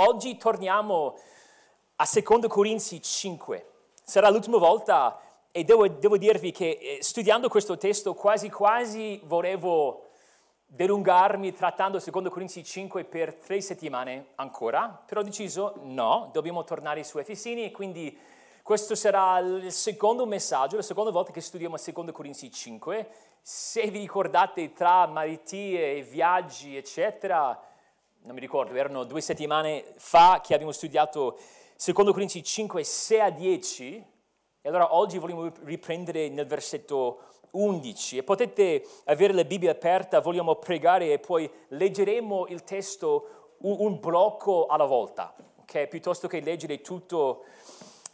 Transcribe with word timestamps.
Oggi 0.00 0.36
torniamo 0.36 1.18
a 1.96 2.08
2 2.08 2.46
Corinzi 2.46 3.02
5. 3.02 3.70
Sarà 4.04 4.28
l'ultima 4.28 4.58
volta 4.58 5.20
e 5.50 5.64
devo, 5.64 5.88
devo 5.88 6.16
dirvi 6.16 6.52
che 6.52 6.78
eh, 6.80 6.98
studiando 7.02 7.48
questo 7.48 7.76
testo 7.76 8.14
quasi 8.14 8.48
quasi 8.50 9.20
volevo 9.24 10.04
delungarmi 10.64 11.52
trattando 11.52 11.98
2 11.98 12.30
Corinzi 12.30 12.62
5 12.62 13.02
per 13.06 13.34
tre 13.34 13.60
settimane 13.60 14.28
ancora, 14.36 15.02
però 15.04 15.22
ho 15.22 15.24
deciso 15.24 15.74
no, 15.82 16.30
dobbiamo 16.32 16.62
tornare 16.62 17.02
su 17.02 17.18
Efesini 17.18 17.64
e 17.64 17.72
quindi 17.72 18.16
questo 18.62 18.94
sarà 18.94 19.40
il 19.40 19.72
secondo 19.72 20.26
messaggio, 20.26 20.76
la 20.76 20.82
seconda 20.82 21.10
volta 21.10 21.32
che 21.32 21.40
studiamo 21.40 21.74
2 21.76 22.12
Corinzi 22.12 22.52
5. 22.52 23.08
Se 23.42 23.90
vi 23.90 23.98
ricordate 23.98 24.72
tra 24.72 25.06
malattie, 25.08 26.02
viaggi, 26.02 26.76
eccetera, 26.76 27.60
non 28.22 28.34
mi 28.34 28.40
ricordo, 28.40 28.74
erano 28.74 29.04
due 29.04 29.20
settimane 29.20 29.84
fa 29.96 30.40
che 30.42 30.54
abbiamo 30.54 30.72
studiato 30.72 31.38
secondo 31.76 32.12
Corinzi 32.12 32.42
5, 32.42 32.82
6 32.82 33.20
a 33.20 33.30
10, 33.30 34.04
e 34.60 34.68
allora 34.68 34.94
oggi 34.96 35.18
vogliamo 35.18 35.52
riprendere 35.62 36.28
nel 36.28 36.46
versetto 36.46 37.20
11 37.52 38.18
e 38.18 38.22
potete 38.24 38.84
avere 39.04 39.32
la 39.32 39.44
Bibbia 39.44 39.70
aperta, 39.70 40.20
vogliamo 40.20 40.56
pregare 40.56 41.12
e 41.12 41.18
poi 41.18 41.48
leggeremo 41.68 42.46
il 42.48 42.64
testo 42.64 43.54
un, 43.58 43.76
un 43.78 44.00
blocco 44.00 44.66
alla 44.66 44.84
volta, 44.84 45.34
ok? 45.60 45.86
Piuttosto 45.86 46.26
che 46.28 46.40
leggere 46.40 46.80
tutto 46.80 47.44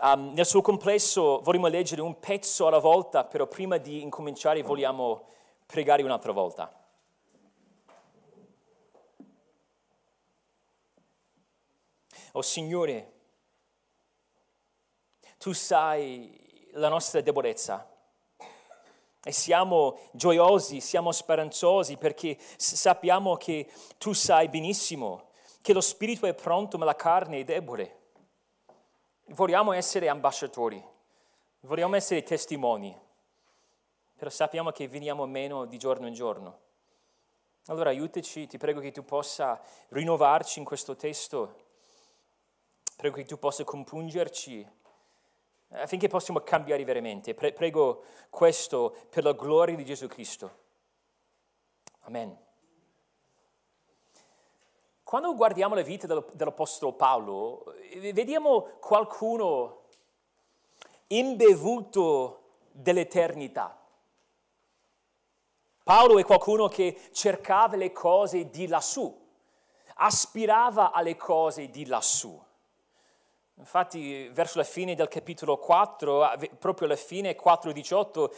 um, 0.00 0.32
nel 0.34 0.46
suo 0.46 0.60
complesso, 0.60 1.40
vogliamo 1.40 1.68
leggere 1.68 2.02
un 2.02 2.20
pezzo 2.20 2.66
alla 2.66 2.78
volta, 2.78 3.24
però 3.24 3.46
prima 3.46 3.78
di 3.78 4.02
incominciare 4.02 4.62
vogliamo 4.62 5.22
pregare 5.66 6.02
un'altra 6.02 6.32
volta. 6.32 6.83
Oh 12.36 12.42
Signore, 12.42 13.12
tu 15.38 15.52
sai 15.52 16.68
la 16.72 16.88
nostra 16.88 17.20
debolezza 17.20 17.88
e 19.22 19.30
siamo 19.30 20.00
gioiosi, 20.10 20.80
siamo 20.80 21.12
speranzosi 21.12 21.96
perché 21.96 22.36
sappiamo 22.56 23.36
che 23.36 23.70
tu 23.98 24.12
sai 24.14 24.48
benissimo 24.48 25.28
che 25.60 25.72
lo 25.72 25.80
spirito 25.80 26.26
è 26.26 26.34
pronto 26.34 26.76
ma 26.76 26.84
la 26.84 26.96
carne 26.96 27.38
è 27.38 27.44
debole. 27.44 28.00
Vogliamo 29.26 29.70
essere 29.70 30.08
ambasciatori, 30.08 30.84
vogliamo 31.60 31.94
essere 31.94 32.24
testimoni, 32.24 32.98
però 34.16 34.28
sappiamo 34.28 34.72
che 34.72 34.88
veniamo 34.88 35.24
meno 35.26 35.66
di 35.66 35.78
giorno 35.78 36.08
in 36.08 36.14
giorno. 36.14 36.58
Allora 37.66 37.90
aiutaci, 37.90 38.48
ti 38.48 38.58
prego 38.58 38.80
che 38.80 38.90
tu 38.90 39.04
possa 39.04 39.62
rinnovarci 39.90 40.58
in 40.58 40.64
questo 40.64 40.96
testo 40.96 41.63
Prego 42.96 43.16
che 43.16 43.24
tu 43.24 43.38
possa 43.38 43.64
compungerci 43.64 44.66
affinché 45.70 46.08
possiamo 46.08 46.40
cambiare 46.40 46.84
veramente. 46.84 47.34
Pre- 47.34 47.52
prego 47.52 48.04
questo 48.30 48.96
per 49.10 49.24
la 49.24 49.32
gloria 49.32 49.74
di 49.74 49.84
Gesù 49.84 50.06
Cristo. 50.06 50.62
Amen. 52.02 52.42
Quando 55.02 55.34
guardiamo 55.34 55.74
la 55.74 55.82
vita 55.82 56.06
dell'Apostolo 56.06 56.92
Paolo, 56.92 57.64
vediamo 58.12 58.62
qualcuno 58.80 59.82
imbevuto 61.08 62.42
dell'eternità. 62.72 63.78
Paolo 65.82 66.18
è 66.18 66.24
qualcuno 66.24 66.68
che 66.68 66.98
cercava 67.12 67.76
le 67.76 67.92
cose 67.92 68.48
di 68.48 68.66
lassù, 68.66 69.14
aspirava 69.96 70.92
alle 70.92 71.16
cose 71.16 71.68
di 71.68 71.86
lassù. 71.86 72.42
Infatti 73.56 74.28
verso 74.28 74.58
la 74.58 74.64
fine 74.64 74.94
del 74.94 75.06
capitolo 75.06 75.58
4, 75.58 76.32
proprio 76.58 76.86
alla 76.86 76.96
fine 76.96 77.36
4.18, 77.36 78.30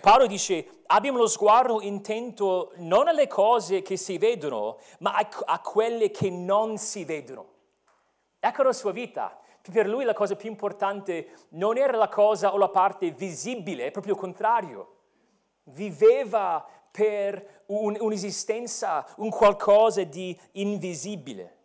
Paolo 0.00 0.26
dice 0.26 0.82
abbiamo 0.86 1.18
lo 1.18 1.26
sguardo 1.26 1.80
intento 1.80 2.72
non 2.76 3.08
alle 3.08 3.26
cose 3.26 3.82
che 3.82 3.96
si 3.96 4.18
vedono, 4.18 4.78
ma 5.00 5.16
a, 5.16 5.28
a 5.46 5.60
quelle 5.60 6.10
che 6.10 6.30
non 6.30 6.78
si 6.78 7.04
vedono. 7.04 7.54
Ecco 8.38 8.62
la 8.62 8.72
sua 8.72 8.92
vita. 8.92 9.36
Per 9.60 9.88
lui 9.88 10.04
la 10.04 10.14
cosa 10.14 10.36
più 10.36 10.48
importante 10.48 11.32
non 11.50 11.76
era 11.76 11.96
la 11.96 12.08
cosa 12.08 12.54
o 12.54 12.56
la 12.56 12.68
parte 12.68 13.10
visibile, 13.10 13.86
è 13.86 13.90
proprio 13.90 14.14
il 14.14 14.20
contrario. 14.20 14.94
Viveva 15.64 16.64
per 16.92 17.64
un, 17.66 17.96
un'esistenza, 17.98 19.04
un 19.16 19.30
qualcosa 19.30 20.04
di 20.04 20.38
invisibile. 20.52 21.55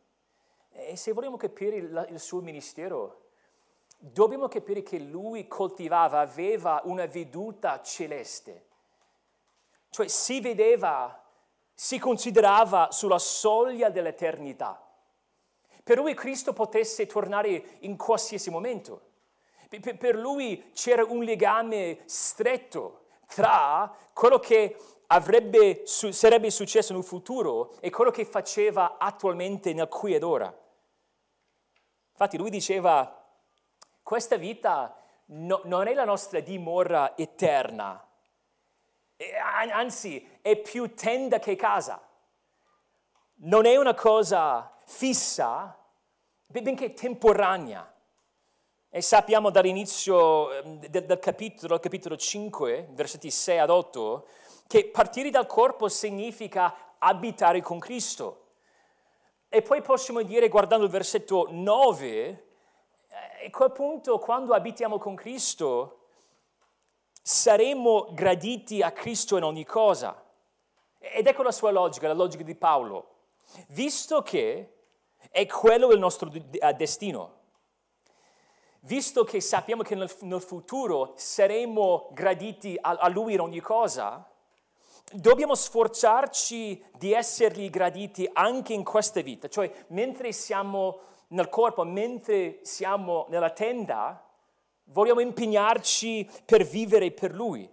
E 0.88 0.96
se 0.96 1.12
vogliamo 1.14 1.38
capire 1.38 1.76
il, 1.76 2.08
il 2.10 2.20
suo 2.20 2.42
ministero, 2.42 3.30
dobbiamo 3.98 4.48
capire 4.48 4.82
che 4.82 4.98
lui 4.98 5.48
coltivava, 5.48 6.20
aveva 6.20 6.82
una 6.86 7.06
veduta 7.06 7.82
celeste. 7.82 8.66
Cioè 9.90 10.08
si 10.08 10.42
vedeva, 10.42 11.24
si 11.74 12.00
considerava 12.00 12.90
sulla 12.92 13.20
soglia 13.20 13.90
dell'eternità. 13.90 14.84
Per 15.84 15.98
lui 15.98 16.14
Cristo 16.14 16.54
potesse 16.54 17.06
tornare 17.06 17.78
in 17.80 17.98
qualsiasi 17.98 18.50
momento. 18.50 19.10
Per 19.70 20.16
lui 20.16 20.72
c'era 20.74 21.04
un 21.06 21.24
legame 21.24 22.00
stretto 22.06 23.06
tra 23.28 23.94
quello 24.14 24.40
che 24.40 24.76
avrebbe, 25.08 25.84
sarebbe 25.86 26.50
successo 26.50 26.94
nel 26.94 27.04
futuro 27.04 27.76
e 27.80 27.90
quello 27.90 28.12
che 28.12 28.26
faceva 28.26 28.98
attualmente 28.98 29.74
nel 29.74 29.88
qui 29.88 30.14
ed 30.14 30.24
ora. 30.24 30.61
Infatti 32.22 32.38
lui 32.38 32.52
diceva, 32.52 33.20
questa 34.04 34.36
vita 34.36 34.96
no, 35.26 35.62
non 35.64 35.88
è 35.88 35.96
la 35.96 36.06
nostra 36.06 36.40
dimora 36.40 37.18
eterna, 37.18 38.00
anzi 39.72 40.38
è 40.40 40.56
più 40.58 40.94
tenda 40.94 41.40
che 41.40 41.56
casa. 41.56 42.00
Non 43.38 43.66
è 43.66 43.76
una 43.76 43.96
cosa 43.96 44.72
fissa, 44.86 45.76
benché 46.46 46.94
temporanea. 46.94 47.92
E 48.92 49.02
sappiamo 49.02 49.50
dall'inizio 49.50 50.54
ehm, 50.54 50.78
del, 50.90 51.06
del, 51.08 51.18
capitolo, 51.18 51.80
capitolo 51.80 52.18
5, 52.18 52.90
versetti 52.92 53.32
6 53.32 53.58
ad 53.58 53.72
8, 53.72 54.28
che 54.68 54.90
partire 54.90 55.32
dal 55.32 55.48
corpo 55.48 55.90
significa 55.90 56.96
abitare 57.00 57.64
con 57.64 57.80
Cristo. 57.80 58.41
E 59.54 59.62
poi 59.62 59.82
possiamo 59.82 60.22
dire, 60.22 60.48
guardando 60.48 60.86
il 60.86 60.92
versetto 60.92 61.48
9, 61.50 62.08
eh, 62.16 63.46
a 63.48 63.50
quel 63.50 63.72
punto, 63.74 64.18
quando 64.18 64.54
abitiamo 64.54 64.98
con 64.98 65.14
Cristo, 65.14 66.06
saremo 67.22 68.14
graditi 68.14 68.82
a 68.82 68.94
Cristo 68.94 69.36
in 69.36 69.44
ogni 69.44 69.66
cosa. 69.66 70.24
Ed 70.98 71.28
ecco 71.28 71.44
la 71.44 71.52
sua 71.52 71.70
logica, 71.70 72.08
la 72.08 72.14
logica 72.14 72.44
di 72.44 72.56
Paolo. 72.56 73.16
Visto 73.68 74.22
che 74.22 74.84
è 75.30 75.46
quello 75.48 75.92
il 75.92 76.00
nostro 76.00 76.32
eh, 76.32 76.74
destino, 76.76 77.40
visto 78.84 79.26
che 79.26 79.42
sappiamo 79.42 79.84
che 79.84 79.96
nel, 79.96 80.42
futuro 80.42 81.12
saremo 81.18 82.08
graditi 82.14 82.78
a 82.80 83.10
Lui 83.10 83.34
in 83.34 83.42
ogni 83.42 83.60
cosa, 83.60 84.31
dobbiamo 85.14 85.56
sforzarci 85.56 86.84
di 86.98 87.14
essergli 87.14 87.70
graditi 87.70 88.30
anche 88.32 88.74
in 88.74 88.84
questa 88.84 89.22
vita, 89.22 89.48
cioè 89.48 89.72
mentre 89.88 90.32
siamo 90.32 91.00
nel 91.28 91.50
corpo, 91.50 91.84
mentre 91.84 92.60
siamo 92.64 93.26
nella 93.30 93.52
tenda, 93.52 94.24
vogliamo 94.86 95.20
impegnarci 95.22 96.30
per 96.46 96.64
vivere 96.64 97.12
per 97.12 97.34
Lui. 97.34 97.70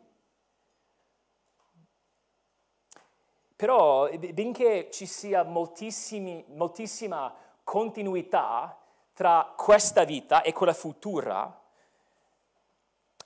Però, 3.56 4.08
benché 4.08 4.88
ci 4.92 5.06
sia 5.06 5.42
moltissima 5.42 7.34
continuità 7.64 8.78
tra 9.12 9.52
questa 9.56 10.04
vita 10.04 10.42
e 10.42 10.52
quella 10.52 10.72
futura, 10.72 11.60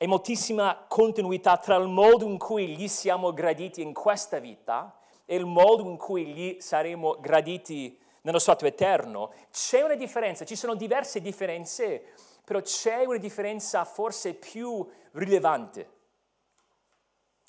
e 0.03 0.07
moltissima 0.09 0.85
continuità 0.89 1.59
tra 1.59 1.77
il 1.77 1.87
modo 1.87 2.25
in 2.25 2.37
cui 2.37 2.75
gli 2.75 2.89
siamo 2.89 3.33
graditi 3.33 3.83
in 3.83 3.93
questa 3.93 4.41
vita 4.41 4.99
e 5.25 5.37
il 5.37 5.47
modo 5.47 5.89
in 5.89 5.97
cui 5.97 6.27
gli 6.27 6.61
saremo 6.61 7.21
graditi 7.21 7.97
nello 8.23 8.41
stato 8.41 8.67
eterno. 8.67 9.33
C'è 9.53 9.81
una 9.81 9.95
differenza, 9.95 10.45
ci 10.45 10.57
sono 10.57 10.75
diverse 10.75 11.21
differenze, 11.21 12.15
però 12.43 12.61
c'è 12.61 13.05
una 13.05 13.19
differenza 13.19 13.85
forse 13.85 14.35
più 14.35 14.85
rilevante. 15.13 15.91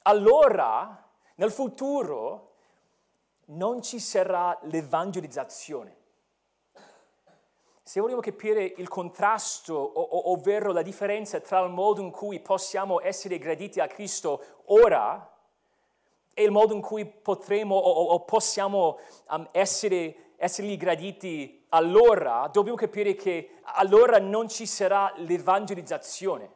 Allora, 0.03 1.09
nel 1.37 1.51
futuro, 1.51 2.53
non 3.45 3.81
ci 3.81 3.99
sarà 3.99 4.55
l'evangelizzazione. 4.65 6.02
Se 7.85 7.99
vogliamo 7.99 8.21
capire 8.21 8.63
il 8.77 8.87
contrasto, 8.87 10.29
ovvero 10.31 10.71
la 10.71 10.81
differenza 10.81 11.41
tra 11.41 11.59
il 11.59 11.69
modo 11.69 12.01
in 12.01 12.11
cui 12.11 12.39
possiamo 12.39 13.01
essere 13.01 13.37
graditi 13.37 13.81
a 13.81 13.87
Cristo 13.87 14.41
ora 14.67 15.29
e 16.33 16.43
il 16.43 16.51
modo 16.51 16.73
in 16.73 16.79
cui 16.79 17.05
potremo 17.05 17.75
o, 17.75 18.21
possiamo 18.21 18.99
um, 19.29 19.49
essere 19.51 20.31
essergli 20.37 20.77
graditi 20.77 21.65
allora, 21.69 22.49
dobbiamo 22.51 22.77
capire 22.77 23.15
che 23.15 23.59
allora 23.63 24.17
non 24.17 24.47
ci 24.47 24.65
sarà 24.65 25.13
l'evangelizzazione. 25.17 26.51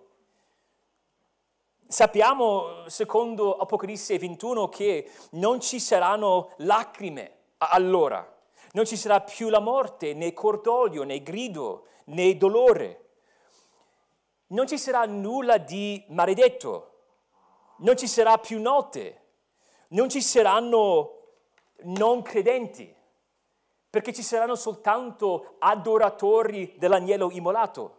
Sappiamo, 1.88 2.88
secondo 2.88 3.58
Apocalisse 3.58 4.18
21, 4.18 4.70
che 4.70 5.10
non 5.32 5.60
ci 5.60 5.80
saranno 5.80 6.52
lacrime 6.58 7.32
allora, 7.58 8.37
non 8.78 8.86
ci 8.86 8.96
sarà 8.96 9.22
più 9.22 9.50
la 9.50 9.60
morte, 9.60 10.14
né 10.14 10.34
cordoglio, 10.34 11.02
né 11.02 11.24
grido, 11.24 11.88
né 12.06 12.38
dolore. 12.38 13.06
Non 14.50 14.68
ci 14.68 14.78
sarà 14.78 15.04
nulla 15.06 15.58
di 15.58 16.06
maledetto, 16.10 16.92
non 17.78 17.98
ci 17.98 18.08
sarà 18.08 18.38
più 18.38 18.62
notte, 18.62 19.22
non 19.90 20.10
ci 20.10 20.22
saranno 20.22 21.14
non 21.86 22.22
credenti, 22.22 22.96
perché 23.90 24.14
ci 24.14 24.22
saranno 24.22 24.54
soltanto 24.54 25.56
adoratori 25.58 26.76
dell'agnello 26.78 27.32
immolato. 27.32 27.96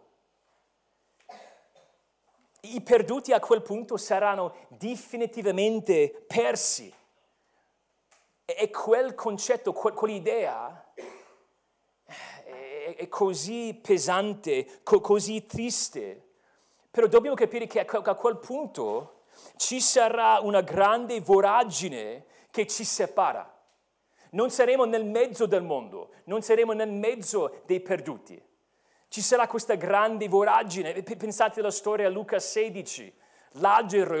I 2.61 2.79
perduti 2.79 3.33
a 3.33 3.41
quel 3.41 3.61
punto 3.61 3.97
saranno 3.97 4.55
definitivamente 4.69 6.23
persi. 6.25 6.93
E 8.57 8.71
quel 8.71 9.13
concetto, 9.13 9.73
quell'idea 9.73 10.91
è 12.95 13.07
così 13.07 13.79
pesante, 13.79 14.81
così 14.81 15.45
triste. 15.45 16.29
Però 16.89 17.05
dobbiamo 17.05 17.35
capire 17.35 17.67
che 17.67 17.79
a 17.79 18.15
quel 18.15 18.37
punto 18.37 19.25
ci 19.55 19.79
sarà 19.79 20.39
una 20.39 20.61
grande 20.61 21.21
voragine 21.21 22.25
che 22.49 22.65
ci 22.65 22.83
separa. 22.83 23.55
Non 24.31 24.49
saremo 24.49 24.85
nel 24.85 25.05
mezzo 25.05 25.45
del 25.45 25.61
mondo, 25.61 26.09
non 26.23 26.41
saremo 26.41 26.73
nel 26.73 26.91
mezzo 26.91 27.61
dei 27.67 27.81
perduti. 27.81 28.41
Ci 29.09 29.21
sarà 29.21 29.47
questa 29.47 29.75
grande 29.75 30.27
voragine. 30.27 31.03
Pensate 31.03 31.59
alla 31.59 31.69
storia 31.69 32.07
a 32.07 32.09
Luca 32.09 32.39
16, 32.39 33.13
Lazzaro, 33.51 34.15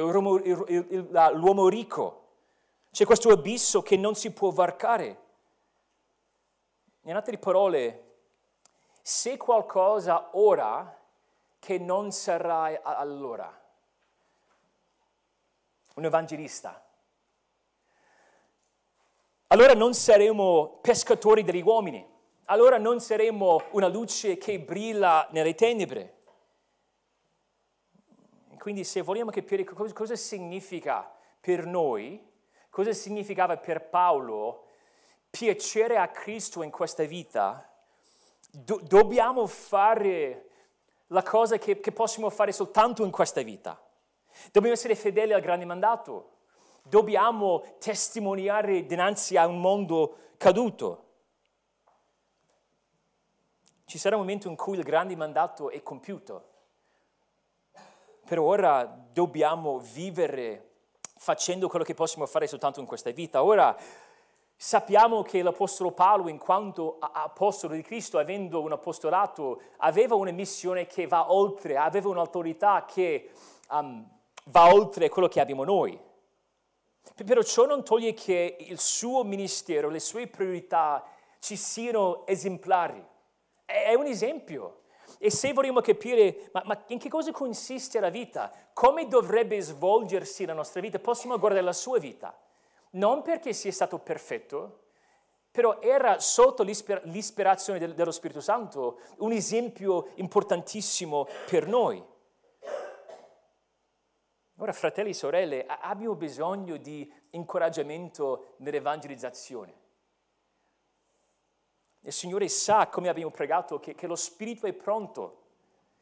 l'uomo 1.33 1.67
ricco. 1.67 2.27
C'è 2.91 3.05
questo 3.05 3.29
abisso 3.29 3.81
che 3.81 3.97
non 3.97 4.15
si 4.15 4.31
può 4.31 4.49
varcare. 4.51 5.27
In 7.01 7.15
altre 7.15 7.37
parole, 7.37 8.17
se 9.01 9.37
qualcosa 9.37 10.29
ora 10.33 10.97
che 11.59 11.77
non 11.77 12.11
sarà 12.11 12.81
allora. 12.83 13.57
Un 15.95 16.05
evangelista 16.05 16.83
allora 19.51 19.73
non 19.73 19.95
saremo 19.95 20.77
pescatori 20.79 21.43
degli 21.43 21.63
uomini, 21.63 22.05
allora 22.45 22.77
non 22.77 22.99
saremo 22.99 23.63
una 23.71 23.87
luce 23.87 24.37
che 24.37 24.59
brilla 24.59 25.27
nelle 25.31 25.55
tenebre. 25.55 26.17
Quindi 28.59 28.83
se 28.83 29.01
vogliamo 29.01 29.31
capire 29.31 29.63
cosa 29.63 30.15
significa 30.15 31.11
per 31.39 31.65
noi, 31.65 32.23
cosa 32.69 32.93
significava 32.93 33.57
per 33.57 33.89
Paolo 33.89 34.65
piacere 35.29 35.97
a 35.97 36.07
Cristo 36.07 36.63
in 36.63 36.71
questa 36.71 37.03
vita, 37.03 37.67
do- 38.49 38.81
dobbiamo 38.83 39.45
fare 39.47 40.49
la 41.07 41.23
cosa 41.23 41.57
che, 41.57 41.79
che 41.79 41.91
possiamo 41.91 42.29
fare 42.29 42.51
soltanto 42.51 43.03
in 43.03 43.11
questa 43.11 43.41
vita. 43.41 43.81
Dobbiamo 44.51 44.75
essere 44.75 44.95
fedeli 44.95 45.33
al 45.33 45.41
grande 45.41 45.65
mandato 45.65 46.37
dobbiamo 46.89 47.63
testimoniare 47.77 48.85
dinanzi 48.85 49.37
a 49.37 49.45
un 49.45 49.61
mondo 49.61 50.17
caduto. 50.37 51.05
Ci 53.85 53.97
sarà 53.97 54.15
un 54.15 54.21
momento 54.21 54.47
in 54.47 54.55
cui 54.55 54.77
il 54.77 54.83
grande 54.83 55.15
mandato 55.15 55.69
è 55.69 55.81
compiuto, 55.81 56.47
però 58.25 58.43
ora 58.43 58.85
dobbiamo 58.85 59.79
vivere 59.79 60.68
facendo 61.21 61.67
quello 61.67 61.83
che 61.83 61.93
possiamo 61.93 62.25
fare 62.25 62.47
soltanto 62.47 62.79
in 62.79 62.85
questa 62.85 63.11
vita. 63.11 63.43
Ora 63.43 63.75
sappiamo 64.55 65.21
che 65.21 65.41
l'Apostolo 65.41 65.91
Paolo, 65.91 66.29
in 66.29 66.37
quanto 66.37 66.97
apostolo 66.97 67.75
di 67.75 67.81
Cristo, 67.81 68.17
avendo 68.17 68.61
un 68.61 68.71
apostolato, 68.71 69.61
aveva 69.77 70.15
una 70.15 70.31
missione 70.31 70.87
che 70.87 71.07
va 71.07 71.33
oltre, 71.33 71.75
aveva 71.75 72.07
un'autorità 72.07 72.85
che 72.85 73.31
um, 73.71 74.07
va 74.45 74.73
oltre 74.73 75.09
quello 75.09 75.27
che 75.27 75.41
abbiamo 75.41 75.65
noi. 75.65 75.99
Però 77.25 77.41
ciò 77.43 77.65
non 77.65 77.83
toglie 77.83 78.13
che 78.13 78.55
il 78.57 78.79
suo 78.79 79.25
ministero, 79.25 79.89
le 79.89 79.99
sue 79.99 80.27
priorità 80.27 81.03
ci 81.39 81.57
siano 81.57 82.25
esemplari. 82.27 83.05
È 83.65 83.93
un 83.93 84.05
esempio. 84.05 84.83
E 85.21 85.29
se 85.29 85.51
vogliamo 85.51 85.81
capire 85.81 86.49
ma, 86.53 86.63
ma, 86.65 86.81
in 86.87 86.97
che 86.97 87.09
cosa 87.09 87.33
consiste 87.33 87.99
la 87.99 88.09
vita, 88.09 88.51
come 88.71 89.05
dovrebbe 89.05 89.59
svolgersi 89.59 90.45
la 90.45 90.53
nostra 90.53 90.79
vita, 90.79 90.97
possiamo 90.97 91.37
guardare 91.37 91.61
la 91.61 91.73
sua 91.73 91.99
vita. 91.99 92.35
Non 92.91 93.21
perché 93.21 93.51
sia 93.51 93.71
stato 93.73 93.99
perfetto, 93.99 94.83
però 95.51 95.81
era 95.81 96.19
sotto 96.19 96.63
l'ispir- 96.63 97.03
l'ispirazione 97.03 97.79
del, 97.79 97.95
dello 97.95 98.11
Spirito 98.11 98.39
Santo 98.39 99.01
un 99.17 99.33
esempio 99.33 100.11
importantissimo 100.15 101.27
per 101.49 101.67
noi. 101.67 102.01
Ora, 104.61 104.71
fratelli 104.71 105.09
e 105.09 105.13
sorelle, 105.13 105.65
abbiamo 105.65 106.15
bisogno 106.15 106.77
di 106.77 107.11
incoraggiamento 107.31 108.55
nell'evangelizzazione. 108.57 109.87
Il 112.01 112.13
Signore 112.13 112.47
sa, 112.47 112.87
come 112.87 113.09
abbiamo 113.09 113.31
pregato, 113.31 113.79
che, 113.79 113.95
che 113.95 114.07
lo 114.07 114.15
Spirito 114.15 114.65
è 114.65 114.73
pronto. 114.73 115.43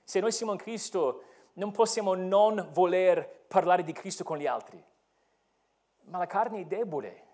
Se 0.03 0.19
noi 0.19 0.31
siamo 0.31 0.51
in 0.51 0.57
Cristo, 0.57 1.23
non 1.53 1.71
possiamo 1.71 2.13
non 2.13 2.69
voler 2.71 3.45
parlare 3.47 3.83
di 3.83 3.94
Cristo 3.94 4.23
con 4.23 4.38
gli 4.38 4.45
altri. 4.45 4.81
Ma 6.05 6.17
la 6.17 6.27
carne 6.27 6.61
è 6.61 6.65
debole. 6.65 7.25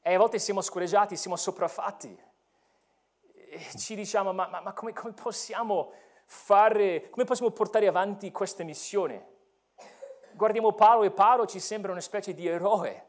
E 0.00 0.14
a 0.14 0.18
volte 0.18 0.38
siamo 0.38 0.60
scorreggiati, 0.60 1.16
siamo 1.16 1.36
sopraffatti. 1.36 2.16
E 3.32 3.66
ci 3.76 3.94
diciamo, 3.94 4.32
ma, 4.32 4.46
ma, 4.46 4.60
ma 4.60 4.72
come, 4.72 4.92
come 4.92 5.12
possiamo 5.12 5.92
fare, 6.24 7.08
come 7.10 7.24
possiamo 7.24 7.50
portare 7.50 7.86
avanti 7.86 8.30
questa 8.30 8.62
missione? 8.62 9.36
guardiamo 10.38 10.72
Paolo 10.72 11.02
e 11.02 11.10
Paolo 11.10 11.46
ci 11.46 11.58
sembra 11.58 11.90
una 11.90 12.00
specie 12.00 12.32
di 12.32 12.46
eroe. 12.46 13.06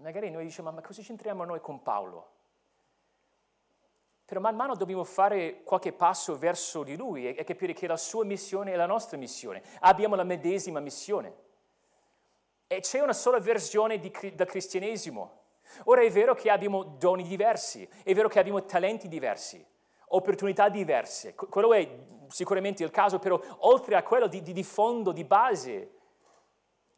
Magari 0.00 0.30
noi 0.30 0.44
diciamo, 0.44 0.70
ma 0.70 0.82
cosa 0.82 1.00
c'entriamo 1.00 1.42
noi 1.44 1.60
con 1.60 1.82
Paolo? 1.82 2.30
Però 4.32 4.42
man 4.42 4.56
mano 4.56 4.74
dobbiamo 4.74 5.04
fare 5.04 5.62
qualche 5.62 5.92
passo 5.92 6.38
verso 6.38 6.82
di 6.84 6.96
lui 6.96 7.26
e, 7.26 7.44
capire 7.44 7.74
che 7.74 7.86
la 7.86 7.98
sua 7.98 8.24
missione 8.24 8.72
è 8.72 8.76
la 8.76 8.86
nostra 8.86 9.18
missione. 9.18 9.62
Abbiamo 9.80 10.14
la 10.14 10.22
medesima 10.22 10.80
missione. 10.80 11.34
E 12.66 12.80
c'è 12.80 13.00
una 13.00 13.12
sola 13.12 13.40
versione 13.40 13.98
di, 13.98 14.10
del 14.32 14.46
cristianesimo. 14.46 15.40
Ora 15.84 16.00
è 16.00 16.10
vero 16.10 16.32
che 16.32 16.48
abbiamo 16.48 16.82
doni 16.82 17.24
diversi, 17.24 17.86
è 18.02 18.14
vero 18.14 18.28
che 18.28 18.38
abbiamo 18.38 18.64
talenti 18.64 19.06
diversi, 19.06 19.62
opportunità 20.06 20.70
diverse. 20.70 21.34
Quello 21.34 21.74
è 21.74 21.86
sicuramente 22.28 22.82
il 22.82 22.90
caso, 22.90 23.18
però 23.18 23.38
oltre 23.58 23.96
a 23.96 24.02
quello 24.02 24.28
di, 24.28 24.40
di, 24.40 24.54
di 24.54 24.64
fondo, 24.64 25.12
di 25.12 25.24
base, 25.24 25.90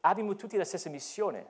abbiamo 0.02 0.36
tutti 0.36 0.56
la 0.56 0.64
stessa 0.64 0.88
missione. 0.88 1.46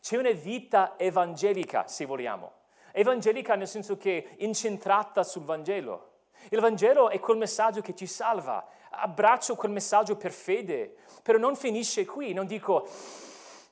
C'è 0.00 0.16
una 0.16 0.30
vita 0.30 0.96
evangelica, 0.96 1.88
se 1.88 2.04
vogliamo. 2.04 2.58
Evangelica 2.92 3.54
nel 3.54 3.68
senso 3.68 3.96
che 3.96 4.36
incentrata 4.38 5.22
sul 5.22 5.44
Vangelo. 5.44 6.12
Il 6.50 6.60
Vangelo 6.60 7.10
è 7.10 7.18
quel 7.18 7.36
messaggio 7.36 7.80
che 7.80 7.94
ci 7.94 8.06
salva. 8.06 8.66
Abbraccio 8.90 9.54
quel 9.54 9.72
messaggio 9.72 10.16
per 10.16 10.32
fede, 10.32 10.96
però 11.22 11.38
non 11.38 11.56
finisce 11.56 12.04
qui. 12.04 12.32
Non 12.32 12.46
dico, 12.46 12.88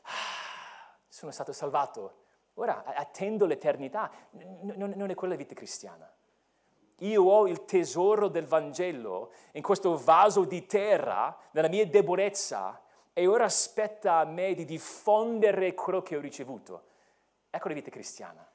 ah, 0.02 0.94
sono 1.08 1.30
stato 1.30 1.52
salvato, 1.52 2.24
ora 2.54 2.84
attendo 2.84 3.46
l'eternità. 3.46 4.10
Non, 4.30 5.10
è 5.10 5.14
quella 5.14 5.36
vita 5.36 5.54
cristiana. 5.54 6.10
Io 7.00 7.24
ho 7.24 7.46
il 7.46 7.64
tesoro 7.64 8.28
del 8.28 8.46
Vangelo 8.46 9.32
in 9.52 9.62
questo 9.62 9.96
vaso 9.98 10.44
di 10.44 10.66
terra, 10.66 11.36
nella 11.50 11.68
mia 11.68 11.86
debolezza, 11.86 12.80
e 13.12 13.26
ora 13.26 13.44
aspetta 13.44 14.16
a 14.16 14.24
me 14.24 14.54
di 14.54 14.64
diffondere 14.64 15.74
quello 15.74 16.02
che 16.02 16.16
ho 16.16 16.20
ricevuto. 16.20 16.84
Ecco 17.50 17.68
la 17.68 17.74
vita 17.74 17.90
cristiana. 17.90 18.46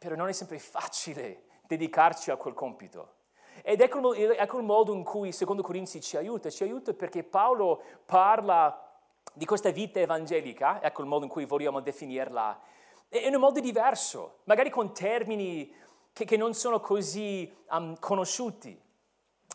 Però 0.00 0.14
non 0.14 0.28
è 0.28 0.32
sempre 0.32 0.58
facile 0.58 1.42
dedicarci 1.66 2.30
a 2.30 2.36
quel 2.36 2.54
compito. 2.54 3.16
Ed 3.62 3.82
ecco 3.82 4.14
ecco 4.14 4.56
il 4.56 4.64
modo 4.64 4.94
in 4.94 5.04
cui, 5.04 5.30
secondo 5.30 5.60
Corinzi, 5.60 6.00
ci 6.00 6.16
aiuta. 6.16 6.48
Ci 6.48 6.62
aiuta 6.62 6.94
perché 6.94 7.22
Paolo 7.22 7.82
parla 8.06 8.98
di 9.34 9.44
questa 9.44 9.68
vita 9.68 10.00
evangelica, 10.00 10.82
ecco 10.82 11.02
il 11.02 11.06
modo 11.06 11.24
in 11.24 11.30
cui 11.30 11.44
vogliamo 11.44 11.80
definirla, 11.80 12.58
in 13.10 13.34
un 13.34 13.40
modo 13.40 13.60
diverso, 13.60 14.38
magari 14.44 14.70
con 14.70 14.94
termini 14.94 15.70
che, 16.14 16.24
che 16.24 16.38
non 16.38 16.54
sono 16.54 16.80
così 16.80 17.54
um, 17.70 17.98
conosciuti. 17.98 18.80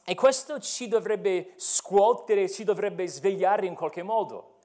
E 0.03 0.13
questo 0.13 0.59
ci 0.59 0.87
dovrebbe 0.87 1.53
scuotere, 1.55 2.47
ci 2.51 2.63
dovrebbe 2.63 3.07
svegliare 3.07 3.65
in 3.65 3.73
qualche 3.73 4.03
modo. 4.03 4.57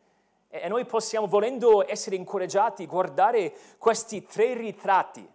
E 0.51 0.69
noi 0.69 0.85
possiamo, 0.85 1.27
volendo 1.27 1.89
essere 1.89 2.17
incoraggiati, 2.17 2.85
guardare 2.85 3.55
questi 3.79 4.27
tre 4.27 4.53
ritratti 4.53 5.27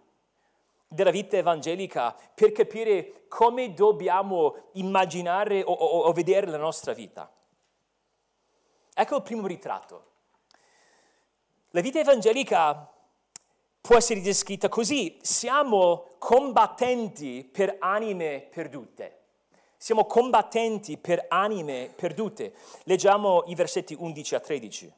della 0.88 1.10
vita 1.10 1.36
evangelica 1.36 2.16
per 2.34 2.52
capire 2.52 3.26
come 3.28 3.74
dobbiamo 3.74 4.70
immaginare 4.72 5.62
o, 5.62 5.72
o, 5.72 6.00
o 6.02 6.12
vedere 6.12 6.46
la 6.46 6.56
nostra 6.56 6.92
vita. 6.92 7.30
Ecco 8.94 9.16
il 9.16 9.22
primo 9.22 9.46
ritratto. 9.46 10.04
La 11.70 11.80
vita 11.80 11.98
evangelica 11.98 12.90
può 13.80 13.96
essere 13.96 14.20
descritta 14.20 14.68
così. 14.68 15.18
Siamo 15.20 16.06
combattenti 16.18 17.44
per 17.44 17.76
anime 17.78 18.48
perdute. 18.50 19.24
Siamo 19.76 20.06
combattenti 20.06 20.96
per 20.96 21.26
anime 21.28 21.92
perdute. 21.94 22.54
Leggiamo 22.84 23.44
i 23.46 23.54
versetti 23.54 23.94
11 23.98 24.34
a 24.34 24.40
13. 24.40 24.94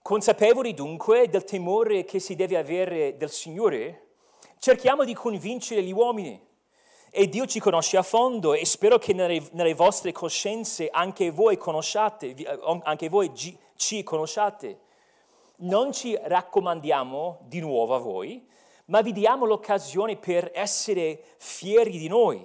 Consapevoli 0.00 0.74
dunque 0.74 1.28
del 1.28 1.44
temore 1.44 2.04
che 2.04 2.18
si 2.18 2.34
deve 2.34 2.56
avere 2.56 3.16
del 3.16 3.30
Signore, 3.30 4.03
cerchiamo 4.64 5.04
di 5.04 5.12
convincere 5.12 5.82
gli 5.82 5.92
uomini. 5.92 6.40
E 7.10 7.28
Dio 7.28 7.44
ci 7.44 7.60
conosce 7.60 7.98
a 7.98 8.02
fondo 8.02 8.54
e 8.54 8.64
spero 8.64 8.96
che 8.96 9.12
nelle, 9.12 9.46
nelle 9.52 9.74
vostre 9.74 10.10
coscienze 10.10 10.88
anche 10.90 11.30
voi 11.30 11.58
conosciate, 11.58 12.34
anche 12.82 13.10
voi 13.10 13.30
ci 13.76 14.02
conosciate. 14.02 14.78
Non 15.56 15.92
ci 15.92 16.18
raccomandiamo 16.18 17.40
di 17.42 17.60
nuovo 17.60 17.94
a 17.94 17.98
voi, 17.98 18.48
ma 18.86 19.02
vi 19.02 19.12
diamo 19.12 19.44
l'occasione 19.44 20.16
per 20.16 20.50
essere 20.54 21.22
fieri 21.36 21.98
di 21.98 22.08
noi, 22.08 22.42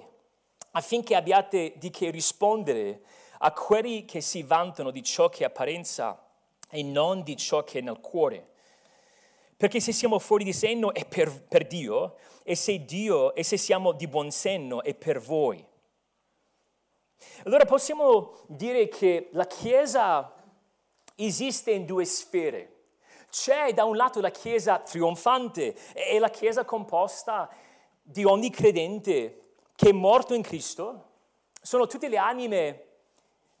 affinché 0.72 1.16
abbiate 1.16 1.72
di 1.78 1.88
che 1.88 2.10
rispondere 2.10 3.00
a 3.38 3.50
quelli 3.52 4.04
che 4.04 4.20
si 4.20 4.42
vantano 4.42 4.90
di 4.90 5.02
ciò 5.02 5.30
che 5.30 5.44
è 5.44 5.46
apparenza 5.46 6.22
e 6.68 6.82
non 6.82 7.22
di 7.22 7.34
ciò 7.38 7.64
che 7.64 7.78
è 7.78 7.82
nel 7.82 8.00
cuore. 8.00 8.50
Perché 9.60 9.78
se 9.78 9.92
siamo 9.92 10.18
fuori 10.18 10.42
di 10.42 10.54
senno 10.54 10.94
è 10.94 11.04
per, 11.04 11.44
per 11.44 11.66
Dio 11.66 12.16
e 12.44 12.54
se 12.54 12.82
Dio 12.86 13.34
e 13.34 13.44
se 13.44 13.58
siamo 13.58 13.92
di 13.92 14.06
buon 14.06 14.30
senno 14.30 14.82
è 14.82 14.94
per 14.94 15.20
voi. 15.20 15.62
Allora 17.44 17.66
possiamo 17.66 18.38
dire 18.46 18.88
che 18.88 19.28
la 19.32 19.46
Chiesa 19.46 20.32
esiste 21.14 21.72
in 21.72 21.84
due 21.84 22.06
sfere. 22.06 22.84
C'è 23.28 23.74
da 23.74 23.84
un 23.84 23.96
lato 23.96 24.22
la 24.22 24.30
Chiesa 24.30 24.78
trionfante 24.78 25.76
e 25.92 26.18
la 26.18 26.30
Chiesa 26.30 26.64
composta 26.64 27.46
di 28.00 28.24
ogni 28.24 28.48
credente 28.48 29.56
che 29.76 29.90
è 29.90 29.92
morto 29.92 30.32
in 30.32 30.40
Cristo. 30.40 31.08
Sono 31.60 31.86
tutte 31.86 32.08
le 32.08 32.16
anime 32.16 32.84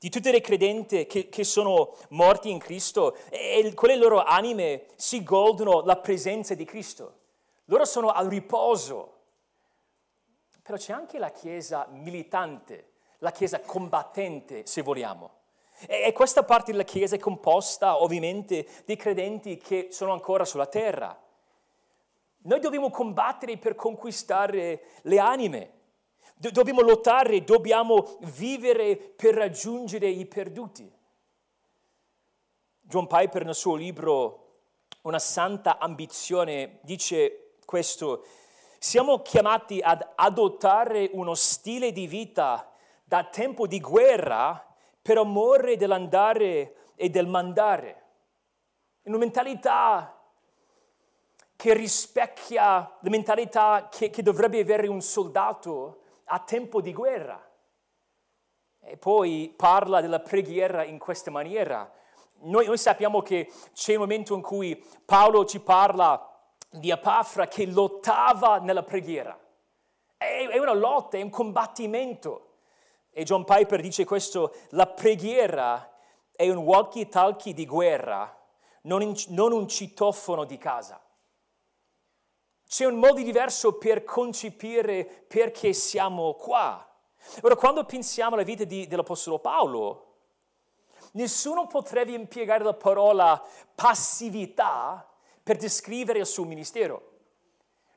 di 0.00 0.08
tutte 0.08 0.32
le 0.32 0.40
credenti 0.40 1.04
che, 1.04 1.28
che 1.28 1.44
sono 1.44 1.94
morti 2.08 2.48
in 2.48 2.58
Cristo 2.58 3.18
e 3.28 3.70
quelle 3.74 3.96
loro 3.96 4.22
anime 4.22 4.86
si 4.96 5.22
godono 5.22 5.82
la 5.82 5.96
presenza 5.96 6.54
di 6.54 6.64
Cristo. 6.64 7.18
Loro 7.66 7.84
sono 7.84 8.08
al 8.08 8.26
riposo. 8.26 9.18
Però 10.62 10.78
c'è 10.78 10.94
anche 10.94 11.18
la 11.18 11.30
Chiesa 11.30 11.86
militante, 11.90 12.92
la 13.18 13.30
Chiesa 13.30 13.60
combattente, 13.60 14.64
se 14.64 14.80
vogliamo. 14.80 15.32
E 15.86 16.12
questa 16.12 16.44
parte 16.44 16.72
della 16.72 16.84
Chiesa 16.84 17.16
è 17.16 17.18
composta 17.18 18.02
ovviamente 18.02 18.66
di 18.86 18.96
credenti 18.96 19.58
che 19.58 19.88
sono 19.90 20.12
ancora 20.12 20.46
sulla 20.46 20.66
terra. 20.66 21.14
Noi 22.38 22.60
dobbiamo 22.60 22.88
combattere 22.88 23.58
per 23.58 23.74
conquistare 23.74 24.82
le 25.02 25.18
anime. 25.18 25.79
Dobbiamo 26.40 26.80
lottare, 26.80 27.44
dobbiamo 27.44 28.16
vivere 28.20 28.96
per 28.96 29.34
raggiungere 29.34 30.08
i 30.08 30.24
perduti. 30.24 30.90
John 32.80 33.06
Piper 33.06 33.44
nel 33.44 33.54
suo 33.54 33.74
libro 33.74 34.36
Una 35.02 35.18
santa 35.18 35.76
ambizione 35.78 36.78
dice 36.80 37.56
questo, 37.66 38.24
siamo 38.78 39.20
chiamati 39.20 39.80
ad 39.80 40.02
adottare 40.14 41.10
uno 41.12 41.34
stile 41.34 41.92
di 41.92 42.06
vita 42.06 42.72
da 43.04 43.24
tempo 43.24 43.66
di 43.66 43.78
guerra 43.78 44.66
per 45.02 45.18
amore 45.18 45.76
dell'andare 45.76 46.92
e 46.94 47.10
del 47.10 47.26
mandare. 47.26 48.02
Una 49.02 49.18
mentalità 49.18 50.18
che 51.54 51.74
rispecchia 51.74 52.96
la 52.98 53.10
mentalità 53.10 53.88
che, 53.90 54.08
che 54.08 54.22
dovrebbe 54.22 54.60
avere 54.60 54.86
un 54.86 55.02
soldato 55.02 55.99
a 56.32 56.38
tempo 56.40 56.80
di 56.80 56.92
guerra. 56.92 57.44
E 58.82 58.96
poi 58.96 59.52
parla 59.56 60.00
della 60.00 60.20
preghiera 60.20 60.84
in 60.84 60.98
questa 60.98 61.30
maniera. 61.30 61.90
Noi, 62.42 62.66
noi 62.66 62.78
sappiamo 62.78 63.20
che 63.20 63.52
c'è 63.74 63.94
un 63.94 64.00
momento 64.00 64.34
in 64.34 64.40
cui 64.40 64.82
Paolo 65.04 65.44
ci 65.44 65.60
parla 65.60 66.26
di 66.70 66.90
Apafra 66.90 67.46
che 67.46 67.66
lottava 67.66 68.58
nella 68.58 68.82
preghiera. 68.82 69.38
È, 70.16 70.48
è 70.48 70.58
una 70.58 70.72
lotta, 70.72 71.18
è 71.18 71.22
un 71.22 71.30
combattimento. 71.30 72.46
E 73.10 73.24
John 73.24 73.44
Piper 73.44 73.80
dice 73.80 74.04
questo, 74.04 74.54
la 74.70 74.86
preghiera 74.86 75.92
è 76.30 76.48
un 76.48 76.58
walkie-talkie 76.58 77.52
di 77.52 77.66
guerra, 77.66 78.34
non, 78.82 79.02
in, 79.02 79.14
non 79.28 79.52
un 79.52 79.68
citofono 79.68 80.44
di 80.44 80.56
casa. 80.56 81.00
C'è 82.70 82.84
un 82.84 83.00
modo 83.00 83.20
diverso 83.20 83.78
per 83.78 84.04
concepire 84.04 85.04
perché 85.26 85.72
siamo 85.72 86.34
qua. 86.34 86.88
Ora, 87.40 87.56
quando 87.56 87.84
pensiamo 87.84 88.36
alla 88.36 88.44
vita 88.44 88.62
di, 88.62 88.86
dell'Apostolo 88.86 89.40
Paolo, 89.40 90.18
nessuno 91.14 91.66
potrebbe 91.66 92.12
impiegare 92.12 92.62
la 92.62 92.74
parola 92.74 93.44
passività 93.74 95.04
per 95.42 95.56
descrivere 95.56 96.20
il 96.20 96.26
suo 96.26 96.44
ministero. 96.44 97.10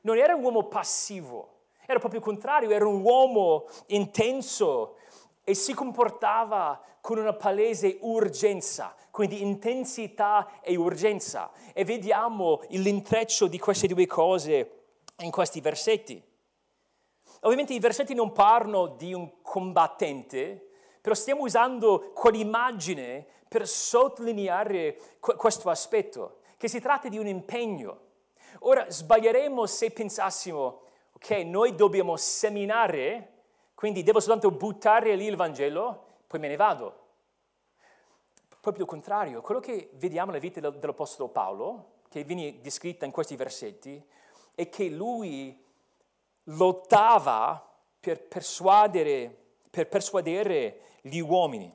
Non 0.00 0.18
era 0.18 0.34
un 0.34 0.42
uomo 0.42 0.64
passivo, 0.64 1.66
era 1.86 2.00
proprio 2.00 2.18
il 2.18 2.26
contrario, 2.26 2.70
era 2.70 2.88
un 2.88 3.00
uomo 3.00 3.66
intenso 3.86 4.96
e 5.44 5.54
si 5.54 5.72
comportava 5.72 6.82
con 7.04 7.18
una 7.18 7.34
palese 7.34 7.98
urgenza, 8.00 8.96
quindi 9.10 9.42
intensità 9.42 10.62
e 10.62 10.74
urgenza. 10.74 11.50
E 11.74 11.84
vediamo 11.84 12.62
l'intreccio 12.68 13.46
di 13.46 13.58
queste 13.58 13.86
due 13.86 14.06
cose 14.06 14.84
in 15.18 15.30
questi 15.30 15.60
versetti. 15.60 16.22
Ovviamente 17.40 17.74
i 17.74 17.78
versetti 17.78 18.14
non 18.14 18.32
parlano 18.32 18.86
di 18.86 19.12
un 19.12 19.42
combattente, 19.42 20.70
però 21.02 21.14
stiamo 21.14 21.42
usando 21.42 22.12
quell'immagine 22.14 23.26
per 23.48 23.68
sottolineare 23.68 24.98
questo 25.20 25.68
aspetto, 25.68 26.38
che 26.56 26.68
si 26.68 26.80
tratta 26.80 27.10
di 27.10 27.18
un 27.18 27.26
impegno. 27.26 27.98
Ora 28.60 28.90
sbaglieremmo 28.90 29.66
se 29.66 29.90
pensassimo, 29.90 30.84
ok, 31.12 31.30
noi 31.44 31.74
dobbiamo 31.74 32.16
seminare, 32.16 33.42
quindi 33.74 34.02
devo 34.02 34.20
soltanto 34.20 34.50
buttare 34.50 35.14
lì 35.16 35.26
il 35.26 35.36
Vangelo, 35.36 36.03
poi 36.34 36.40
me 36.40 36.48
ne 36.48 36.56
vado 36.56 37.02
proprio 38.60 38.84
il 38.84 38.90
contrario, 38.90 39.40
quello 39.42 39.60
che 39.60 39.90
vediamo 39.92 40.32
nella 40.32 40.42
vita 40.42 40.58
dell'Apostolo 40.58 41.28
Paolo, 41.28 42.00
che 42.08 42.24
viene 42.24 42.60
descritta 42.62 43.04
in 43.04 43.12
questi 43.12 43.36
versetti, 43.36 44.02
è 44.54 44.68
che 44.70 44.88
lui 44.88 45.62
lottava 46.44 47.62
per 48.00 48.22
persuadere, 48.22 49.36
per 49.68 49.86
persuadere 49.86 50.80
gli 51.02 51.18
uomini. 51.18 51.70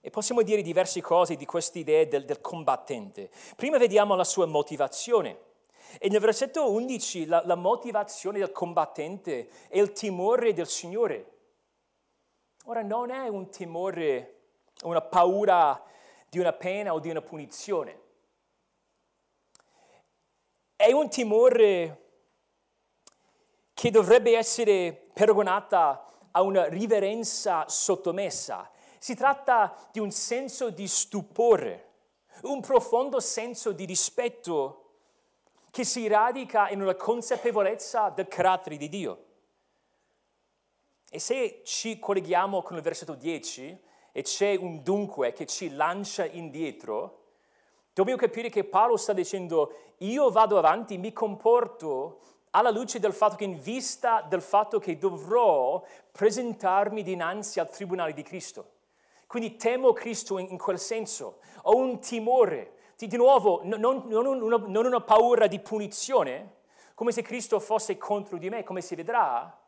E 0.00 0.10
possiamo 0.10 0.40
dire 0.40 0.62
diverse 0.62 1.02
cose 1.02 1.36
di 1.36 1.44
questa 1.44 1.78
idea 1.78 2.04
del, 2.06 2.24
del, 2.24 2.40
combattente. 2.40 3.30
Prima 3.56 3.76
vediamo 3.76 4.14
la 4.14 4.24
sua 4.24 4.46
motivazione. 4.46 5.38
E 5.98 6.08
nel 6.08 6.20
versetto 6.20 6.70
11 6.72 7.26
la, 7.26 7.42
la 7.44 7.56
motivazione 7.56 8.38
del 8.38 8.52
combattente 8.52 9.48
è 9.68 9.78
il 9.78 9.92
timore 9.92 10.54
del 10.54 10.66
Signore. 10.66 11.33
Ora 12.66 12.80
non 12.80 13.10
è 13.10 13.28
un 13.28 13.50
timore, 13.50 14.40
una 14.84 15.02
paura 15.02 15.82
di 16.30 16.38
una 16.38 16.54
pena 16.54 16.94
o 16.94 16.98
di 16.98 17.10
una 17.10 17.20
punizione. 17.20 18.00
È 20.74 20.90
un 20.90 21.10
timore 21.10 22.00
che 23.74 23.90
dovrebbe 23.90 24.34
essere 24.34 24.94
paragonata 25.12 26.06
a 26.30 26.40
una 26.40 26.64
riverenza 26.64 27.68
sottomessa. 27.68 28.70
Si 28.98 29.14
tratta 29.14 29.76
di 29.92 29.98
un 29.98 30.10
senso 30.10 30.70
di 30.70 30.88
stupore, 30.88 31.90
un 32.44 32.62
profondo 32.62 33.20
senso 33.20 33.72
di 33.72 33.84
rispetto 33.84 34.80
che 35.70 35.84
si 35.84 36.08
radica 36.08 36.70
in 36.70 36.80
una 36.80 36.94
consapevolezza 36.94 38.08
del 38.08 38.26
carattere 38.26 38.78
di 38.78 38.88
Dio. 38.88 39.24
E 41.14 41.20
se 41.20 41.60
ci 41.62 42.00
colleghiamo 42.00 42.60
con 42.62 42.74
il 42.76 42.82
versetto 42.82 43.14
10 43.14 43.80
e 44.10 44.22
c'è 44.22 44.56
un 44.56 44.82
dunque 44.82 45.32
che 45.32 45.46
ci 45.46 45.72
lancia 45.72 46.24
indietro, 46.24 47.26
dobbiamo 47.92 48.18
capire 48.18 48.48
che 48.48 48.64
Paolo 48.64 48.96
sta 48.96 49.12
dicendo 49.12 49.92
io 49.98 50.28
vado 50.32 50.58
avanti, 50.58 50.98
mi 50.98 51.12
comporto 51.12 52.18
alla 52.50 52.70
luce 52.70 52.98
del 52.98 53.12
fatto 53.12 53.36
che 53.36 53.44
in 53.44 53.60
vista 53.60 54.22
del 54.28 54.42
fatto 54.42 54.80
che 54.80 54.98
dovrò 54.98 55.84
presentarmi 56.10 57.04
dinanzi 57.04 57.60
al 57.60 57.70
tribunale 57.70 58.12
di 58.12 58.24
Cristo. 58.24 58.70
quindi 59.28 59.54
temo 59.54 59.92
Cristo 59.92 60.38
in, 60.38 60.48
in 60.50 60.58
quel 60.58 60.80
senso, 60.80 61.38
ho 61.62 61.76
un 61.76 62.00
timore, 62.00 62.72
di, 62.96 63.06
di 63.06 63.16
nuovo 63.16 63.60
non, 63.62 63.78
non, 63.78 64.08
non, 64.08 64.64
non 64.66 64.84
una 64.84 65.00
paura 65.00 65.46
di 65.46 65.60
punizione, 65.60 66.54
come 66.94 67.12
se 67.12 67.22
Cristo 67.22 67.60
fosse 67.60 67.96
contro 67.98 68.36
di 68.36 68.50
me, 68.50 68.64
come 68.64 68.80
si 68.80 68.96
vedrà, 68.96 69.62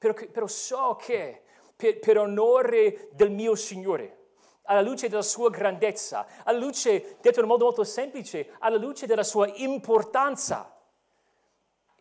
però, 0.00 0.14
però 0.32 0.46
so 0.46 0.96
che 0.98 1.42
per, 1.76 1.98
per 1.98 2.16
onore 2.16 3.10
del 3.12 3.30
mio 3.30 3.54
Signore, 3.54 4.16
alla 4.62 4.80
luce 4.80 5.10
della 5.10 5.20
sua 5.20 5.50
grandezza, 5.50 6.26
alla 6.42 6.58
luce, 6.58 7.18
detto 7.20 7.40
in 7.40 7.46
modo 7.46 7.64
molto 7.64 7.84
semplice, 7.84 8.54
alla 8.60 8.78
luce 8.78 9.06
della 9.06 9.22
sua 9.22 9.46
importanza, 9.56 10.74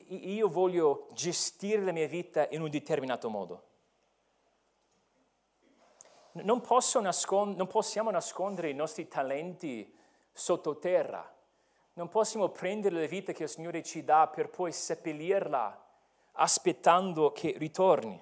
io 0.08 0.48
voglio 0.48 1.10
gestire 1.12 1.82
la 1.84 1.92
mia 1.92 2.08
vita 2.08 2.48
in 2.52 2.62
un 2.62 2.70
determinato 2.70 3.30
modo. 3.30 3.64
Non, 6.32 6.64
nascond- 7.02 7.58
non 7.58 7.68
possiamo 7.68 8.12
nascondere 8.12 8.70
i 8.70 8.74
nostri 8.74 9.10
talenti 9.10 9.94
sottoterra. 10.32 11.36
Non 11.96 12.08
possiamo 12.08 12.48
prendere 12.48 12.96
la 12.96 13.08
vita 13.08 13.34
che 13.34 13.44
il 13.44 13.50
Signore 13.50 13.84
ci 13.84 14.06
dà 14.06 14.30
per 14.34 14.50
poi 14.50 14.72
seppellirla 14.72 15.88
aspettando 16.40 17.32
che 17.32 17.54
ritorni. 17.58 18.20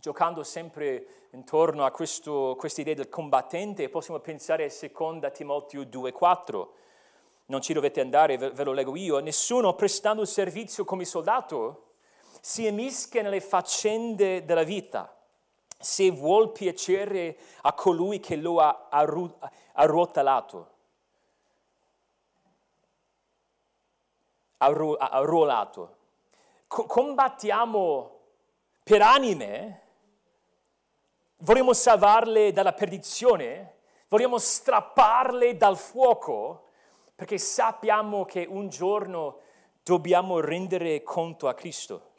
Giocando 0.00 0.42
sempre 0.42 1.28
intorno 1.32 1.84
a 1.84 1.90
questa 1.90 2.80
idea 2.80 2.94
del 2.94 3.08
combattente, 3.08 3.88
possiamo 3.88 4.20
pensare 4.20 4.64
a 4.64 4.68
2 4.68 5.30
Timoteo 5.32 5.82
2,4. 5.82 6.68
Non 7.46 7.60
ci 7.60 7.72
dovete 7.72 8.00
andare, 8.00 8.38
ve, 8.38 8.64
lo 8.64 8.72
leggo 8.72 8.96
io. 8.96 9.18
Nessuno 9.18 9.74
prestando 9.74 10.24
servizio 10.24 10.84
come 10.84 11.04
soldato 11.04 11.94
si 12.40 12.66
immischia 12.66 13.22
nelle 13.22 13.40
faccende 13.40 14.44
della 14.44 14.62
vita 14.62 15.16
se 15.78 16.10
vuol 16.10 16.52
piacere 16.52 17.36
a 17.62 17.72
colui 17.74 18.18
che 18.18 18.36
lo 18.36 18.60
ha 18.60 18.88
arruotalato, 19.72 20.70
arruolato. 24.58 25.95
Combattiamo 26.84 28.20
per 28.82 29.00
anime, 29.00 29.82
vogliamo 31.38 31.72
salvarle 31.72 32.52
dalla 32.52 32.72
perdizione, 32.72 33.78
vogliamo 34.08 34.38
strapparle 34.38 35.56
dal 35.56 35.76
fuoco, 35.76 36.64
perché 37.14 37.38
sappiamo 37.38 38.24
che 38.24 38.46
un 38.48 38.68
giorno 38.68 39.40
dobbiamo 39.82 40.40
rendere 40.40 41.02
conto 41.02 41.48
a 41.48 41.54
Cristo. 41.54 42.10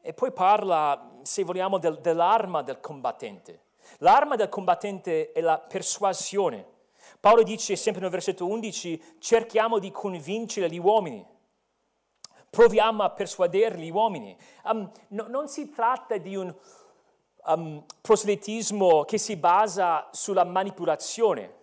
E 0.00 0.12
poi 0.14 0.32
parla, 0.32 1.18
se 1.22 1.44
vogliamo, 1.44 1.78
del, 1.78 2.00
dell'arma 2.00 2.62
del 2.62 2.80
combattente. 2.80 3.66
L'arma 3.98 4.36
del 4.36 4.48
combattente 4.48 5.32
è 5.32 5.40
la 5.40 5.58
persuasione. 5.58 6.66
Paolo 7.20 7.42
dice 7.42 7.76
sempre 7.76 8.02
nel 8.02 8.10
versetto 8.10 8.46
11, 8.46 9.16
cerchiamo 9.18 9.78
di 9.78 9.90
convincere 9.90 10.68
gli 10.68 10.78
uomini, 10.78 11.24
proviamo 12.54 13.02
a 13.02 13.08
persuadere 13.08 13.78
gli 13.78 13.90
uomini. 13.90 14.36
Um, 14.64 14.90
no, 15.08 15.26
non 15.28 15.48
si 15.48 15.70
tratta 15.70 16.18
di 16.18 16.36
un 16.36 16.54
um, 17.46 17.82
proselitismo 18.02 19.04
che 19.04 19.16
si 19.16 19.36
basa 19.36 20.10
sulla 20.12 20.44
manipolazione, 20.44 21.54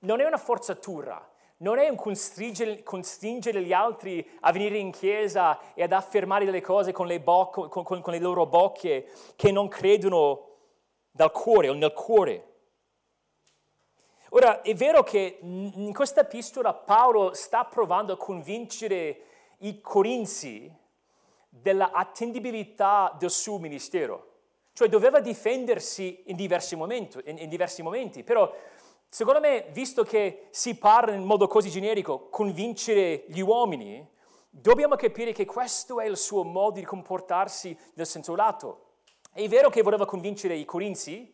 non 0.00 0.20
è 0.20 0.24
una 0.24 0.36
forzatura, 0.36 1.28
non 1.58 1.78
è 1.78 1.88
un 1.88 1.96
costringere, 1.96 2.84
costringere, 2.84 3.62
gli 3.62 3.72
altri 3.72 4.24
a 4.42 4.52
venire 4.52 4.78
in 4.78 4.92
chiesa 4.92 5.74
e 5.74 5.82
ad 5.82 5.90
affermare 5.90 6.44
delle 6.44 6.60
cose 6.60 6.92
con 6.92 7.08
le, 7.08 7.18
bocco, 7.18 7.68
con, 7.68 7.82
con, 7.82 8.00
con 8.00 8.12
le 8.12 8.20
loro 8.20 8.46
bocche 8.46 9.10
che 9.34 9.50
non 9.50 9.66
credono 9.66 10.50
dal 11.10 11.32
cuore 11.32 11.68
o 11.68 11.74
nel 11.74 11.92
cuore. 11.92 12.52
Ora, 14.30 14.60
è 14.60 14.74
vero 14.74 15.02
che 15.02 15.38
in 15.40 15.92
questa 15.92 16.20
epistola 16.20 16.74
Paolo 16.74 17.34
sta 17.34 17.64
provando 17.64 18.12
a 18.12 18.16
convincere 18.16 19.22
i 19.58 19.80
corinzi 19.80 20.72
dell'attendibilità 21.48 23.14
del 23.18 23.30
suo 23.30 23.58
ministero, 23.58 24.34
cioè 24.72 24.88
doveva 24.88 25.20
difendersi 25.20 26.24
in 26.26 26.36
diversi 26.36 26.76
momenti, 26.76 27.20
in, 27.24 27.38
in 27.38 27.48
diversi 27.48 27.82
momenti 27.82 28.22
però 28.22 28.52
Secondo 29.08 29.40
me, 29.40 29.68
visto 29.70 30.02
che 30.02 30.48
si 30.50 30.76
parla 30.76 31.14
in 31.14 31.22
modo 31.22 31.46
così 31.46 31.70
generico, 31.70 32.28
convincere 32.28 33.24
gli 33.28 33.40
uomini, 33.40 34.06
dobbiamo 34.50 34.96
capire 34.96 35.32
che 35.32 35.44
questo 35.44 36.00
è 36.00 36.06
il 36.06 36.16
suo 36.16 36.44
modo 36.44 36.80
di 36.80 36.84
comportarsi 36.84 37.76
nel 37.94 38.06
senso 38.06 38.34
lato. 38.34 38.84
È 39.32 39.46
vero 39.48 39.70
che 39.70 39.82
voleva 39.82 40.04
convincere 40.04 40.54
i 40.54 40.64
corinzi 40.64 41.32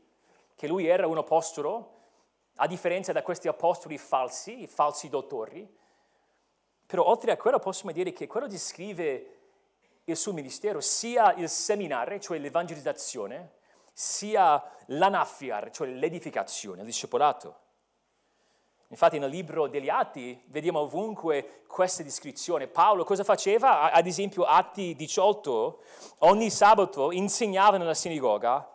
che 0.55 0.69
lui 0.69 0.87
era 0.87 1.07
un 1.07 1.19
apostolo, 1.19 1.99
a 2.57 2.67
differenza 2.67 3.13
da 3.13 3.23
questi 3.23 3.49
apostoli 3.49 3.99
falsi, 3.99 4.63
i 4.63 4.67
falsi 4.67 5.09
dottori, 5.09 5.69
però 6.93 7.07
oltre 7.07 7.33
a 7.33 7.39
quello 7.39 7.59
possiamo 7.59 7.91
dire 7.91 8.13
che 8.13 8.27
quello 8.27 8.47
descrive 8.47 9.39
il 10.05 10.15
suo 10.15 10.35
ministero, 10.35 10.83
sia 10.83 11.33
il 11.33 11.49
seminare, 11.49 12.21
cioè 12.21 12.37
l'evangelizzazione, 12.37 13.53
sia 13.95 14.63
l'anafiar, 14.89 15.71
cioè 15.71 15.89
l'edificazione, 15.89 16.81
il 16.81 16.85
discepolato. 16.85 17.61
Infatti 18.89 19.19
nel 19.19 19.31
libro 19.31 19.69
degli 19.69 19.89
Atti 19.89 20.45
vediamo 20.49 20.81
ovunque 20.81 21.63
questa 21.67 22.03
descrizione. 22.03 22.67
Paolo 22.67 23.05
cosa 23.05 23.25
faceva? 23.25 23.91
Ad 23.91 24.07
esempio 24.07 24.45
Atti 24.45 24.95
18, 24.95 25.83
ogni 26.19 26.51
sabato 26.51 27.11
insegnava 27.11 27.79
nella 27.79 27.95
sinagoga 27.95 28.71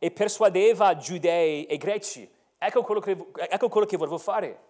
e 0.00 0.10
persuadeva 0.10 0.96
giudei 0.96 1.66
e 1.66 1.76
greci. 1.76 2.28
Ecco 2.58 2.82
quello 2.82 3.00
che, 3.00 3.16
ecco 3.48 3.68
quello 3.68 3.86
che 3.86 3.96
volevo 3.96 4.18
fare. 4.18 4.69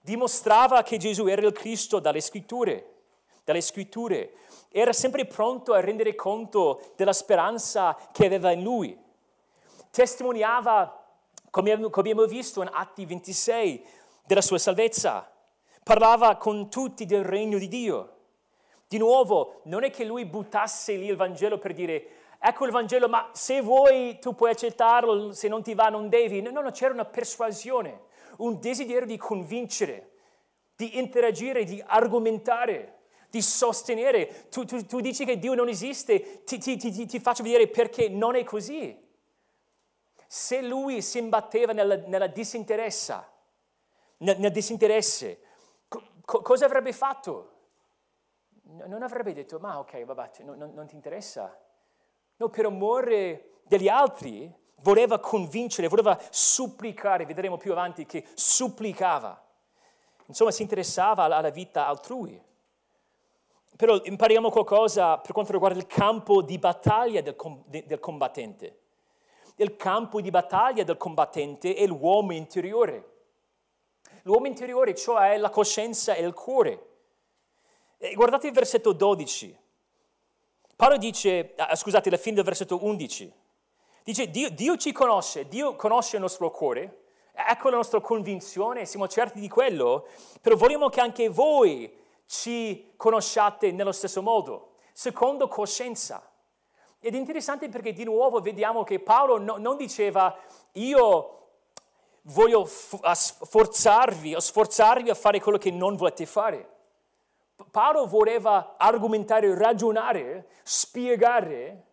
Dimostrava 0.00 0.82
che 0.82 0.96
Gesù 0.96 1.26
era 1.26 1.46
il 1.46 1.52
Cristo 1.52 1.98
dalle 1.98 2.20
scritture, 2.20 2.94
dalle 3.44 3.60
scritture. 3.60 4.32
Era 4.70 4.92
sempre 4.92 5.26
pronto 5.26 5.72
a 5.72 5.80
rendere 5.80 6.14
conto 6.14 6.92
della 6.96 7.12
speranza 7.12 7.96
che 8.12 8.26
aveva 8.26 8.52
in 8.52 8.62
lui. 8.62 8.98
Testimoniava 9.90 11.00
come 11.50 11.72
abbiamo 11.72 12.24
visto 12.26 12.62
in 12.62 12.70
Atti 12.72 13.04
26, 13.04 13.84
della 14.24 14.40
sua 14.40 14.58
salvezza. 14.58 15.28
Parlava 15.82 16.36
con 16.36 16.70
tutti 16.70 17.04
del 17.04 17.24
regno 17.24 17.58
di 17.58 17.66
Dio. 17.66 18.16
Di 18.86 18.98
nuovo, 18.98 19.60
non 19.64 19.82
è 19.82 19.90
che 19.90 20.04
lui 20.04 20.24
buttasse 20.24 20.94
lì 20.94 21.06
il 21.06 21.16
Vangelo 21.16 21.58
per 21.58 21.72
dire, 21.72 22.06
ecco 22.38 22.64
il 22.64 22.70
Vangelo, 22.70 23.08
ma 23.08 23.30
se 23.32 23.60
vuoi 23.60 24.18
tu 24.20 24.34
puoi 24.34 24.50
accettarlo, 24.50 25.32
se 25.32 25.48
non 25.48 25.62
ti 25.62 25.74
va 25.74 25.88
non 25.88 26.08
devi. 26.08 26.40
No, 26.40 26.50
no, 26.50 26.70
c'era 26.70 26.92
una 26.92 27.04
persuasione, 27.04 28.02
un 28.40 28.60
desiderio 28.60 29.06
di 29.06 29.16
convincere, 29.16 30.10
di 30.76 30.98
interagire, 30.98 31.64
di 31.64 31.82
argomentare 31.84 32.96
di 33.30 33.42
sostenere. 33.42 34.48
Tu, 34.50 34.64
tu, 34.64 34.84
tu, 34.84 35.00
dici 35.00 35.24
che 35.24 35.38
Dio 35.38 35.54
non 35.54 35.68
esiste, 35.68 36.42
ti, 36.42 36.58
ti, 36.58 36.76
ti, 36.76 37.06
ti 37.06 37.20
faccio 37.20 37.44
vedere 37.44 37.68
perché 37.68 38.08
non 38.08 38.34
è 38.34 38.42
così 38.42 39.08
se 40.32 40.62
lui 40.62 41.02
si 41.02 41.18
imbatteva 41.18 41.72
nella, 41.72 41.96
nella 41.96 42.28
disinteressa, 42.28 43.28
nel, 44.18 44.38
nel 44.38 44.52
disinteresse, 44.52 45.40
co- 45.88 46.40
cosa 46.40 46.66
avrebbe 46.66 46.92
fatto? 46.92 47.54
Non 48.62 49.02
avrebbe 49.02 49.32
detto, 49.32 49.58
ma 49.58 49.80
ok, 49.80 50.04
vabbè, 50.04 50.30
non, 50.44 50.56
non, 50.56 50.72
non 50.72 50.86
ti 50.86 50.94
interessa. 50.94 51.58
No, 52.36 52.48
per 52.48 52.66
amore 52.66 53.62
degli 53.64 53.88
altri 53.88 54.54
voleva 54.82 55.18
convincere, 55.18 55.88
voleva 55.88 56.18
supplicare, 56.30 57.26
vedremo 57.26 57.56
più 57.56 57.72
avanti 57.72 58.06
che 58.06 58.26
supplicava. 58.34 59.42
Insomma, 60.26 60.50
si 60.50 60.62
interessava 60.62 61.24
alla 61.24 61.50
vita 61.50 61.86
altrui. 61.86 62.40
Però 63.76 64.00
impariamo 64.02 64.50
qualcosa 64.50 65.18
per 65.18 65.32
quanto 65.32 65.52
riguarda 65.52 65.78
il 65.78 65.86
campo 65.86 66.42
di 66.42 66.58
battaglia 66.58 67.20
del, 67.20 67.36
del 67.66 67.98
combattente 67.98 68.80
il 69.62 69.76
campo 69.76 70.20
di 70.20 70.30
battaglia 70.30 70.84
del 70.84 70.96
combattente 70.96 71.74
è 71.74 71.86
l'uomo 71.86 72.32
interiore. 72.32 73.08
L'uomo 74.22 74.46
interiore, 74.46 74.94
cioè 74.94 75.36
la 75.36 75.50
coscienza 75.50 76.14
e 76.14 76.24
il 76.24 76.32
cuore. 76.32 76.86
E 77.98 78.14
guardate 78.14 78.46
il 78.46 78.54
versetto 78.54 78.92
12. 78.92 79.56
Paolo 80.76 80.96
dice, 80.96 81.52
ah, 81.56 81.76
scusate, 81.76 82.08
la 82.08 82.16
fine 82.16 82.36
del 82.36 82.44
versetto 82.44 82.82
11. 82.82 83.32
Dice, 84.10 84.28
Dio, 84.28 84.50
Dio 84.50 84.76
ci 84.76 84.90
conosce, 84.90 85.46
Dio 85.46 85.76
conosce 85.76 86.16
il 86.16 86.22
nostro 86.22 86.50
cuore, 86.50 87.04
ecco 87.32 87.70
la 87.70 87.76
nostra 87.76 88.00
convinzione, 88.00 88.84
siamo 88.84 89.06
certi 89.06 89.38
di 89.38 89.48
quello, 89.48 90.08
però 90.40 90.56
vogliamo 90.56 90.88
che 90.88 91.00
anche 91.00 91.28
voi 91.28 91.96
ci 92.26 92.90
conosciate 92.96 93.70
nello 93.70 93.92
stesso 93.92 94.20
modo, 94.20 94.72
secondo 94.92 95.46
coscienza. 95.46 96.28
Ed 96.98 97.14
è 97.14 97.18
interessante 97.18 97.68
perché 97.68 97.92
di 97.92 98.02
nuovo 98.02 98.40
vediamo 98.40 98.82
che 98.82 98.98
Paolo 98.98 99.38
no, 99.38 99.58
non 99.58 99.76
diceva 99.76 100.36
io 100.72 101.50
voglio 102.22 102.64
forzarvi 102.64 104.34
o 104.34 104.40
sforzarvi 104.40 105.08
a 105.08 105.14
fare 105.14 105.40
quello 105.40 105.58
che 105.58 105.70
non 105.70 105.94
volete 105.94 106.26
fare. 106.26 106.68
Paolo 107.70 108.08
voleva 108.08 108.74
argomentare, 108.76 109.56
ragionare, 109.56 110.48
spiegare 110.64 111.84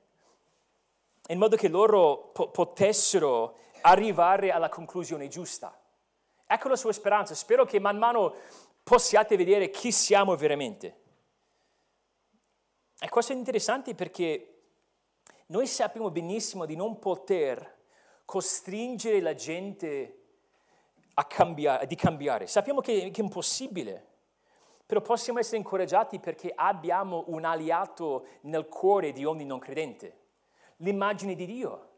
in 1.28 1.38
modo 1.38 1.56
che 1.56 1.68
loro 1.68 2.30
po- 2.34 2.50
potessero 2.50 3.58
arrivare 3.82 4.52
alla 4.52 4.70
conclusione 4.70 5.28
giusta. 5.28 5.78
Ecco 6.46 6.70
la 6.70 6.76
sua 6.76 6.94
speranza. 6.94 7.36
Spero 7.36 7.66
che 7.66 7.80
man 7.80 7.98
mano 7.98 8.34
possiate 8.84 9.36
vedere 9.36 9.70
chi 9.70 9.92
siamo 9.92 10.36
veramente. 10.36 11.02
E 13.00 13.10
questo 13.10 13.34
è 13.34 13.36
interessante 13.36 13.94
perché 13.94 14.54
noi 15.48 15.68
sappiamo 15.68 16.10
benissimo 16.10 16.66
di 16.66 16.76
non 16.76 16.98
poter 17.00 17.76
costringere 18.26 19.22
la 19.22 19.34
gente 19.34 20.22
a 21.14 21.26
cambiare, 21.26 21.86
di 21.86 21.96
cambiare. 21.96 22.48
Sappiamo 22.48 22.82
che, 22.82 23.12
che 23.12 23.22
è 23.22 23.24
impossibile, 23.24 24.06
però 24.86 25.02
possiamo 25.02 25.40
essere 25.40 25.58
incoraggiati 25.58 26.20
perché 26.20 26.52
abbiamo 26.56 27.26
un 27.28 27.44
aliato 27.44 28.26
nel 28.42 28.68
cuore 28.68 29.12
di 29.12 29.26
ogni 29.26 29.46
non 29.46 29.60
credente, 29.60 30.16
l'immagine 30.78 31.36
di 31.36 31.46
Dio, 31.46 31.90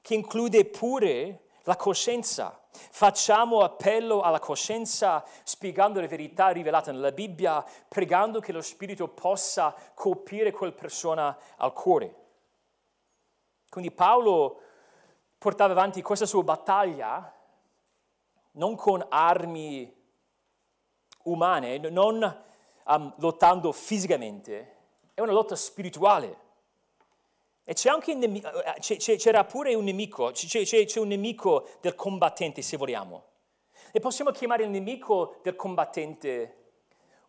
che 0.00 0.14
include 0.14 0.64
pure 0.66 1.44
la 1.64 1.76
coscienza. 1.76 2.58
Facciamo 2.72 3.60
appello 3.60 4.20
alla 4.20 4.38
coscienza 4.38 5.24
spiegando 5.42 6.00
le 6.00 6.08
verità 6.08 6.48
rivelate 6.48 6.92
nella 6.92 7.12
Bibbia, 7.12 7.64
pregando 7.88 8.40
che 8.40 8.52
lo 8.52 8.62
Spirito 8.62 9.08
possa 9.08 9.74
colpire 9.94 10.52
quella 10.52 10.72
persona 10.72 11.36
al 11.56 11.72
cuore. 11.72 12.14
Quindi 13.68 13.90
Paolo 13.90 14.60
portava 15.38 15.72
avanti 15.72 16.02
questa 16.02 16.26
sua 16.26 16.42
battaglia 16.42 17.34
non 18.52 18.74
con 18.74 19.04
armi 19.08 19.96
umane, 21.24 21.78
non 21.78 22.42
um, 22.84 23.14
lottando 23.18 23.72
fisicamente, 23.72 24.76
è 25.14 25.20
una 25.20 25.32
lotta 25.32 25.54
spirituale. 25.54 26.48
E 27.72 27.88
anche 27.88 28.14
nemico, 28.14 28.50
c'era 28.80 29.44
pure 29.44 29.74
un 29.74 29.84
nemico, 29.84 30.32
c'è, 30.32 30.98
un 30.98 31.06
nemico 31.06 31.68
del 31.80 31.94
combattente 31.94 32.62
se 32.62 32.76
vogliamo. 32.76 33.26
E 33.92 34.00
possiamo 34.00 34.32
chiamare 34.32 34.64
il 34.64 34.70
nemico 34.70 35.36
del 35.44 35.54
combattente 35.54 36.56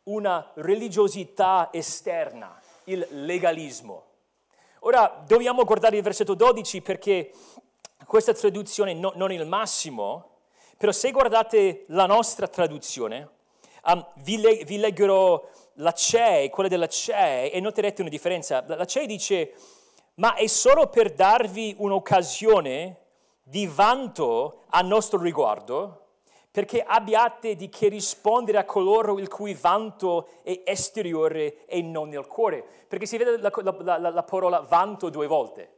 una 0.06 0.51
religiosità 0.56 1.69
esterna, 1.71 2.60
il 2.86 3.06
legalismo. 3.12 4.06
Ora 4.80 5.23
dobbiamo 5.27 5.63
guardare 5.63 5.97
il 5.97 6.01
versetto 6.01 6.34
12 6.34 6.82
perché 6.82 7.32
questa 8.08 8.34
traduzione 8.34 8.95
no, 8.95 9.13
non 9.13 9.30
è 9.30 9.36
il 9.36 9.45
massimo, 9.45 10.38
però 10.75 10.91
se 10.91 11.12
guardate 11.12 11.84
la 11.89 12.08
nostra 12.08 12.47
traduzione, 12.47 13.30
um, 13.86 14.04
vi, 14.23 14.41
le, 14.41 14.63
vi, 14.63 14.77
leggerò 14.77 15.47
la 15.75 15.91
CEI, 15.91 16.49
quella 16.49 16.67
della 16.67 16.88
CEI, 16.88 17.51
e 17.51 17.60
noterete 17.60 18.01
una 18.01 18.10
differenza. 18.10 18.63
La 18.65 18.86
CEI 18.86 19.06
dice 19.06 19.54
ma 20.21 20.36
è 20.36 20.45
solo 20.45 20.86
per 20.86 21.13
darvi 21.13 21.73
un'occasione 21.79 22.97
di 23.41 23.65
vanto 23.65 24.65
a 24.69 24.81
nostro 24.81 25.19
riguardo, 25.19 26.10
perché 26.51 26.84
abbiate 26.84 27.55
di 27.55 27.69
che 27.69 27.88
rispondere 27.88 28.60
a 28.60 28.65
coloro 28.65 29.17
il 29.17 29.27
cui 29.27 29.55
vanto 29.55 30.27
è 30.43 30.62
esteriore 30.63 31.65
e 31.65 31.81
non 31.81 32.10
nel 32.10 32.27
cuore. 32.27 32.63
Perché 32.88 33.07
si 33.07 33.17
vede 33.17 33.39
la, 33.39 33.51
la, 33.51 33.97
la, 33.97 34.10
la 34.12 34.23
parola 34.23 34.60
vanto 34.60 35.10
due 35.10 35.25
volte. 35.25 35.73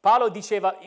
Paolo 0.00 0.30
diceva, 0.30 0.78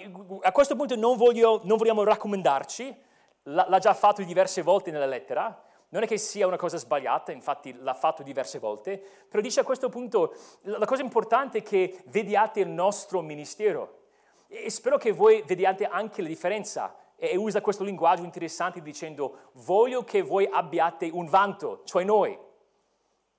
a 0.41 0.51
questo 0.51 0.75
punto 0.75 0.95
non, 0.95 1.15
voglio, 1.15 1.61
non 1.65 1.77
vogliamo 1.77 2.03
raccomandarci, 2.03 2.95
l'ha 3.43 3.77
già 3.79 3.93
fatto 3.93 4.23
diverse 4.23 4.63
volte 4.63 4.89
nella 4.89 5.05
lettera, 5.05 5.63
non 5.93 6.01
è 6.01 6.07
che 6.07 6.17
sia 6.17 6.47
una 6.47 6.57
cosa 6.57 6.77
sbagliata, 6.77 7.31
infatti 7.31 7.71
l'ha 7.71 7.93
fatto 7.93 8.23
diverse 8.23 8.57
volte, 8.57 8.99
però 9.29 9.43
dice 9.43 9.59
a 9.59 9.63
questo 9.63 9.89
punto 9.89 10.33
la 10.61 10.87
cosa 10.87 11.03
importante 11.03 11.59
è 11.59 11.61
che 11.61 12.01
vediate 12.07 12.61
il 12.61 12.67
nostro 12.67 13.21
ministero 13.21 14.01
e 14.47 14.71
spero 14.71 14.97
che 14.97 15.11
voi 15.11 15.43
vediate 15.45 15.85
anche 15.85 16.23
la 16.23 16.27
differenza 16.27 16.95
e 17.15 17.37
usa 17.37 17.61
questo 17.61 17.83
linguaggio 17.83 18.23
interessante 18.23 18.81
dicendo 18.81 19.51
voglio 19.53 20.03
che 20.03 20.23
voi 20.23 20.49
abbiate 20.51 21.09
un 21.13 21.27
vanto, 21.27 21.81
cioè 21.85 22.03
noi. 22.03 22.37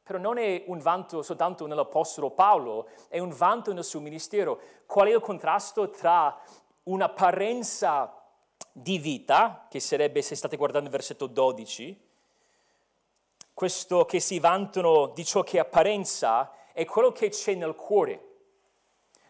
Però 0.04 0.18
non 0.18 0.38
è 0.38 0.62
un 0.66 0.78
vanto 0.78 1.22
soltanto 1.22 1.66
nell'Apostolo 1.66 2.30
Paolo, 2.30 2.88
è 3.08 3.18
un 3.18 3.30
vanto 3.30 3.72
nel 3.72 3.84
suo 3.84 3.98
ministero. 3.98 4.60
Qual 4.86 5.08
è 5.08 5.12
il 5.12 5.20
contrasto 5.20 5.90
tra 5.90 6.38
un'apparenza 6.84 8.22
di 8.70 8.98
vita, 8.98 9.66
che 9.68 9.80
sarebbe, 9.80 10.22
se 10.22 10.36
state 10.36 10.56
guardando 10.56 10.86
il 10.86 10.92
versetto 10.92 11.26
12, 11.26 12.03
questo 13.54 14.04
che 14.04 14.18
si 14.18 14.40
vantano 14.40 15.12
di 15.14 15.24
ciò 15.24 15.42
che 15.42 15.58
è 15.58 15.60
apparenza 15.60 16.52
è 16.72 16.84
quello 16.84 17.12
che 17.12 17.28
c'è 17.28 17.54
nel 17.54 17.76
cuore. 17.76 18.32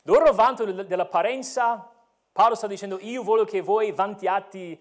Loro 0.04 0.32
vantano 0.32 0.82
dell'apparenza, 0.82 1.90
Paolo 2.32 2.54
sta 2.54 2.66
dicendo 2.66 2.98
io 3.00 3.22
voglio 3.22 3.44
che 3.44 3.60
voi 3.60 3.92
vantiate, 3.92 4.78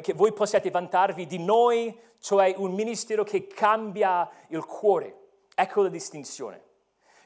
che 0.00 0.12
voi 0.14 0.32
possiate 0.32 0.70
vantarvi 0.70 1.26
di 1.26 1.38
noi, 1.38 1.96
cioè 2.20 2.54
un 2.56 2.72
ministero 2.72 3.24
che 3.24 3.48
cambia 3.48 4.30
il 4.48 4.64
cuore. 4.64 5.22
Ecco 5.54 5.82
la 5.82 5.88
distinzione. 5.88 6.62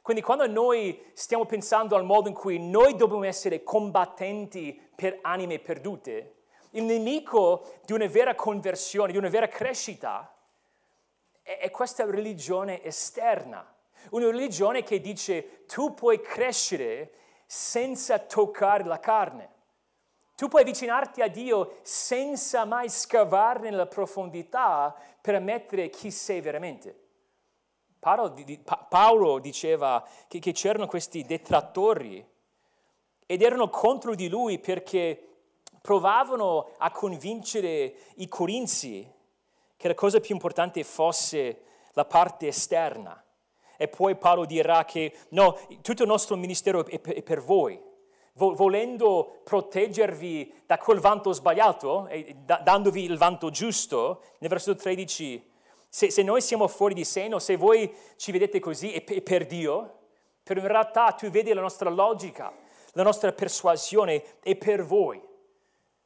Quindi 0.01 0.23
quando 0.23 0.47
noi 0.47 1.11
stiamo 1.13 1.45
pensando 1.45 1.95
al 1.95 2.05
modo 2.05 2.29
in 2.29 2.35
cui 2.35 2.59
noi 2.59 2.97
dobbiamo 2.97 3.25
essere 3.25 3.63
combattenti 3.63 4.81
per 4.95 5.19
anime 5.21 5.59
perdute, 5.59 6.37
il 6.71 6.85
nemico 6.85 7.65
di 7.85 7.93
una 7.93 8.07
vera 8.07 8.35
conversione, 8.35 9.13
di 9.13 9.19
una 9.19 9.29
vera 9.29 9.49
crescita, 9.49 10.35
è 11.57 11.71
questa 11.71 12.05
religione 12.05 12.83
esterna, 12.83 13.67
una 14.11 14.27
religione 14.27 14.83
che 14.83 15.01
dice 15.01 15.65
tu 15.65 15.95
puoi 15.95 16.21
crescere 16.21 17.13
senza 17.47 18.19
toccare 18.19 18.85
la 18.85 19.01
carne. 19.01 19.57
Tu 20.37 20.47
puoi 20.49 20.63
avvicinarti 20.63 21.23
a 21.23 21.29
Dio 21.29 21.79
senza 21.83 22.65
mai 22.65 22.91
scavare 22.91 23.61
nella 23.71 23.87
profondità 23.87 24.95
per 25.21 25.35
ammettere 25.35 25.89
chi 25.89 26.11
sei 26.11 26.41
veramente. 26.41 27.07
Paolo, 27.99 29.39
diceva 29.41 30.07
che, 30.29 30.39
che 30.39 30.53
c'erano 30.53 30.87
questi 30.87 31.25
detrattori 31.25 32.25
ed 33.27 33.43
erano 33.43 33.69
contro 33.69 34.15
di 34.15 34.29
lui 34.29 34.59
perché 34.61 35.23
provavano 35.81 36.75
a 36.77 36.91
convincere 36.91 37.95
i 38.17 38.29
corinzi 38.29 39.17
che 39.79 39.87
la 39.89 39.95
cosa 39.95 40.19
più 40.19 40.35
importante 40.35 40.83
fosse 40.83 41.63
la 41.93 42.05
parte 42.05 42.49
esterna. 42.49 43.25
E 43.77 43.87
poi 43.87 44.17
Paolo 44.17 44.45
dirà 44.45 44.85
che 44.85 45.15
no, 45.31 45.57
tutto 45.83 46.03
il 46.03 46.09
nostro 46.09 46.35
ministero 46.35 46.85
è 46.85 46.99
per 46.99 47.41
voi. 47.41 47.81
Volendo 48.35 49.41
proteggervi 49.45 50.63
da 50.67 50.79
quel 50.79 50.99
vanto 50.99 51.33
sbagliato, 51.33 52.09
dandovi 52.45 53.05
il 53.05 53.17
vanto 53.17 53.51
giusto, 53.51 54.23
nel 54.39 54.51
versetto 54.51 54.81
13, 54.83 55.51
se, 55.89 56.11
se 56.11 56.23
noi 56.23 56.41
siamo 56.41 56.67
fuori 56.69 56.95
di 56.95 57.05
seno, 57.05 57.39
se 57.39 57.57
voi 57.57 57.93
ci 58.17 58.33
vedete 58.33 58.59
così, 58.61 58.93
è 58.93 59.23
per 59.23 59.47
Dio, 59.47 59.99
però 60.43 60.61
in 60.61 60.67
realtà 60.67 61.13
tu 61.13 61.29
vedi 61.31 61.53
la 61.53 61.61
nostra 61.61 61.89
logica, 61.89 62.53
la 62.93 63.03
nostra 63.05 63.33
persuasione 63.33 64.39
è 64.41 64.57
per 64.57 64.85
voi. 64.85 65.21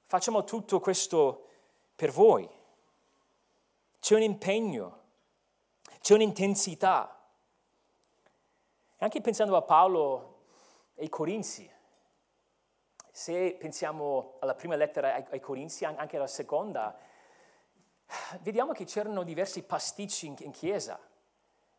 Facciamo 0.06 0.44
tutto 0.44 0.78
questo 0.78 1.46
per 1.94 2.11
voi 2.11 2.48
c'è 4.03 4.17
un 4.17 4.23
impegno, 4.23 5.01
c'è 6.01 6.15
un'intensità. 6.15 7.25
E 8.97 9.05
anche 9.05 9.21
pensando 9.21 9.55
a 9.55 9.62
Paolo 9.62 10.41
e 10.97 11.03
ai 11.03 11.09
Corinzi, 11.09 11.71
se 13.12 13.57
pensiamo 13.57 14.38
alla 14.41 14.57
prima 14.57 14.75
lettera 14.75 15.15
ai, 15.15 15.25
ai 15.31 15.38
Corinzi, 15.38 15.85
anche 15.85 16.17
alla 16.17 16.27
seconda, 16.27 16.99
vediamo 18.41 18.73
che 18.73 18.87
c'erano 18.87 19.23
diversi 19.23 19.62
pasticci 19.62 20.27
in, 20.27 20.35
in 20.41 20.51
chiesa. 20.51 20.99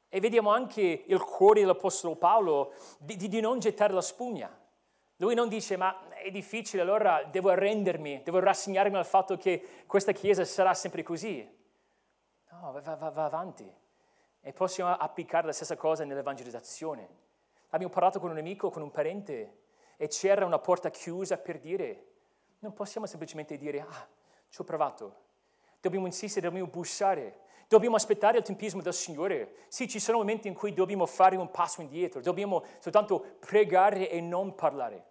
E 0.08 0.20
vediamo 0.22 0.50
anche 0.50 1.04
il 1.06 1.22
cuore 1.22 1.60
dell'Apostolo 1.60 2.16
Paolo 2.16 2.72
di, 3.00 3.18
di, 3.18 3.28
di 3.28 3.42
non 3.42 3.60
gettare 3.60 3.92
la 3.92 4.02
spugna. 4.02 4.50
Lui 5.18 5.36
non 5.36 5.50
dice, 5.50 5.76
ma 5.76 6.08
è 6.14 6.32
difficile, 6.32 6.84
allora 6.84 7.26
devo 7.26 7.50
arrendermi, 7.50 8.22
devo 8.24 8.40
rassegnarmi 8.40 8.96
al 8.96 9.06
fatto 9.06 9.36
che 9.36 9.84
questa 9.86 10.14
chiesa 10.14 10.46
sarà 10.46 10.74
sempre 10.74 11.04
così. 11.04 11.62
No, 12.60 12.72
va, 12.72 12.96
va, 12.96 13.10
va 13.10 13.26
avanti. 13.26 13.72
E 14.42 14.54
possiamo 14.54 14.92
applicare 14.92 15.46
la 15.46 15.54
stessa 15.54 15.76
cosa 15.76 16.04
nell'evangelizzazione. 16.04 17.08
Abbiamo 17.70 17.94
parlato 17.94 18.20
con 18.20 18.30
un 18.30 18.38
amico, 18.38 18.70
con 18.70 18.82
un 18.82 18.92
parente, 18.92 19.62
e 19.98 20.08
c'era 20.08 20.46
una 20.46 20.60
porta 20.60 20.90
chiusa 20.90 21.38
per 21.38 21.60
dire, 21.60 22.08
non 22.60 22.74
possiamo 22.74 23.08
semplicemente 23.08 23.58
dire, 23.58 23.82
ah, 23.82 24.08
ci 24.50 24.62
ho 24.62 24.64
provato. 24.64 25.22
Dobbiamo 25.80 26.06
insistere, 26.06 26.48
dobbiamo 26.48 26.70
bussare, 26.70 27.40
dobbiamo 27.68 27.96
aspettare 27.96 28.38
il 28.38 28.44
tempismo 28.44 28.82
del 28.82 28.94
Signore. 28.94 29.56
Sì, 29.68 29.88
ci 29.88 30.00
sono 30.00 30.18
momenti 30.18 30.48
in 30.48 30.54
cui 30.54 30.74
dobbiamo 30.74 31.06
fare 31.06 31.36
un 31.36 31.50
passo 31.50 31.82
indietro, 31.82 32.22
dobbiamo 32.22 32.64
soltanto 32.80 33.38
pregare 33.40 34.10
e 34.10 34.22
non 34.22 34.56
parlare. 34.56 35.06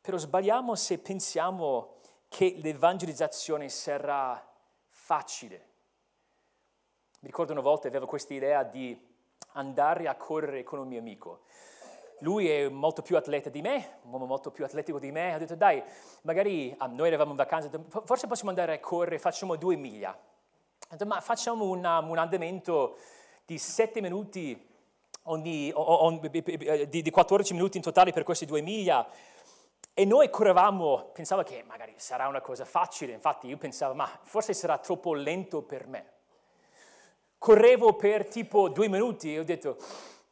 Però 0.00 0.16
sbagliamo 0.16 0.74
se 0.74 0.98
pensiamo 0.98 1.96
che 2.28 2.56
l'evangelizzazione 2.58 3.68
sarà 3.68 4.53
facile. 5.04 5.56
Mi 7.20 7.28
ricordo 7.28 7.52
una 7.52 7.60
volta 7.60 7.88
avevo 7.88 8.06
questa 8.06 8.32
idea 8.32 8.62
di 8.62 8.98
andare 9.52 10.08
a 10.08 10.14
correre 10.14 10.62
con 10.62 10.78
un 10.78 10.88
mio 10.88 10.98
amico. 10.98 11.42
lui 12.20 12.48
è 12.48 12.68
molto 12.70 13.02
più 13.02 13.16
atleta 13.18 13.50
di 13.50 13.60
me, 13.60 13.98
un 14.04 14.12
uomo 14.12 14.24
molto 14.24 14.50
più 14.50 14.64
atletico 14.64 14.98
di 14.98 15.12
me, 15.12 15.34
ha 15.34 15.38
detto 15.38 15.56
dai, 15.56 15.82
magari 16.22 16.74
um, 16.80 16.94
noi 16.94 17.08
eravamo 17.08 17.32
in 17.32 17.36
vacanza, 17.36 17.68
forse 18.04 18.26
possiamo 18.26 18.48
andare 18.48 18.72
a 18.72 18.80
correre, 18.80 19.18
facciamo 19.18 19.56
due 19.56 19.76
miglia. 19.76 20.08
Ha 20.10 20.86
detto 20.88 21.04
ma 21.04 21.20
facciamo 21.20 21.64
una, 21.64 21.98
un 21.98 22.16
andamento 22.16 22.96
di 23.44 23.58
sette 23.58 24.00
minuti, 24.00 24.58
ogni, 25.24 25.70
ogni, 25.74 26.30
di, 26.88 27.02
di 27.02 27.10
14 27.10 27.52
minuti 27.52 27.76
in 27.76 27.82
totale 27.82 28.12
per 28.12 28.22
queste 28.22 28.46
due 28.46 28.62
miglia. 28.62 29.06
E 29.96 30.04
noi 30.04 30.28
correvamo, 30.28 31.10
pensavo 31.12 31.44
che 31.44 31.62
magari 31.62 31.94
sarà 31.98 32.26
una 32.26 32.40
cosa 32.40 32.64
facile, 32.64 33.12
infatti 33.12 33.46
io 33.46 33.56
pensavo, 33.56 33.94
ma 33.94 34.10
forse 34.24 34.52
sarà 34.52 34.76
troppo 34.78 35.14
lento 35.14 35.62
per 35.62 35.86
me. 35.86 36.12
Correvo 37.38 37.94
per 37.94 38.26
tipo 38.26 38.68
due 38.68 38.88
minuti 38.88 39.32
e 39.32 39.38
ho 39.38 39.44
detto, 39.44 39.76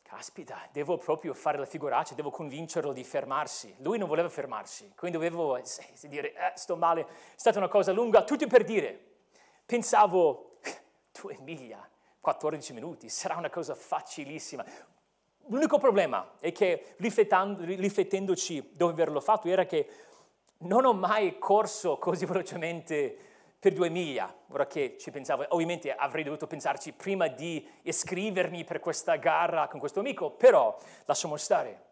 caspita, 0.02 0.68
devo 0.72 0.96
proprio 0.96 1.32
fare 1.32 1.58
la 1.58 1.64
figuraccia, 1.64 2.14
devo 2.14 2.30
convincerlo 2.30 2.92
di 2.92 3.04
fermarsi. 3.04 3.72
Lui 3.78 3.98
non 3.98 4.08
voleva 4.08 4.28
fermarsi, 4.28 4.92
quindi 4.96 5.16
dovevo 5.16 5.56
dire, 6.08 6.32
eh, 6.32 6.52
sto 6.56 6.74
male, 6.74 7.02
è 7.02 7.06
stata 7.36 7.58
una 7.58 7.68
cosa 7.68 7.92
lunga, 7.92 8.24
tutto 8.24 8.48
per 8.48 8.64
dire. 8.64 8.98
Pensavo, 9.64 10.58
due 11.22 11.38
miglia, 11.40 11.88
14 12.18 12.72
minuti, 12.72 13.08
sarà 13.08 13.36
una 13.36 13.50
cosa 13.50 13.76
facilissima. 13.76 14.64
L'unico 15.46 15.78
problema 15.78 16.32
è 16.40 16.52
che 16.52 16.94
riflettendoci 16.98 18.70
dopo 18.72 18.92
averlo 18.92 19.20
fatto 19.20 19.48
era 19.48 19.64
che 19.64 19.88
non 20.58 20.84
ho 20.84 20.92
mai 20.92 21.38
corso 21.38 21.98
così 21.98 22.24
velocemente 22.26 23.16
per 23.58 23.74
due 23.74 23.90
miglia, 23.90 24.34
ora 24.48 24.66
che 24.66 24.96
ci 24.98 25.12
pensavo, 25.12 25.46
ovviamente 25.50 25.94
avrei 25.94 26.24
dovuto 26.24 26.48
pensarci 26.48 26.92
prima 26.92 27.28
di 27.28 27.64
iscrivermi 27.82 28.64
per 28.64 28.80
questa 28.80 29.14
gara 29.16 29.68
con 29.68 29.78
questo 29.78 30.00
amico, 30.00 30.32
però 30.32 30.76
lasciamo 31.04 31.36
stare. 31.36 31.90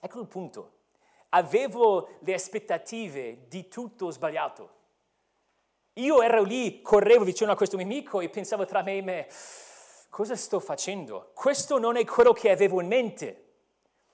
Ecco 0.00 0.20
il 0.20 0.26
punto. 0.26 0.72
Avevo 1.30 2.08
le 2.20 2.32
aspettative 2.32 3.48
di 3.48 3.68
tutto 3.68 4.10
sbagliato. 4.10 4.70
Io 5.94 6.22
ero 6.22 6.42
lì, 6.42 6.80
correvo 6.80 7.24
vicino 7.24 7.52
a 7.52 7.56
questo 7.56 7.76
mio 7.76 7.84
amico 7.84 8.20
e 8.20 8.30
pensavo 8.30 8.64
tra 8.64 8.82
me 8.82 8.96
e 8.96 9.02
me, 9.02 9.26
cosa 10.14 10.36
sto 10.36 10.60
facendo? 10.60 11.32
Questo 11.34 11.80
non 11.80 11.96
è 11.96 12.04
quello 12.04 12.32
che 12.32 12.48
avevo 12.48 12.80
in 12.80 12.86
mente. 12.86 13.46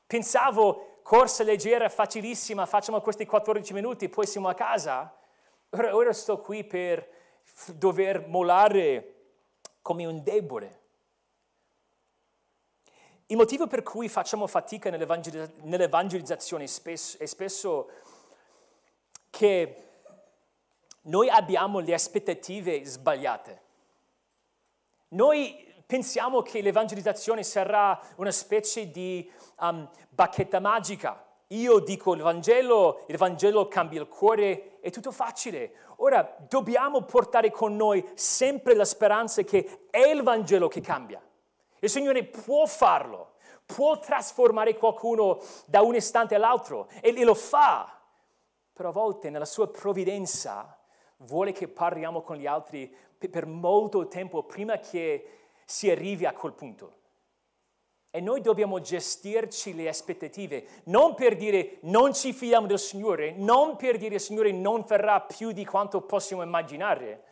Pensavo, 0.06 1.00
corsa 1.02 1.44
leggera, 1.44 1.90
facilissima, 1.90 2.64
facciamo 2.64 3.02
questi 3.02 3.26
14 3.26 3.74
minuti, 3.74 4.08
poi 4.08 4.26
siamo 4.26 4.48
a 4.48 4.54
casa. 4.54 5.14
Ora, 5.68 5.94
ora 5.94 6.14
sto 6.14 6.40
qui 6.40 6.64
per 6.64 7.06
dover 7.74 8.26
mollare 8.28 9.16
come 9.82 10.06
un 10.06 10.22
debole. 10.22 10.80
Il 13.26 13.36
motivo 13.36 13.66
per 13.66 13.82
cui 13.82 14.08
facciamo 14.08 14.46
fatica 14.46 14.88
nell'evangelizzazione 14.88 16.64
è 16.64 17.26
spesso 17.26 17.90
che 19.28 19.84
noi 21.02 21.28
abbiamo 21.28 21.78
le 21.80 21.92
aspettative 21.92 22.86
sbagliate. 22.86 23.68
Noi 25.08 25.68
pensiamo 25.90 26.40
che 26.40 26.62
l'evangelizzazione 26.62 27.42
sarà 27.42 28.00
una 28.14 28.30
specie 28.30 28.92
di 28.92 29.28
um, 29.58 29.90
bacchetta 30.08 30.60
magica. 30.60 31.26
Io 31.48 31.80
dico 31.80 32.14
il 32.14 32.22
Vangelo, 32.22 33.02
il 33.08 33.16
Vangelo 33.16 33.66
cambia 33.66 34.00
il 34.00 34.06
cuore, 34.06 34.78
è 34.78 34.90
tutto 34.90 35.10
facile. 35.10 35.72
Ora 35.96 36.36
dobbiamo 36.48 37.02
portare 37.02 37.50
con 37.50 37.74
noi 37.74 38.08
sempre 38.14 38.74
la 38.74 38.84
speranza 38.84 39.42
che 39.42 39.88
è 39.90 40.06
il 40.06 40.22
Vangelo 40.22 40.68
che 40.68 40.80
cambia. 40.80 41.20
Il 41.80 41.90
Signore 41.90 42.22
può 42.22 42.66
farlo, 42.66 43.32
può 43.66 43.98
trasformare 43.98 44.76
qualcuno 44.76 45.40
da 45.66 45.80
un 45.80 45.96
istante 45.96 46.36
all'altro 46.36 46.86
e 47.00 47.24
lo 47.24 47.34
fa. 47.34 48.00
Però 48.72 48.90
a 48.90 48.92
volte 48.92 49.28
nella 49.28 49.44
sua 49.44 49.66
provvidenza 49.66 50.78
vuole 51.16 51.50
che 51.50 51.66
parliamo 51.66 52.20
con 52.20 52.36
gli 52.36 52.46
altri 52.46 52.94
per 53.18 53.46
molto 53.46 54.06
tempo 54.06 54.44
prima 54.44 54.78
che 54.78 55.39
si 55.70 55.88
arrivi 55.88 56.26
a 56.26 56.32
quel 56.32 56.52
punto. 56.52 56.98
E 58.10 58.20
noi 58.20 58.40
dobbiamo 58.40 58.80
gestirci 58.80 59.72
le 59.72 59.88
aspettative, 59.88 60.82
non 60.84 61.14
per 61.14 61.36
dire 61.36 61.78
non 61.82 62.12
ci 62.12 62.32
fidiamo 62.32 62.66
del 62.66 62.80
Signore, 62.80 63.30
non 63.30 63.76
per 63.76 63.96
dire 63.96 64.16
il 64.16 64.20
Signore 64.20 64.50
non 64.50 64.84
farà 64.84 65.20
più 65.20 65.52
di 65.52 65.64
quanto 65.64 66.00
possiamo 66.00 66.42
immaginare, 66.42 67.22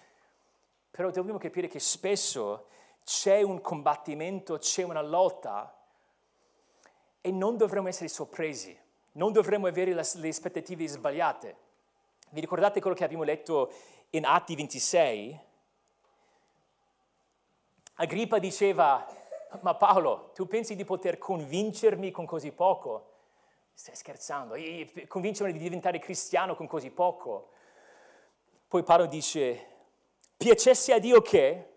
però 0.88 1.10
dobbiamo 1.10 1.38
capire 1.38 1.66
che 1.66 1.80
spesso 1.80 2.68
c'è 3.04 3.42
un 3.42 3.60
combattimento, 3.60 4.58
c'è 4.58 4.84
una 4.84 5.02
lotta 5.02 5.76
e 7.20 7.32
non 7.32 7.56
dovremmo 7.56 7.88
essere 7.88 8.08
sorpresi, 8.08 8.78
non 9.12 9.32
dovremmo 9.32 9.66
avere 9.66 9.92
le 9.94 10.28
aspettative 10.28 10.86
sbagliate. 10.86 11.56
Vi 12.30 12.40
ricordate 12.40 12.80
quello 12.80 12.94
che 12.94 13.04
abbiamo 13.04 13.24
letto 13.24 13.72
in 14.10 14.24
Atti 14.24 14.54
26? 14.54 15.46
Agrippa 18.00 18.38
diceva, 18.38 19.04
ma 19.62 19.74
Paolo, 19.74 20.30
tu 20.32 20.46
pensi 20.46 20.76
di 20.76 20.84
poter 20.84 21.18
convincermi 21.18 22.12
con 22.12 22.26
così 22.26 22.52
poco? 22.52 23.14
Stai 23.74 23.96
scherzando, 23.96 24.54
convincermi 25.08 25.52
di 25.52 25.58
diventare 25.58 25.98
cristiano 25.98 26.54
con 26.54 26.68
così 26.68 26.90
poco? 26.90 27.50
Poi 28.68 28.84
Paolo 28.84 29.06
dice, 29.06 29.66
piacesse 30.36 30.92
a 30.92 31.00
Dio 31.00 31.20
che 31.22 31.72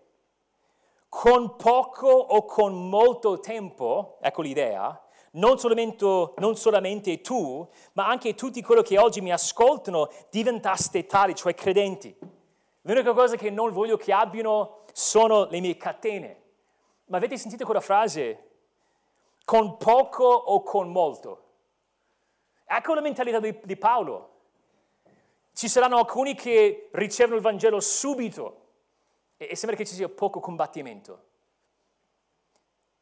con 1.10 1.56
poco 1.56 2.10
o 2.10 2.46
con 2.46 2.88
molto 2.88 3.40
tempo, 3.40 4.20
ecco 4.22 4.44
l'idea, 4.44 5.04
non 5.32 5.58
solamente, 5.58 6.06
non 6.38 6.56
solamente, 6.56 7.22
tu, 7.22 7.68
ma 7.94 8.08
anche 8.08 8.36
tutti 8.36 8.62
quelli 8.62 8.84
che 8.84 9.00
oggi 9.00 9.22
mi 9.22 9.32
ascoltano 9.32 10.08
diventaste 10.30 11.08
tali, 11.08 11.34
cioè 11.34 11.56
credenti. 11.56 12.16
L'unica 12.82 13.14
cosa 13.14 13.36
che 13.36 13.50
non 13.50 13.72
voglio 13.72 13.98
che 13.98 14.12
abbiano 14.12 14.81
sono 14.91 15.45
le 15.45 15.60
mie 15.60 15.77
catene. 15.77 16.41
Ma 17.06 17.17
avete 17.17 17.38
sentito 17.38 17.65
quella 17.65 17.82
frase? 17.82 18.49
Con 19.43 19.77
poco 19.77 20.25
o 20.25 20.63
con 20.63 20.91
molto? 20.91 21.49
Ecco 22.65 22.93
la 22.93 23.01
mentalità 23.01 23.39
di, 23.39 23.60
di 23.63 23.75
Paolo. 23.75 24.30
Ci 25.54 25.67
saranno 25.67 25.97
alcuni 25.97 26.36
che 26.36 26.89
ricevono 26.93 27.36
il 27.36 27.41
Vangelo 27.41 27.80
subito 27.80 28.67
e, 29.36 29.49
e 29.51 29.56
sembra 29.56 29.77
che 29.77 29.86
ci 29.86 29.93
sia 29.93 30.08
poco 30.08 30.39
combattimento. 30.39 31.30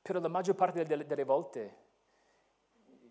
Però 0.02 0.20
la 0.20 0.28
maggior 0.28 0.56
parte 0.56 0.84
delle, 0.84 1.06
delle 1.06 1.24
volte 1.24 1.78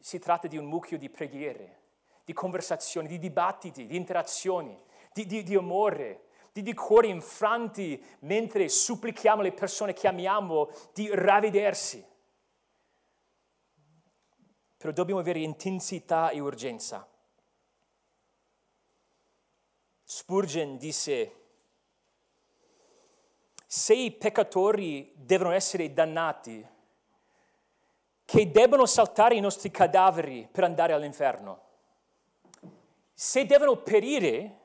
si 0.00 0.18
tratta 0.18 0.48
di 0.48 0.56
un 0.56 0.64
mucchio 0.64 0.98
di 0.98 1.08
preghiere, 1.08 1.82
di 2.24 2.32
conversazioni, 2.32 3.06
di 3.06 3.18
dibattiti, 3.18 3.86
di 3.86 3.96
interazioni, 3.96 4.76
di, 5.12 5.26
di, 5.26 5.42
di 5.42 5.54
amore, 5.54 6.27
di, 6.59 6.62
di 6.62 6.75
cuori 6.75 7.09
infranti 7.09 8.03
mentre 8.21 8.68
supplichiamo 8.68 9.42
le 9.42 9.53
persone 9.53 9.92
che 9.92 10.09
amiamo 10.09 10.68
di 10.92 11.09
ravvedersi. 11.12 12.05
Però 14.77 14.92
dobbiamo 14.92 15.21
avere 15.21 15.40
intensità 15.40 16.31
e 16.31 16.40
urgenza. 16.40 17.07
Spurgeon 20.05 20.79
disse, 20.79 21.33
se 23.66 23.94
i 23.94 24.11
peccatori 24.12 25.12
devono 25.14 25.51
essere 25.51 25.92
dannati, 25.92 26.66
che 28.25 28.51
devono 28.51 28.87
saltare 28.87 29.35
i 29.35 29.40
nostri 29.40 29.71
cadaveri 29.71 30.49
per 30.51 30.64
andare 30.64 30.92
all'inferno, 30.92 31.66
se 33.12 33.47
devono 33.47 33.77
perire, 33.77 34.59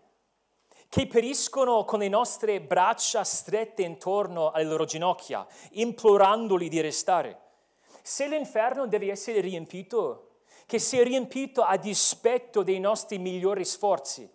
che 0.93 1.07
periscono 1.07 1.85
con 1.85 1.97
le 1.97 2.07
nostre 2.07 2.61
braccia 2.61 3.23
strette 3.23 3.81
intorno 3.81 4.51
alle 4.51 4.65
loro 4.65 4.85
ginocchia, 4.85 5.43
implorandoli 5.71 6.69
di 6.69 6.81
restare. 6.81 7.41
Se 8.03 8.27
l'inferno 8.27 8.85
deve 8.85 9.09
essere 9.09 9.39
riempito, 9.39 10.41
che 10.67 10.77
sia 10.77 11.01
riempito 11.01 11.63
a 11.63 11.77
dispetto 11.77 12.61
dei 12.61 12.79
nostri 12.79 13.17
migliori 13.17 13.65
sforzi 13.65 14.31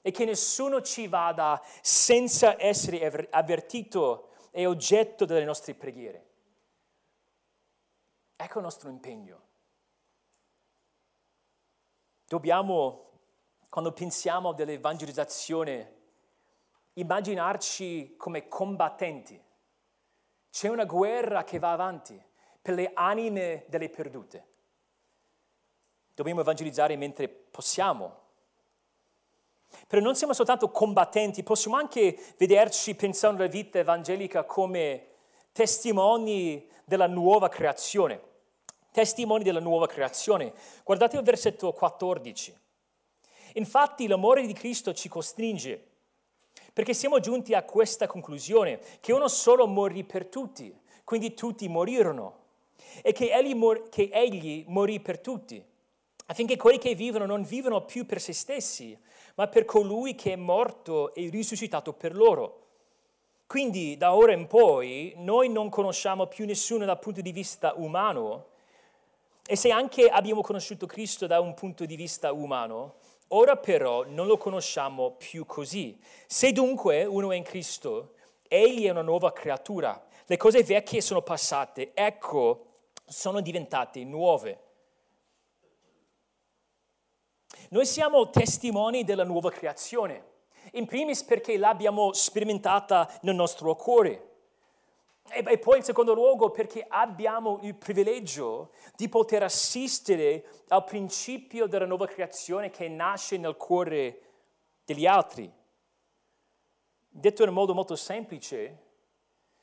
e 0.00 0.10
che 0.12 0.24
nessuno 0.24 0.82
ci 0.82 1.08
vada 1.08 1.60
senza 1.80 2.54
essere 2.62 3.28
avvertito 3.32 4.28
e 4.52 4.66
oggetto 4.66 5.24
delle 5.24 5.44
nostre 5.44 5.74
preghiere. 5.74 6.26
Ecco 8.36 8.58
il 8.58 8.64
nostro 8.64 8.88
impegno. 8.88 9.40
Dobbiamo 12.28 13.10
quando 13.72 13.92
pensiamo 13.92 14.52
dell'evangelizzazione, 14.52 15.92
immaginarci 16.92 18.16
come 18.18 18.46
combattenti. 18.46 19.42
C'è 20.50 20.68
una 20.68 20.84
guerra 20.84 21.42
che 21.42 21.58
va 21.58 21.72
avanti 21.72 22.22
per 22.60 22.74
le 22.74 22.90
anime 22.92 23.64
delle 23.68 23.88
perdute. 23.88 24.46
Dobbiamo 26.14 26.42
evangelizzare 26.42 26.96
mentre 26.96 27.28
possiamo. 27.30 28.18
Però 29.86 30.02
non 30.02 30.16
siamo 30.16 30.34
soltanto 30.34 30.70
combattenti, 30.70 31.42
possiamo 31.42 31.78
anche 31.78 32.22
vederci 32.36 32.94
pensando 32.94 33.42
alla 33.42 33.50
vita 33.50 33.78
evangelica 33.78 34.44
come 34.44 35.06
testimoni 35.50 36.68
della 36.84 37.06
nuova 37.06 37.48
creazione. 37.48 38.20
testimoni 38.90 39.42
della 39.42 39.60
nuova 39.60 39.86
creazione. 39.86 40.52
Guardate 40.84 41.16
il 41.16 41.22
versetto 41.22 41.72
14. 41.72 42.60
Infatti 43.54 44.06
l'amore 44.06 44.46
di 44.46 44.52
Cristo 44.52 44.92
ci 44.94 45.08
costringe, 45.08 45.88
perché 46.72 46.94
siamo 46.94 47.20
giunti 47.20 47.54
a 47.54 47.62
questa 47.64 48.06
conclusione, 48.06 48.80
che 49.00 49.12
uno 49.12 49.28
solo 49.28 49.66
morì 49.66 50.04
per 50.04 50.26
tutti, 50.26 50.74
quindi 51.04 51.34
tutti 51.34 51.68
morirono, 51.68 52.40
e 53.02 53.12
che 53.12 53.32
egli, 53.32 53.54
mor- 53.54 53.88
che 53.88 54.08
egli 54.12 54.64
morì 54.68 55.00
per 55.00 55.18
tutti, 55.18 55.62
affinché 56.26 56.56
quelli 56.56 56.78
che 56.78 56.94
vivono 56.94 57.26
non 57.26 57.42
vivano 57.42 57.84
più 57.84 58.06
per 58.06 58.20
se 58.20 58.32
stessi, 58.32 58.96
ma 59.34 59.48
per 59.48 59.64
colui 59.64 60.14
che 60.14 60.32
è 60.32 60.36
morto 60.36 61.14
e 61.14 61.28
risuscitato 61.28 61.92
per 61.92 62.14
loro. 62.14 62.58
Quindi 63.46 63.98
da 63.98 64.14
ora 64.14 64.32
in 64.32 64.46
poi 64.46 65.12
noi 65.16 65.50
non 65.50 65.68
conosciamo 65.68 66.26
più 66.26 66.46
nessuno 66.46 66.86
dal 66.86 66.98
punto 66.98 67.20
di 67.20 67.32
vista 67.32 67.74
umano, 67.76 68.46
e 69.44 69.56
se 69.56 69.70
anche 69.70 70.08
abbiamo 70.08 70.40
conosciuto 70.40 70.86
Cristo 70.86 71.26
da 71.26 71.40
un 71.40 71.52
punto 71.52 71.84
di 71.84 71.96
vista 71.96 72.32
umano, 72.32 72.94
ora 73.34 73.56
però 73.56 74.04
non 74.06 74.26
lo 74.26 74.36
conosciamo 74.36 75.12
più 75.12 75.44
così. 75.46 75.98
Se 76.26 76.52
dunque 76.52 77.04
uno 77.04 77.32
è 77.32 77.36
in 77.36 77.42
Cristo, 77.42 78.14
egli 78.48 78.86
è 78.86 78.90
una 78.90 79.02
nuova 79.02 79.32
creatura. 79.32 80.02
Le 80.26 80.36
cose 80.36 80.62
vecchie 80.62 81.00
sono 81.00 81.22
passate, 81.22 81.92
ecco, 81.94 82.66
sono 83.04 83.40
diventate 83.40 84.04
nuove. 84.04 84.60
Noi 87.70 87.86
siamo 87.86 88.30
testimoni 88.30 89.04
della 89.04 89.24
nuova 89.24 89.50
creazione, 89.50 90.30
in 90.72 90.86
primis 90.86 91.22
perché 91.22 91.56
l'abbiamo 91.56 92.12
sperimentata 92.12 93.10
nel 93.22 93.34
nostro 93.34 93.74
cuore 93.76 94.31
e, 95.30 95.58
poi 95.58 95.78
in 95.78 95.84
secondo 95.84 96.14
luogo 96.14 96.50
perché 96.50 96.84
abbiamo 96.86 97.60
il 97.62 97.74
privilegio 97.74 98.72
di 98.96 99.08
poter 99.08 99.42
assistere 99.42 100.44
al 100.68 100.84
principio 100.84 101.66
della 101.66 101.86
nuova 101.86 102.06
creazione 102.06 102.70
che 102.70 102.88
nasce 102.88 103.38
nel 103.38 103.56
cuore 103.56 104.20
degli 104.84 105.06
altri. 105.06 105.50
Detto 107.08 107.42
in 107.42 107.48
un 107.48 107.54
modo 107.54 107.74
molto 107.74 107.94
semplice, 107.94 108.78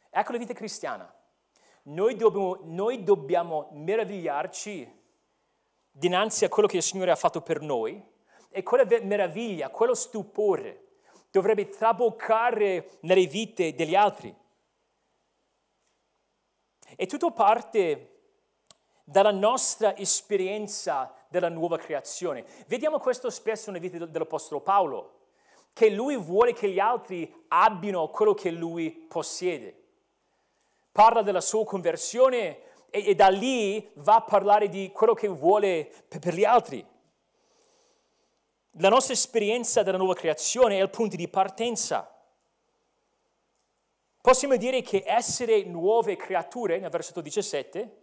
ecco 0.10 0.32
la 0.32 0.38
vita 0.38 0.54
cristiana. 0.54 1.13
Noi 1.84 2.15
dobbiamo, 2.15 2.60
noi 2.63 3.04
dobbiamo 3.04 3.69
meravigliarci 3.72 4.98
dinanzi 5.91 6.45
a 6.45 6.50
quello 6.50 6.67
che 6.67 6.78
il 6.78 6.84
Signore 6.84 7.12
ha 7.12 7.15
fatto 7.15 7.41
per 7.41 7.62
noi 7.62 8.02
e 8.50 8.63
quella 8.63 8.86
meraviglia, 9.02 9.69
quello 9.69 9.93
stupore 9.93 10.86
dovrebbe 11.32 11.69
traboccare 11.69 12.98
nelle 13.02 13.26
vite 13.26 13.74
degli 13.76 13.95
altri. 13.95 14.36
E 16.95 17.06
tutto 17.06 17.32
parte 17.32 18.19
dalla 19.04 19.32
nostra 19.32 19.95
esperienza 19.95 21.13
della 21.30 21.49
nuova 21.49 21.78
creazione. 21.78 22.45
Vediamo 22.67 22.99
questo 22.99 23.30
spesso 23.30 23.71
nella 23.71 23.88
vita 23.88 24.06
dell'Apostolo 24.06 24.62
Paolo, 24.62 25.17
che 25.73 25.89
lui 25.89 26.17
vuole 26.17 26.54
che 26.54 26.69
gli 26.69 26.80
altri 26.80 27.45
abbiano 27.47 28.10
quello 28.10 28.34
che 28.34 28.52
lui 28.52 28.91
possiede. 28.91 29.75
Parla 30.91 31.21
della 31.21 31.41
sua 31.41 31.65
conversione 31.65 32.60
e, 32.89 33.08
e 33.08 33.15
da 33.15 33.30
lì 33.30 33.89
va 33.95 34.15
a 34.15 34.21
parlare 34.21 34.69
di 34.69 34.91
quello 34.91 35.13
che 35.13 35.28
vuole 35.28 35.89
per, 36.08 36.19
per 36.19 36.34
gli 36.34 36.43
altri. 36.43 36.86
La 38.73 38.89
nostra 38.89 39.13
esperienza 39.13 39.84
della 39.84 39.97
nuova 39.97 40.13
creazione 40.13 40.78
è 40.78 40.82
il 40.82 40.89
punto 40.89 41.15
di 41.15 41.28
partenza. 41.28 42.13
Possiamo 44.30 44.58
dire 44.58 44.84
che 44.84 45.02
essere 45.08 45.63
nuove 45.63 46.15
creature, 46.15 46.78
nel 46.78 46.92
versetto 46.92 47.20
17, 47.20 47.98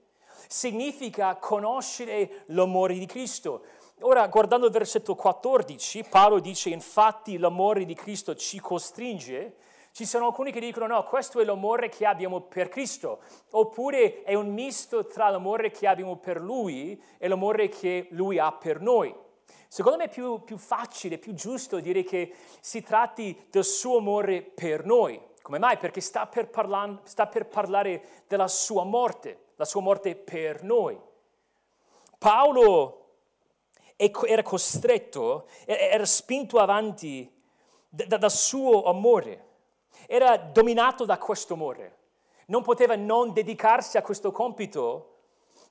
significa 0.48 1.36
conoscere 1.36 2.42
l'amore 2.46 2.94
di 2.94 3.06
Cristo. 3.06 3.62
Ora, 4.00 4.26
guardando 4.26 4.66
il 4.66 4.72
versetto 4.72 5.14
14, 5.14 6.04
Paolo 6.10 6.40
dice, 6.40 6.70
infatti 6.70 7.38
l'amore 7.38 7.84
di 7.84 7.94
Cristo 7.94 8.34
ci 8.34 8.58
costringe. 8.58 9.54
Ci 9.92 10.04
sono 10.04 10.26
alcuni 10.26 10.50
che 10.50 10.58
dicono, 10.58 10.88
no, 10.88 11.04
questo 11.04 11.38
è 11.38 11.44
l'amore 11.44 11.90
che 11.90 12.04
abbiamo 12.04 12.40
per 12.40 12.70
Cristo, 12.70 13.20
oppure 13.50 14.24
è 14.24 14.34
un 14.34 14.52
misto 14.52 15.06
tra 15.06 15.30
l'amore 15.30 15.70
che 15.70 15.86
abbiamo 15.86 16.16
per 16.16 16.40
Lui 16.40 17.00
e 17.18 17.28
l'amore 17.28 17.68
che 17.68 18.08
Lui 18.10 18.40
ha 18.40 18.50
per 18.50 18.80
noi. 18.80 19.14
Secondo 19.68 19.98
me 19.98 20.04
è 20.06 20.08
più, 20.08 20.42
più 20.42 20.56
facile, 20.56 21.18
più 21.18 21.34
giusto 21.34 21.78
dire 21.78 22.02
che 22.02 22.34
si 22.58 22.82
tratti 22.82 23.46
del 23.48 23.64
suo 23.64 23.98
amore 23.98 24.42
per 24.42 24.84
noi. 24.84 25.34
Come 25.46 25.60
mai? 25.60 25.76
Perché 25.76 26.00
sta 26.00 26.26
per, 26.26 26.50
parla- 26.50 26.98
sta 27.04 27.28
per 27.28 27.46
parlare 27.46 28.24
della 28.26 28.48
sua 28.48 28.82
morte, 28.82 29.50
la 29.54 29.64
sua 29.64 29.80
morte 29.80 30.16
per 30.16 30.64
noi. 30.64 31.00
Paolo 32.18 33.12
era 33.94 34.42
costretto, 34.42 35.46
era 35.64 36.04
spinto 36.04 36.58
avanti 36.58 37.32
dal 37.88 38.28
suo 38.28 38.86
amore, 38.86 39.46
era 40.08 40.36
dominato 40.36 41.04
da 41.04 41.16
questo 41.16 41.54
amore. 41.54 41.98
Non 42.46 42.64
poteva 42.64 42.96
non 42.96 43.32
dedicarsi 43.32 43.96
a 43.96 44.02
questo 44.02 44.32
compito 44.32 45.18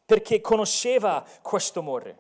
perché 0.06 0.40
conosceva 0.40 1.22
questo 1.42 1.80
amore. 1.82 2.18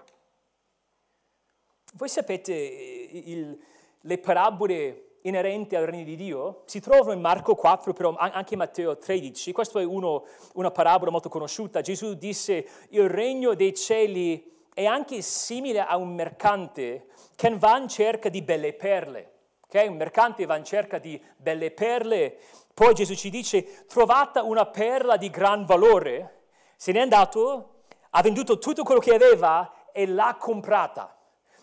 Voi 1.93 2.09
sapete 2.09 2.51
il, 2.51 3.57
le 4.01 4.17
parabole 4.17 5.14
inerenti 5.25 5.75
al 5.75 5.85
regno 5.85 6.03
di 6.03 6.15
Dio 6.15 6.61
si 6.65 6.79
trovano 6.79 7.11
in 7.11 7.21
Marco 7.21 7.55
4, 7.55 7.93
però 7.93 8.15
anche 8.15 8.53
in 8.53 8.59
Matteo 8.59 8.97
13. 8.97 9.51
Questa 9.51 9.79
è 9.79 9.83
uno, 9.83 10.25
una 10.53 10.71
parabola 10.71 11.11
molto 11.11 11.29
conosciuta. 11.29 11.81
Gesù 11.81 12.13
disse, 12.13 12.67
il 12.89 13.09
regno 13.09 13.53
dei 13.53 13.73
cieli 13.73 14.53
è 14.73 14.85
anche 14.85 15.21
simile 15.21 15.81
a 15.81 15.97
un 15.97 16.13
mercante 16.13 17.07
che 17.35 17.55
va 17.57 17.77
in 17.77 17.87
cerca 17.87 18.29
di 18.29 18.41
belle 18.41 18.73
perle. 18.73 19.31
Okay? 19.65 19.87
Un 19.87 19.97
mercante 19.97 20.45
va 20.45 20.57
in 20.57 20.63
cerca 20.63 20.99
di 20.99 21.21
belle 21.37 21.71
perle. 21.71 22.37
Poi 22.73 22.93
Gesù 22.93 23.15
ci 23.15 23.29
dice, 23.29 23.85
trovata 23.87 24.43
una 24.43 24.65
perla 24.65 25.17
di 25.17 25.29
gran 25.29 25.65
valore, 25.65 26.43
se 26.75 26.91
n'è 26.91 26.99
andato, 26.99 27.83
ha 28.11 28.21
venduto 28.21 28.57
tutto 28.59 28.83
quello 28.83 28.99
che 28.99 29.13
aveva 29.13 29.89
e 29.91 30.05
l'ha 30.05 30.35
comprata 30.37 31.14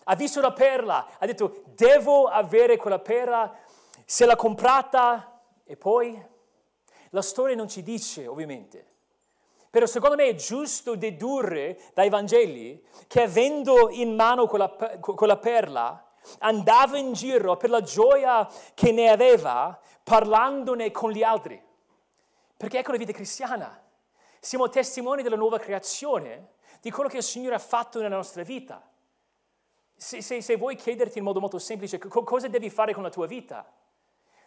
ha 0.05 0.15
visto 0.15 0.41
la 0.41 0.51
perla, 0.51 1.17
ha 1.17 1.25
detto 1.25 1.63
devo 1.67 2.27
avere 2.27 2.77
quella 2.77 2.99
perla, 2.99 3.55
se 4.05 4.25
l'ha 4.25 4.35
comprata 4.35 5.41
e 5.65 5.77
poi 5.77 6.21
la 7.09 7.21
storia 7.21 7.55
non 7.55 7.67
ci 7.67 7.83
dice 7.83 8.27
ovviamente. 8.27 8.87
Però 9.69 9.85
secondo 9.87 10.15
me 10.15 10.25
è 10.25 10.35
giusto 10.35 10.95
dedurre 10.95 11.79
dai 11.93 12.09
Vangeli 12.09 12.85
che 13.07 13.23
avendo 13.23 13.89
in 13.89 14.13
mano 14.13 14.45
quella, 14.45 14.69
quella 14.69 15.37
perla 15.37 16.11
andava 16.39 16.97
in 16.97 17.13
giro 17.13 17.57
per 17.57 17.69
la 17.69 17.81
gioia 17.81 18.47
che 18.73 18.91
ne 18.91 19.09
aveva 19.09 19.79
parlandone 20.03 20.91
con 20.91 21.11
gli 21.11 21.23
altri. 21.23 21.61
Perché 22.55 22.79
ecco 22.79 22.91
la 22.91 22.97
vita 22.97 23.13
cristiana. 23.13 23.81
Siamo 24.39 24.69
testimoni 24.69 25.23
della 25.23 25.35
nuova 25.35 25.57
creazione, 25.57 26.51
di 26.79 26.91
quello 26.91 27.09
che 27.09 27.17
il 27.17 27.23
Signore 27.23 27.55
ha 27.55 27.59
fatto 27.59 27.99
nella 27.99 28.15
nostra 28.15 28.43
vita. 28.43 28.81
Se, 30.03 30.21
se, 30.21 30.41
se, 30.41 30.57
vuoi 30.57 30.75
chiederti 30.75 31.19
in 31.19 31.23
modo 31.23 31.39
molto 31.39 31.59
semplice 31.59 31.97
co- 31.97 32.23
cosa 32.23 32.49
devi 32.49 32.69
fare 32.69 32.93
con 32.93 33.03
la 33.03 33.09
tua 33.09 33.25
vita, 33.25 33.65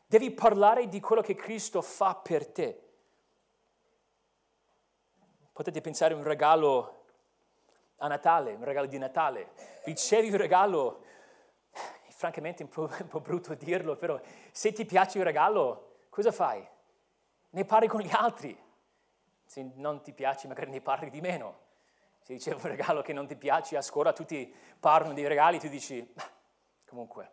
devi 0.07 0.31
parlare 0.31 0.87
di 0.87 1.01
quello 1.01 1.23
che 1.23 1.35
Cristo 1.35 1.81
fa 1.81 2.15
per 2.15 2.47
te. 2.47 2.83
Potete 5.55 5.81
pensare 5.81 6.13
a 6.13 6.19
un 6.19 6.25
regalo 6.25 7.05
a 7.97 8.07
Natale, 8.07 8.53
un 8.53 8.65
regalo 8.65 8.87
di 8.87 8.99
Natale. 8.99 9.53
Ricevi 9.85 10.29
un 10.29 10.37
regalo, 10.37 11.03
francamente 12.11 12.63
è 12.63 12.67
un 12.67 13.09
po', 13.09 13.21
brutto 13.25 13.55
dirlo, 13.55 13.97
però 13.97 14.21
se 14.53 14.75
ti 14.75 14.85
piace 14.85 15.17
il 15.17 15.25
regalo, 15.25 16.01
cosa 16.11 16.33
fai? 16.33 16.69
Ne 17.49 17.65
parli 17.65 17.89
con 17.89 18.03
gli 18.03 18.13
altri. 18.13 18.55
Se 19.47 19.71
non 19.77 20.03
ti 20.03 20.13
piace, 20.13 20.49
magari 20.49 20.71
ne 20.71 20.83
parli 20.83 21.09
di 21.09 21.23
meno. 21.23 21.65
Se 22.27 22.33
riceve 22.33 22.57
un 22.61 22.69
regalo 22.71 23.03
che 23.03 23.13
non 23.13 23.29
ti 23.29 23.37
piace, 23.37 23.77
a 23.77 23.83
scuola 23.83 24.13
tutti 24.13 24.53
parlano 24.81 25.15
di 25.15 25.25
regali, 25.25 25.61
tu 25.61 25.69
dici, 25.69 26.13
comunque. 26.85 27.31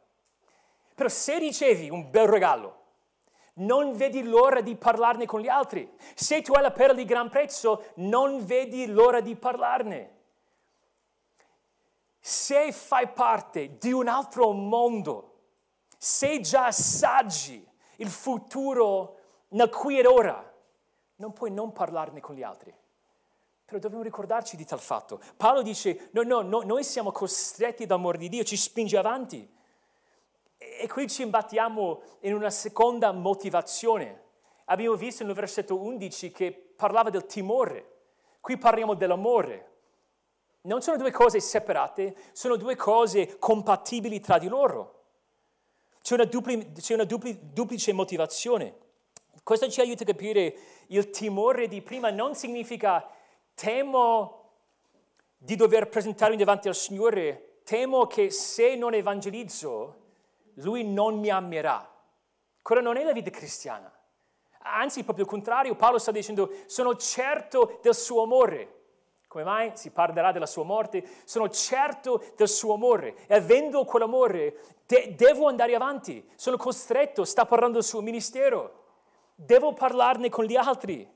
Però 0.94 1.10
se 1.10 1.40
ricevi 1.40 1.90
un 1.90 2.12
bel 2.12 2.28
regalo, 2.28 2.82
non 3.54 3.96
vedi 3.96 4.22
l'ora 4.22 4.62
di 4.62 4.76
parlarne 4.76 5.26
con 5.26 5.40
gli 5.40 5.48
altri. 5.48 5.92
Se 6.14 6.44
tu 6.44 6.54
hai 6.54 6.62
la 6.62 6.72
perla 6.72 6.94
di 6.94 7.06
gran 7.06 7.30
prezzo, 7.30 7.86
non 7.96 8.46
vedi 8.46 8.86
l'ora 8.86 9.20
di 9.20 9.36
parlarne. 9.36 10.12
Se 12.20 12.72
fai 12.72 13.08
parte 13.08 13.78
di 13.78 13.92
un 13.92 14.08
altro 14.08 14.52
mondo, 14.52 15.40
se 15.98 16.40
già 16.40 16.68
assaggi 16.68 17.68
il 17.98 18.10
futuro 18.10 19.18
nel 19.50 19.70
qui 19.70 19.98
ed 19.98 20.06
ora, 20.06 20.54
non 21.16 21.34
puoi 21.34 21.50
non 21.50 21.72
parlarne 21.72 22.20
con 22.20 22.36
gli 22.36 22.44
altri. 22.44 22.82
Però 23.74 23.86
dobbiamo 23.86 24.04
ricordarci 24.04 24.56
di 24.56 24.66
tal 24.66 24.80
fatto. 24.80 25.20
Paolo 25.36 25.64
dice, 25.64 26.10
no, 26.12 26.22
no, 26.22 26.42
no 26.42 26.62
noi 26.62 26.84
siamo 26.84 27.12
costretti 27.12 27.88
dall'amore 27.88 28.20
di 28.20 28.30
Dio, 28.30 28.44
ci 28.44 28.56
spinge 28.56 29.00
avanti. 29.00 29.52
E 30.58 30.88
qui 30.88 31.10
ci 31.10 31.24
imbattiamo 31.24 32.04
in 32.20 32.36
una 32.36 32.52
seconda 32.52 33.12
motivazione. 33.12 34.22
Abbiamo 34.66 34.96
visto 34.96 35.24
nel 35.24 35.34
versetto 35.34 35.76
11 35.82 36.32
che 36.32 36.52
parlava 36.52 37.10
del 37.10 37.26
timore. 37.26 38.02
Qui 38.42 38.60
parliamo 38.60 38.94
dell'amore. 38.94 39.72
Non 40.62 40.84
sono 40.84 40.98
due 40.98 41.10
cose 41.10 41.40
separate, 41.40 42.16
sono 42.34 42.58
due 42.58 42.76
cose 42.76 43.40
compatibili 43.40 44.20
tra 44.20 44.38
di 44.38 44.50
loro. 44.50 45.06
C'è 46.04 46.14
una, 46.14 46.26
dupli, 46.26 46.74
c'è 46.74 46.94
una 46.94 47.06
dupli, 47.06 47.40
duplice 47.42 47.92
motivazione. 47.92 48.76
Questo 49.42 49.68
ci 49.68 49.82
aiuta 49.82 50.04
a 50.04 50.06
capire 50.06 50.58
il 50.90 51.10
timore 51.10 51.68
di 51.68 51.82
prima 51.82 52.12
non 52.12 52.36
significa 52.36 53.10
temo 53.54 54.52
di 55.38 55.56
dover 55.56 55.90
presentarmi 55.90 56.38
davanti 56.38 56.68
al 56.68 56.76
Signore, 56.76 57.60
temo 57.64 58.08
che 58.08 58.30
se 58.32 58.76
non 58.76 58.94
evangelizzo, 58.94 60.02
Lui 60.56 60.84
non 60.84 61.20
mi 61.20 61.30
amerà. 61.30 61.90
Quella 62.62 62.82
non 62.82 62.98
è 62.98 63.04
la 63.04 63.12
vita 63.12 63.30
cristiana. 63.30 63.92
Anzi, 64.60 65.04
proprio 65.04 65.26
il 65.26 65.30
contrario, 65.30 65.76
Paolo 65.76 65.98
sta 65.98 66.12
dicendo, 66.12 66.50
sono 66.68 66.96
certo 66.96 67.80
del 67.82 67.94
suo 67.94 68.24
amore. 68.24 68.82
Come 69.28 69.44
mai? 69.44 69.72
Si 69.74 69.90
parlerà 69.90 70.32
della 70.32 70.46
sua 70.46 70.64
morte. 70.64 71.04
Sono 71.26 71.50
certo 71.50 72.24
del 72.36 72.48
suo 72.48 72.76
amore. 72.76 73.16
E 73.26 73.36
avendo 73.36 73.84
quell'amore, 73.84 74.60
de- 74.86 75.16
devo 75.16 75.48
andare 75.48 75.74
avanti. 75.74 76.24
Sono 76.36 76.56
costretto, 76.56 77.26
sta 77.26 77.46
parlando 77.46 77.80
del 77.80 77.84
suo 77.84 78.02
ministero. 78.02 78.84
Devo 79.34 79.74
parlarne 79.74 80.30
con 80.30 80.46
gli 80.46 80.56
altri. 80.56 81.12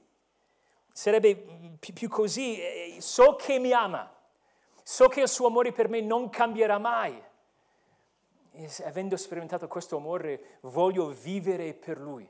Sarebbe 0.91 1.57
più, 1.80 2.09
così. 2.09 2.59
Eh, 2.59 2.97
so 2.99 3.36
che 3.36 3.59
mi 3.59 3.71
ama. 3.71 4.13
So 4.84 5.07
che 5.07 5.21
il 5.21 5.28
suo 5.28 5.47
amore 5.47 5.71
per 5.71 5.89
me 5.89 6.01
non 6.01 6.30
cambierà 6.30 6.78
mai. 6.78 7.21
E 8.51 8.69
avendo 8.86 9.17
sperimentato 9.17 9.67
questo 9.67 9.97
amore, 9.97 10.59
voglio 10.61 11.09
vivere 11.09 11.73
per 11.73 11.99
lui. 11.99 12.28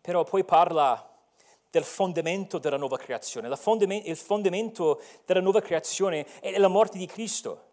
Però 0.00 0.24
poi 0.24 0.44
parla 0.44 1.14
del 1.70 1.84
fondamento 1.84 2.58
della 2.58 2.76
nuova 2.76 2.96
creazione. 2.96 3.48
il 3.48 4.16
fondamento 4.16 5.02
della 5.24 5.40
nuova 5.40 5.60
creazione 5.60 6.26
è 6.40 6.58
la 6.58 6.68
morte 6.68 6.96
di 6.98 7.06
Cristo. 7.06 7.64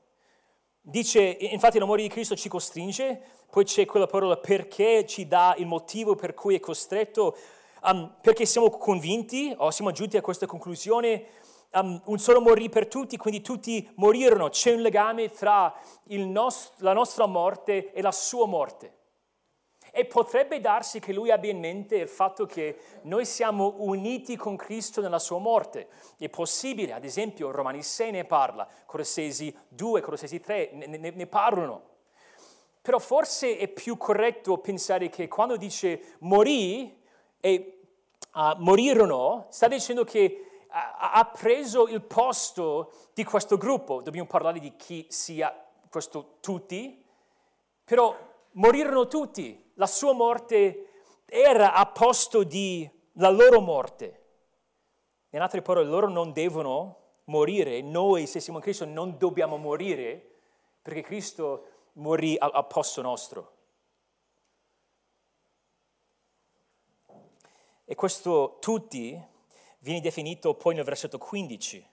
Dice, 0.81 1.21
infatti 1.21 1.79
l'amore 1.79 2.01
di 2.01 2.09
Cristo 2.09 2.35
ci 2.35 2.49
costringe, 2.49 3.21
poi 3.49 3.63
c'è 3.63 3.85
quella 3.85 4.05
parola 4.05 4.35
perché 4.35 5.05
ci 5.05 5.25
dà 5.27 5.55
il 5.57 5.65
motivo 5.65 6.15
per 6.15 6.33
cui 6.33 6.55
è 6.55 6.59
costretto, 6.59 7.37
um, 7.83 8.15
perché 8.21 8.45
siamo 8.45 8.69
convinti, 8.69 9.53
o 9.57 9.71
siamo 9.71 9.91
giunti 9.91 10.17
a 10.17 10.21
questa 10.21 10.45
conclusione, 10.45 11.25
um, 11.73 12.01
un 12.05 12.19
solo 12.19 12.41
morì 12.41 12.69
per 12.69 12.87
tutti, 12.87 13.17
quindi 13.17 13.41
tutti 13.41 13.89
morirono. 13.95 14.49
C'è 14.49 14.73
un 14.73 14.81
legame 14.81 15.29
tra 15.29 15.73
nost- 16.05 16.79
la 16.79 16.93
nostra 16.93 17.25
morte 17.25 17.91
e 17.91 18.01
la 18.01 18.11
sua 18.11 18.45
morte. 18.45 18.97
E 19.95 20.05
potrebbe 20.05 20.59
darsi 20.59 20.99
che 20.99 21.13
lui 21.13 21.29
abbia 21.29 21.51
in 21.51 21.59
mente 21.59 21.97
il 21.97 22.07
fatto 22.07 22.47
che 22.47 22.79
noi 23.03 23.25
siamo 23.25 23.75
uniti 23.77 24.35
con 24.35 24.55
Cristo 24.55 25.01
nella 25.01 25.19
sua 25.19 25.37
morte. 25.37 25.87
È 26.17 26.29
possibile, 26.29 26.93
ad 26.93 27.03
esempio, 27.03 27.51
Romani 27.51 27.83
6 27.83 28.11
ne 28.11 28.25
parla, 28.25 28.67
Colossesi 28.87 29.55
2, 29.67 30.01
Colossesi 30.01 30.39
3 30.39 30.71
ne, 30.73 30.87
ne, 30.87 31.11
ne 31.11 31.27
parlano. 31.27 31.91
Però 32.81 32.97
forse 32.97 33.57
è 33.57 33.67
più 33.67 33.95
corretto 33.95 34.57
pensare 34.57 35.09
che 35.09 35.27
quando 35.27 35.57
dice 35.57 36.15
morì 36.19 37.02
e 37.45 37.81
uh, 38.35 38.55
morirono, 38.59 39.47
sta 39.49 39.67
dicendo 39.67 40.05
che 40.05 40.67
ha 40.75 41.29
preso 41.37 41.87
il 41.87 42.01
posto 42.01 42.93
di 43.13 43.25
questo 43.25 43.57
gruppo. 43.57 44.01
Dobbiamo 44.01 44.27
parlare 44.27 44.59
di 44.59 44.73
chi 44.77 45.05
sia 45.09 45.53
questo 45.89 46.37
tutti, 46.39 47.05
però 47.83 48.17
morirono 48.51 49.07
tutti 49.07 49.71
la 49.75 49.85
sua 49.85 50.13
morte 50.13 50.87
era 51.25 51.73
a 51.73 51.85
posto 51.85 52.43
di 52.43 52.89
la 53.13 53.29
loro 53.29 53.59
morte. 53.59 54.21
In 55.31 55.41
altre 55.41 55.61
parole, 55.61 55.87
loro 55.87 56.07
non 56.07 56.31
devono 56.31 56.97
morire, 57.25 57.81
noi 57.81 58.25
se 58.25 58.39
siamo 58.39 58.59
in 58.59 58.63
Cristo 58.63 58.85
non 58.85 59.17
dobbiamo 59.17 59.57
morire 59.57 60.31
perché 60.81 61.01
Cristo 61.01 61.65
morì 61.93 62.35
al, 62.37 62.51
al 62.53 62.67
posto 62.67 63.01
nostro. 63.01 63.51
E 67.85 67.95
questo 67.95 68.57
tutti 68.61 69.19
viene 69.79 69.99
definito 69.99 70.53
poi 70.53 70.75
nel 70.75 70.85
versetto 70.85 71.17
15. 71.17 71.85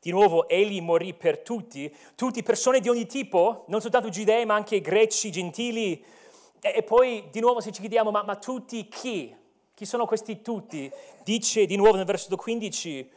Di 0.00 0.10
nuovo, 0.10 0.48
egli 0.48 0.80
morì 0.80 1.14
per 1.14 1.38
tutti, 1.40 1.94
tutti 2.14 2.42
persone 2.42 2.80
di 2.80 2.88
ogni 2.88 3.06
tipo, 3.06 3.64
non 3.68 3.80
soltanto 3.80 4.08
giudei, 4.08 4.44
ma 4.46 4.54
anche 4.54 4.80
greci, 4.80 5.30
gentili, 5.30 6.04
e, 6.60 6.82
poi 6.82 7.28
di 7.30 7.40
nuovo 7.40 7.60
se 7.60 7.72
ci 7.72 7.80
chiediamo, 7.80 8.10
ma, 8.10 8.22
ma 8.22 8.36
tutti 8.36 8.88
chi? 8.88 9.34
Chi 9.74 9.84
sono 9.84 10.06
questi 10.06 10.40
tutti? 10.42 10.90
Dice 11.22 11.66
di 11.66 11.76
nuovo 11.76 11.96
nel 11.96 12.04
versetto 12.04 12.36
15, 12.36 13.12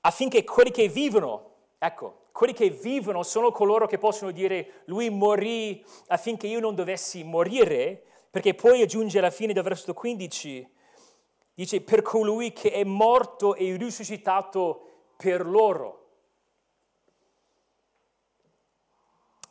affinché 0.00 0.42
quelli 0.44 0.70
che 0.70 0.88
vivono, 0.88 1.50
ecco, 1.78 2.22
quelli 2.32 2.52
che 2.52 2.70
vivono 2.70 3.22
sono 3.22 3.52
coloro 3.52 3.86
che 3.86 3.98
possono 3.98 4.32
dire 4.32 4.82
lui 4.86 5.08
morì 5.08 5.84
affinché 6.08 6.48
io 6.48 6.58
non 6.58 6.74
dovessi 6.74 7.22
morire, 7.22 8.02
perché 8.34 8.52
poi 8.52 8.82
aggiunge 8.82 9.18
alla 9.18 9.30
fine 9.30 9.52
del 9.52 9.62
versetto 9.62 9.94
15, 9.94 10.68
dice 11.54 11.80
per 11.82 12.02
colui 12.02 12.52
che 12.52 12.72
è 12.72 12.82
morto 12.82 13.54
e 13.54 13.76
risuscitato 13.76 15.12
per 15.16 15.46
loro. 15.46 16.06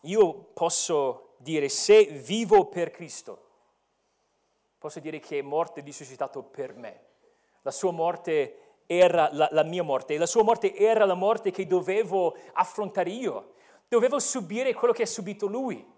Io 0.02 0.34
posso 0.54 1.36
dire 1.38 1.70
se 1.70 2.04
vivo 2.08 2.66
per 2.66 2.92
Cristo, 2.92 3.48
posso 4.78 5.00
dire 5.00 5.20
che 5.20 5.40
è 5.40 5.42
morto 5.42 5.80
e 5.80 5.84
risuscitato 5.84 6.44
per 6.44 6.76
me. 6.76 7.06
La 7.62 7.72
sua 7.72 7.92
morte 7.92 8.82
era 8.86 9.30
la, 9.32 9.48
la 9.50 9.64
mia 9.64 9.84
morte 9.84 10.16
e 10.16 10.18
la 10.18 10.26
sua 10.26 10.44
morte 10.44 10.76
era 10.76 11.06
la 11.06 11.14
morte 11.14 11.52
che 11.52 11.66
dovevo 11.66 12.36
affrontare 12.52 13.12
io. 13.12 13.54
Dovevo 13.88 14.20
subire 14.20 14.74
quello 14.74 14.94
che 14.94 15.04
ha 15.04 15.06
subito 15.06 15.48
lui, 15.48 15.90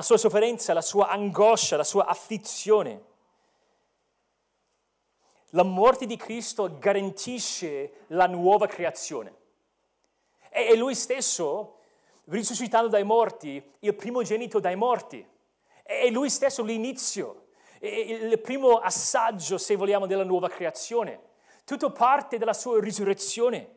la 0.00 0.06
sua 0.06 0.16
sofferenza, 0.16 0.72
la 0.72 0.80
sua 0.80 1.08
angoscia, 1.08 1.76
la 1.76 1.84
sua 1.84 2.06
afflizione. 2.06 3.04
La 5.50 5.62
morte 5.62 6.06
di 6.06 6.16
Cristo 6.16 6.78
garantisce 6.78 8.04
la 8.08 8.26
nuova 8.26 8.66
creazione. 8.66 9.34
E 10.48 10.74
lui 10.74 10.94
stesso 10.94 11.80
risuscitando 12.24 12.88
dai 12.88 13.04
morti, 13.04 13.62
il 13.80 13.94
primogenito 13.94 14.58
dai 14.58 14.74
morti. 14.74 15.26
È 15.82 16.08
lui 16.08 16.30
stesso 16.30 16.62
l'inizio, 16.62 17.48
il 17.80 18.38
primo 18.40 18.78
assaggio, 18.78 19.58
se 19.58 19.76
vogliamo, 19.76 20.06
della 20.06 20.24
nuova 20.24 20.48
creazione. 20.48 21.28
Tutto 21.64 21.92
parte 21.92 22.38
dalla 22.38 22.54
sua 22.54 22.80
risurrezione. 22.80 23.76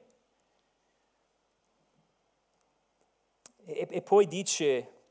E, 3.65 3.87
e 3.89 4.01
poi 4.01 4.25
dice, 4.27 5.02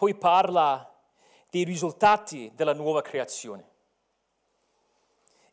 poi 0.00 0.14
parla 0.14 0.90
dei 1.50 1.62
risultati 1.62 2.50
della 2.54 2.72
nuova 2.72 3.02
creazione. 3.02 3.68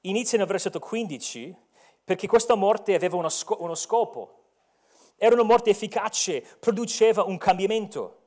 Inizia 0.02 0.38
nel 0.38 0.48
versetto 0.48 0.80
15 0.80 1.54
perché 2.02 2.28
questa 2.28 2.56
morte 2.56 2.96
aveva 2.96 3.18
uno, 3.18 3.76
scopo 3.76 4.46
era 5.18 5.34
una 5.34 5.44
morte 5.44 5.72
efficace, 5.72 6.46
produceva 6.62 7.24
un 7.24 7.38
cambiamento. 7.38 8.22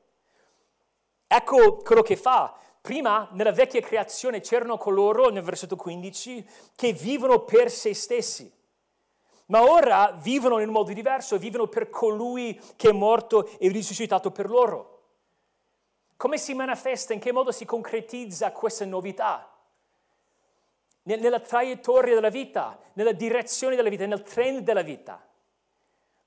Ecco 1.25 1.77
quello 1.77 2.03
che 2.03 2.15
fa. 2.15 2.55
Prima, 2.81 3.27
nella 3.31 3.51
vecchia 3.51 3.81
creazione, 3.81 4.41
c'erano 4.41 4.77
coloro, 4.77 5.29
nel 5.29 5.41
versetto 5.41 5.75
15, 5.75 6.47
che 6.75 6.93
vivono 6.93 7.45
per 7.45 7.71
se 7.71 7.95
stessi. 7.95 8.53
Ma 9.47 9.63
ora 9.63 10.11
vivono 10.21 10.59
in 10.59 10.67
un 10.67 10.73
modo 10.75 10.93
diverso, 10.93 11.39
vivono 11.39 11.65
per 11.65 11.89
colui 11.89 12.61
che 12.75 12.89
è 12.89 12.93
morto 12.93 13.49
e 13.57 13.69
risuscitato 13.69 14.29
per 14.29 14.47
loro. 14.47 14.90
Come 16.21 16.37
si 16.37 16.53
manifesta, 16.53 17.13
in 17.13 17.19
che 17.19 17.31
modo 17.31 17.51
si 17.51 17.65
concretizza 17.65 18.51
questa 18.51 18.85
novità? 18.85 19.51
Nella 21.01 21.39
traiettoria 21.39 22.13
della 22.13 22.29
vita, 22.29 22.79
nella 22.93 23.11
direzione 23.11 23.75
della 23.75 23.89
vita, 23.89 24.05
nel 24.05 24.21
trend 24.21 24.59
della 24.59 24.83
vita. 24.83 25.27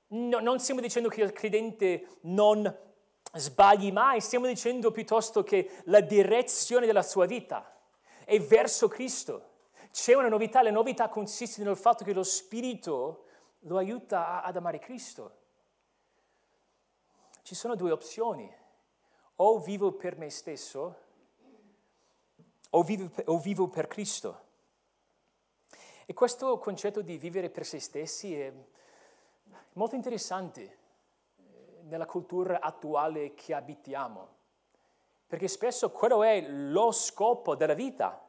No, 0.07 0.39
non 0.39 0.59
stiamo 0.59 0.81
dicendo 0.81 1.07
che 1.07 1.21
il 1.21 1.31
credente 1.31 2.17
non 2.23 2.77
sbagli 3.35 3.89
mai, 3.93 4.19
stiamo 4.19 4.47
dicendo 4.47 4.91
piuttosto 4.91 5.43
che 5.43 5.71
la 5.85 6.01
direzione 6.01 6.85
della 6.85 7.01
sua 7.01 7.25
vita 7.25 7.79
è 8.25 8.37
verso 8.41 8.89
Cristo. 8.89 9.51
C'è 9.93 10.13
una 10.13 10.27
novità, 10.27 10.61
la 10.61 10.71
novità 10.71 11.07
consiste 11.07 11.63
nel 11.63 11.77
fatto 11.77 12.03
che 12.03 12.11
lo 12.11 12.23
Spirito 12.23 13.27
lo 13.59 13.77
aiuta 13.77 14.43
ad 14.43 14.57
amare 14.57 14.77
Cristo. 14.79 15.37
Ci 17.43 17.55
sono 17.55 17.75
due 17.75 17.91
opzioni, 17.91 18.63
o 19.37 19.59
vivo 19.59 19.91
per 19.91 20.17
me 20.17 20.29
stesso 20.29 21.03
o 22.75 22.83
vivo, 22.83 23.09
o 23.25 23.39
vivo 23.39 23.67
per 23.67 23.87
Cristo. 23.87 24.43
E 26.05 26.13
questo 26.13 26.57
concetto 26.57 27.01
di 27.01 27.17
vivere 27.17 27.49
per 27.49 27.65
se 27.65 27.79
stessi 27.79 28.39
è 28.39 28.53
molto 29.73 29.95
interessante 29.95 30.61
eh, 30.61 31.81
nella 31.83 32.05
cultura 32.05 32.59
attuale 32.59 33.33
che 33.33 33.53
abitiamo, 33.53 34.27
perché 35.25 35.47
spesso 35.47 35.89
quello 35.89 36.21
è 36.23 36.41
lo 36.41 36.91
scopo 36.91 37.55
della 37.55 37.73
vita, 37.73 38.21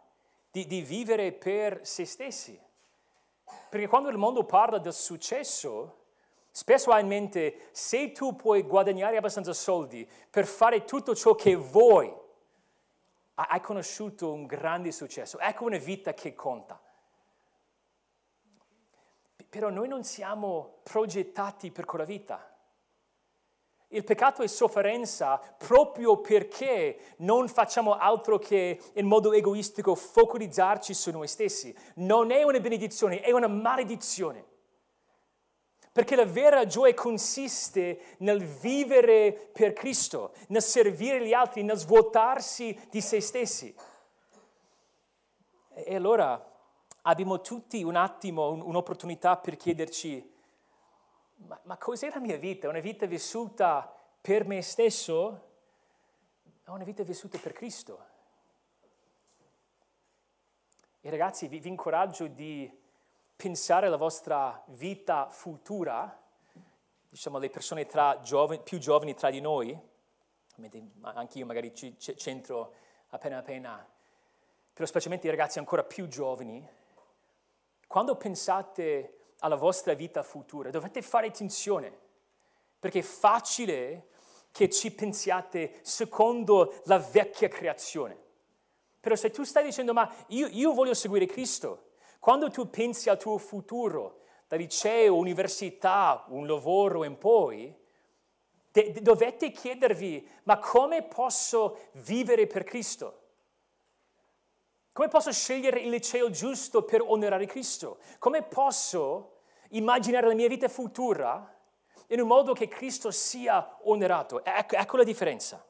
di, 0.50 0.66
di 0.66 0.80
vivere 0.80 1.32
per 1.32 1.86
se 1.86 2.06
stessi. 2.06 2.58
Perché 3.68 3.88
quando 3.88 4.08
il 4.08 4.16
mondo 4.16 4.44
parla 4.44 4.78
del 4.78 4.94
successo, 4.94 5.95
spesso 6.56 6.90
ha 6.90 6.98
in 7.00 7.06
mente 7.06 7.68
se 7.72 8.12
tu 8.12 8.34
puoi 8.34 8.62
guadagnare 8.62 9.18
abbastanza 9.18 9.52
soldi 9.52 10.08
per 10.30 10.46
fare 10.46 10.84
tutto 10.84 11.14
ciò 11.14 11.34
che 11.34 11.54
vuoi, 11.54 12.10
hai 13.34 13.60
conosciuto 13.60 14.32
un 14.32 14.46
grande 14.46 14.90
successo. 14.90 15.38
Ecco 15.38 15.64
una 15.64 15.76
vita 15.76 16.14
che 16.14 16.34
conta. 16.34 16.80
Però 19.50 19.68
noi 19.68 19.86
non 19.86 20.02
siamo 20.02 20.78
progettati 20.82 21.70
per 21.70 21.84
quella 21.84 22.06
vita. 22.06 22.56
Il 23.88 24.04
peccato 24.04 24.40
è 24.40 24.46
sofferenza 24.46 25.36
proprio 25.36 26.22
perché 26.22 27.16
non 27.18 27.48
facciamo 27.48 27.98
altro 27.98 28.38
che 28.38 28.80
in 28.94 29.04
modo 29.04 29.34
egoistico 29.34 29.94
focalizzarci 29.94 30.94
su 30.94 31.10
noi 31.10 31.28
stessi. 31.28 31.76
Non 31.96 32.30
è 32.30 32.44
una 32.44 32.60
benedizione, 32.60 33.20
è 33.20 33.30
una 33.30 33.46
maledizione. 33.46 34.54
Perché 35.96 36.14
la 36.14 36.26
vera 36.26 36.66
gioia 36.66 36.92
consiste 36.92 38.16
nel 38.18 38.44
vivere 38.44 39.32
per 39.32 39.72
Cristo, 39.72 40.34
nel 40.48 40.60
servire 40.60 41.26
gli 41.26 41.32
altri, 41.32 41.62
nel 41.62 41.78
svuotarsi 41.78 42.78
di 42.90 43.00
se 43.00 43.18
stessi. 43.22 43.74
E 45.72 45.94
allora 45.94 46.52
abbiamo 47.00 47.40
tutti 47.40 47.82
un 47.82 47.96
attimo, 47.96 48.50
un'opportunità 48.50 49.38
per 49.38 49.56
chiederci 49.56 50.34
ma, 51.36 51.58
ma 51.62 51.78
cos'è 51.78 52.10
la 52.10 52.20
mia 52.20 52.36
vita? 52.36 52.68
Una 52.68 52.80
vita 52.80 53.06
vissuta 53.06 53.90
per 54.20 54.44
me 54.46 54.60
stesso 54.60 55.44
o 56.66 56.72
una 56.74 56.84
vita 56.84 57.04
vissuta 57.04 57.38
per 57.38 57.52
Cristo? 57.52 58.04
E 61.00 61.08
ragazzi, 61.08 61.48
vi, 61.48 61.58
vi 61.58 61.70
incoraggio 61.70 62.26
di 62.26 62.70
pensare 63.36 63.86
alla 63.86 63.96
vostra 63.96 64.62
vita 64.68 65.28
futura, 65.28 66.22
diciamo 67.08 67.38
le 67.38 67.50
persone 67.50 67.86
giovani, 68.22 68.60
più 68.62 68.78
giovani 68.78 69.14
tra 69.14 69.30
di 69.30 69.40
noi, 69.40 69.78
anche 71.02 71.38
io 71.38 71.46
magari 71.46 71.74
ci, 71.74 71.94
c'entro 71.96 72.72
appena 73.08 73.38
appena, 73.38 73.86
però 74.72 74.86
specialmente 74.86 75.26
i 75.26 75.30
ragazzi 75.30 75.58
ancora 75.58 75.84
più 75.84 76.08
giovani, 76.08 76.66
quando 77.86 78.16
pensate 78.16 79.18
alla 79.40 79.54
vostra 79.54 79.94
vita 79.94 80.22
futura. 80.22 80.70
Dovete 80.70 81.02
fare 81.02 81.26
attenzione, 81.26 81.96
perché 82.78 83.00
è 83.00 83.02
facile 83.02 84.08
che 84.50 84.70
ci 84.70 84.90
pensiate 84.92 85.80
secondo 85.82 86.80
la 86.84 86.98
vecchia 86.98 87.48
creazione. 87.48 88.24
Però 88.98 89.14
se 89.14 89.30
tu 89.30 89.44
stai 89.44 89.64
dicendo, 89.64 89.92
ma 89.92 90.10
io, 90.28 90.48
io 90.48 90.72
voglio 90.72 90.94
seguire 90.94 91.26
Cristo, 91.26 91.85
quando 92.26 92.50
tu 92.50 92.68
pensi 92.68 93.08
al 93.08 93.20
tuo 93.20 93.38
futuro, 93.38 94.22
da 94.48 94.56
liceo, 94.56 95.14
università, 95.14 96.24
un 96.30 96.44
lavoro 96.44 97.04
in 97.04 97.18
poi, 97.18 97.72
de- 98.72 99.00
dovete 99.00 99.52
chiedervi, 99.52 100.28
ma 100.42 100.58
come 100.58 101.04
posso 101.04 101.90
vivere 101.92 102.48
per 102.48 102.64
Cristo? 102.64 103.20
Come 104.90 105.06
posso 105.06 105.30
scegliere 105.30 105.78
il 105.78 105.88
liceo 105.88 106.28
giusto 106.30 106.82
per 106.82 107.00
onorare 107.00 107.46
Cristo? 107.46 107.98
Come 108.18 108.42
posso 108.42 109.42
immaginare 109.68 110.26
la 110.26 110.34
mia 110.34 110.48
vita 110.48 110.66
futura 110.66 111.56
in 112.08 112.20
un 112.20 112.26
modo 112.26 112.54
che 112.54 112.66
Cristo 112.66 113.12
sia 113.12 113.78
onorato? 113.84 114.44
Ecco, 114.44 114.74
ecco 114.74 114.96
la 114.96 115.04
differenza. 115.04 115.64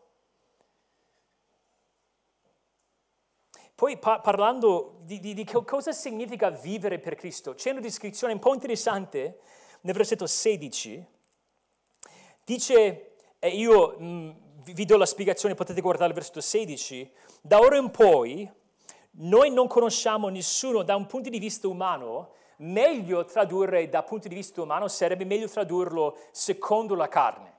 Poi 3.76 3.98
pa- 3.98 4.20
parlando 4.20 5.00
di, 5.02 5.20
di, 5.20 5.34
di, 5.34 5.44
cosa 5.44 5.92
significa 5.92 6.48
vivere 6.48 6.98
per 6.98 7.14
Cristo, 7.14 7.52
c'è 7.52 7.72
una 7.72 7.80
descrizione 7.80 8.32
un 8.32 8.38
po' 8.38 8.54
interessante 8.54 9.40
nel 9.82 9.94
versetto 9.94 10.26
16. 10.26 11.06
Dice, 12.42 13.16
e 13.38 13.48
io 13.50 13.96
mh, 13.98 14.04
mm, 14.06 14.30
vi 14.72 14.86
do 14.86 14.96
la 14.96 15.04
spiegazione, 15.04 15.54
potete 15.54 15.82
guardare 15.82 16.08
il 16.08 16.14
versetto 16.14 16.40
16, 16.40 17.12
da 17.42 17.58
ora 17.58 17.76
in 17.76 17.90
poi 17.90 18.50
noi 19.18 19.50
non 19.50 19.66
conosciamo 19.66 20.28
nessuno 20.28 20.82
da 20.82 20.96
un 20.96 21.04
punto 21.04 21.28
di 21.28 21.38
vista 21.38 21.68
umano, 21.68 22.30
meglio 22.58 23.26
tradurre 23.26 23.90
dal 23.90 24.04
punto 24.04 24.26
di 24.26 24.34
vista 24.34 24.62
umano 24.62 24.88
sarebbe 24.88 25.26
meglio 25.26 25.48
tradurlo 25.48 26.16
secondo 26.30 26.94
la 26.94 27.08
carne. 27.08 27.54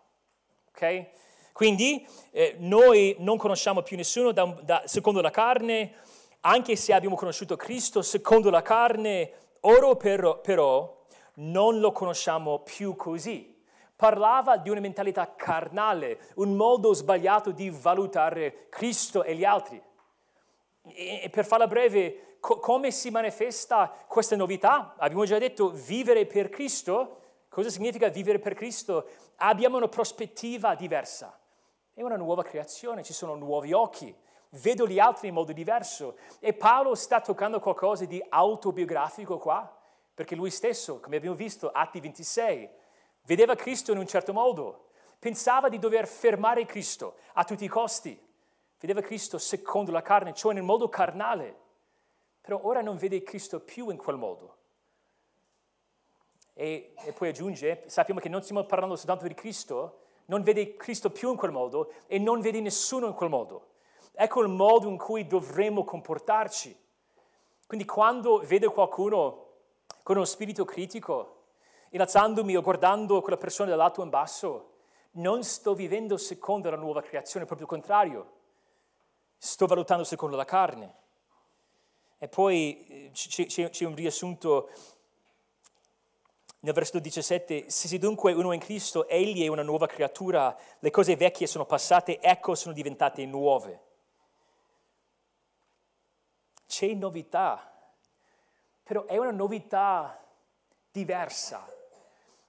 Okay? 0.70 1.11
Quindi 1.58 2.08
eh, 2.30 2.55
noi 2.60 3.16
non 3.18 3.36
conosciamo 3.36 3.82
più 3.82 3.97
nessuno 3.97 4.32
da, 4.32 4.45
da, 4.62 4.84
secondo 4.86 5.22
la 5.22 5.32
carne, 5.32 5.91
anche 6.41 6.76
se 6.76 6.93
abbiamo 6.93 7.16
conosciuto 7.16 7.55
Cristo 7.55 8.03
secondo 8.03 8.51
la 8.51 8.62
carne, 8.62 9.32
ora 9.62 9.95
però, 9.95 10.39
però 10.39 11.03
non 11.38 11.80
lo 11.80 11.91
conosciamo 11.91 12.60
più 12.60 12.95
così. 12.95 13.60
Parlava 13.95 14.58
di 14.58 14.70
una 14.70 14.82
mentalità 14.82 15.34
carnale, 15.36 16.20
un 16.36 16.55
modo 16.55 16.93
sbagliato 16.93 17.49
di 17.49 17.72
valutare 17.72 18.68
Cristo 18.70 19.24
e 19.24 19.34
gli 19.34 19.43
altri. 19.43 19.82
E 20.93 21.28
per 21.32 21.43
farla 21.43 21.66
breve, 21.66 22.38
co- 22.39 22.60
come 22.60 22.91
si 22.91 23.10
manifesta 23.10 23.91
questa 24.08 24.36
novità? 24.36 24.93
Abbiamo 24.95 25.26
già 25.26 25.39
detto 25.39 25.72
vivere 25.72 26.28
per 26.28 26.49
Cristo. 26.49 27.22
Cosa 27.49 27.72
significa 27.72 28.10
vivere 28.10 28.38
per 28.38 28.53
Cristo? 28.53 29.08
Abbiamo 29.38 29.78
una 29.78 29.88
prospettiva 29.88 30.76
diversa. 30.76 31.37
È 31.98 32.04
una 32.04 32.16
nuova 32.16 32.43
creazione, 32.43 33.02
ci 33.02 33.14
sono 33.14 33.34
nuovi 33.34 33.74
occhi. 33.74 34.16
Vedo 34.50 34.86
gli 34.86 35.00
altri 35.00 35.30
in 35.30 35.34
modo 35.34 35.52
diverso. 35.52 36.18
E 36.38 36.54
Paolo 36.54 36.93
sta 36.93 37.22
toccando 37.22 37.60
qualcosa 37.60 38.06
di 38.06 38.24
autobiografico 38.30 39.39
qua, 39.39 39.76
perché 40.14 40.36
lui 40.36 40.52
stesso, 40.52 41.00
come 41.00 41.16
abbiamo 41.16 41.36
visto, 41.36 41.72
Atti 41.72 42.00
26, 42.00 42.70
vedeva 43.24 43.56
Cristo 43.56 43.93
in 43.93 43.98
un 43.98 44.06
certo 44.06 44.32
modo. 44.32 44.89
Pensava 45.18 45.70
di 45.70 45.80
dover 45.80 46.08
fermare 46.08 46.68
Cristo 46.68 47.16
a 47.34 47.43
tutti 47.43 47.64
i 47.64 47.68
costi 47.68 48.26
vedeva 48.80 49.02
Cristo 49.02 49.38
secondo 49.38 49.91
la 49.91 50.02
carne, 50.02 50.34
cioè 50.34 50.54
nel 50.54 50.64
modo 50.64 50.88
carnale, 50.88 51.56
però 52.41 52.60
ora 52.64 52.82
non 52.82 52.98
vede 52.98 53.24
Cristo 53.24 53.60
più 53.60 53.89
in 53.89 53.98
quel 53.98 54.18
modo. 54.18 54.56
E, 56.54 56.93
e, 57.06 57.12
poi 57.14 57.30
aggiunge, 57.30 57.84
sappiamo 57.88 58.20
che 58.20 58.30
non 58.30 58.41
stiamo 58.41 58.64
parlando 58.66 58.95
soltanto 58.95 59.28
di 59.28 59.34
Cristo, 59.34 60.07
non 60.28 60.44
vede 60.44 60.76
Cristo 60.76 61.10
più 61.10 61.32
in 61.32 61.36
quel 61.36 61.52
modo 61.52 61.92
e 62.08 62.20
non 62.20 62.40
vede 62.40 62.62
nessuno 62.62 63.08
in 63.08 63.14
quel 63.14 63.30
modo. 63.30 63.74
Ecco 64.14 64.42
il 64.42 64.48
modo 64.48 64.88
in 64.88 64.98
cui 64.98 65.28
dovremmo 65.28 65.84
comportarci. 65.84 66.76
Quindi 67.66 67.86
quando 67.86 68.40
vedo 68.40 68.72
qualcuno 68.72 69.46
con 70.04 70.16
uno 70.16 70.26
spirito 70.26 70.64
critico, 70.64 71.44
innalzandomi 71.90 72.56
o 72.56 72.62
guardando 72.62 73.22
quella 73.22 73.38
persona 73.38 73.70
dall'alto 73.70 74.02
in 74.02 74.10
basso, 74.10 74.76
non 75.12 75.44
sto 75.44 75.74
vivendo 75.74 76.16
secondo 76.18 76.70
la 76.70 76.78
nuova 76.78 77.02
creazione, 77.02 77.46
proprio 77.46 77.68
il 77.68 77.74
contrario 77.74 78.36
sto 79.38 79.68
valutando 79.68 80.04
secondo 80.04 80.36
la 80.36 80.46
carne. 80.46 80.96
E 82.18 82.28
poi 82.28 82.86
eh, 82.88 83.12
c'è, 83.14 83.86
un 83.86 83.96
riassunto 83.96 84.70
nel 86.68 86.76
versetto 86.76 86.99
17, 86.99 87.70
se 87.70 87.97
dunque 87.97 88.34
uno 88.34 88.51
in 88.51 88.59
Cristo, 88.59 89.07
egli 89.07 89.41
è 89.41 89.47
una 89.47 89.61
nuova 89.61 89.88
creatura, 89.88 90.53
le 90.80 90.91
cose 90.91 91.15
vecchie 91.15 91.47
sono 91.47 91.65
passate, 91.65 92.20
ecco 92.20 92.55
sono 92.55 92.74
diventate 92.74 93.26
nuove. 93.26 93.84
C'è 96.68 96.93
novità, 96.93 97.72
però 98.84 99.05
è 99.05 99.18
una 99.18 99.32
novità 99.32 100.22
diversa, 100.91 101.65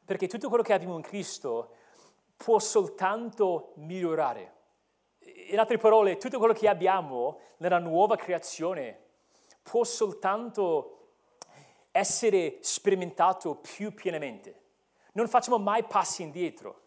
perché 0.05 0.27
tutto 0.27 0.49
quello 0.49 0.65
che 0.65 0.73
abbiamo 0.73 0.97
in 0.97 1.03
Cristo 1.03 1.75
può 2.37 2.59
soltanto 2.59 3.75
migliorare 3.77 4.55
in 5.51 5.61
altre 5.61 5.77
parole, 5.77 6.17
tutto 6.17 6.39
quello 6.39 6.55
che 6.55 6.67
abbiamo 6.67 7.39
nella 7.59 7.79
nuova 7.79 8.17
creazione 8.17 8.99
può 9.63 9.85
soltanto 9.85 10.98
essere 11.99 12.59
sperimentato 12.61 13.57
più 13.57 13.93
pienamente. 13.93 14.63
Non 15.13 15.29
facciamo 15.29 15.59
mai 15.59 15.85
passi 15.85 16.23
indietro. 16.23 16.83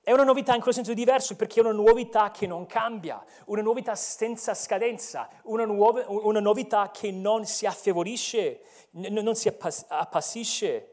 È 0.00 0.12
una 0.12 0.24
novità 0.24 0.54
in 0.54 0.60
quel 0.60 0.72
senso 0.72 0.94
diverso 0.94 1.34
perché 1.34 1.60
è 1.60 1.64
una 1.64 1.72
novità 1.72 2.30
che 2.30 2.46
non 2.46 2.66
cambia, 2.66 3.24
una 3.46 3.62
novità 3.62 3.96
senza 3.96 4.54
scadenza, 4.54 5.28
una, 5.44 5.64
nuova, 5.64 6.04
una 6.06 6.38
novità 6.38 6.90
che 6.92 7.10
non 7.10 7.44
si 7.44 7.66
affievolisce, 7.66 8.60
non 8.90 9.34
si 9.34 9.48
appassisce. 9.48 10.92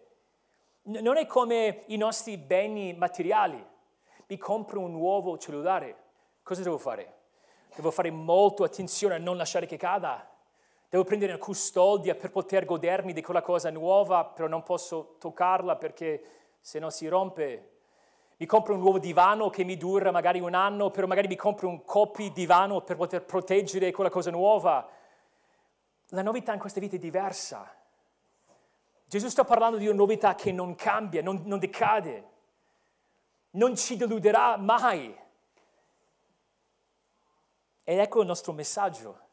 Non 0.83 1.17
è 1.17 1.25
come 1.27 1.83
i 1.87 1.97
nostri 1.97 2.37
beni 2.37 2.93
materiali. 2.93 3.63
Mi 4.25 4.37
compro 4.37 4.79
un 4.79 4.91
nuovo 4.91 5.37
cellulare, 5.37 6.03
Cosa 6.43 6.61
devo 6.61 6.77
fare? 6.77 7.21
Devo 7.73 7.89
fare 7.89 8.11
molto 8.11 8.65
attenzione 8.65 9.15
a 9.15 9.17
non 9.17 9.37
lasciare 9.37 9.65
che 9.65 9.77
cada. 9.77 10.29
Devo 10.93 11.05
prendere 11.05 11.31
una 11.31 11.43
custodia 11.43 12.13
per 12.13 12.29
poter 12.29 12.65
godermi 12.65 13.13
di 13.13 13.23
quella 13.23 13.41
cosa 13.41 13.71
nuova, 13.71 14.25
però 14.25 14.47
non 14.47 14.61
posso 14.61 15.15
toccarla 15.17 15.75
perché 15.75 16.23
se 16.61 16.77
no 16.77 16.91
si 16.91 17.07
rompe. 17.07 17.71
Mi 18.37 18.45
compro 18.45 18.75
un 18.75 18.81
nuovo 18.81 18.99
divano 18.99 19.49
che 19.49 19.63
mi 19.63 19.75
dura 19.75 20.11
magari 20.11 20.39
un 20.39 20.53
anno, 20.53 20.91
però 20.91 21.07
magari 21.07 21.27
mi 21.27 21.35
compro 21.35 21.67
un 21.67 21.83
copy 21.83 22.31
divano 22.31 22.81
per 22.81 22.95
poter 22.95 23.23
proteggere 23.23 23.91
quella 23.91 24.11
cosa 24.11 24.29
nuova. 24.29 24.87
La 26.09 26.21
novità 26.21 26.53
in 26.53 26.59
questa 26.59 26.79
vita 26.79 26.95
è 26.95 26.99
diversa. 26.99 27.75
Gesù 29.07 29.29
sta 29.29 29.43
parlando 29.43 29.77
di 29.77 29.87
una 29.87 29.97
novità 29.97 30.35
che 30.35 30.51
non 30.51 30.75
cambia, 30.75 31.23
non, 31.23 31.41
non 31.45 31.57
decade, 31.57 32.29
non 33.53 33.75
ci 33.75 33.97
deluderà 33.97 34.57
mai. 34.57 35.11
Ed 37.83 37.97
ecco 37.97 38.21
il 38.21 38.27
nostro 38.27 38.53
messaggio. 38.53 39.31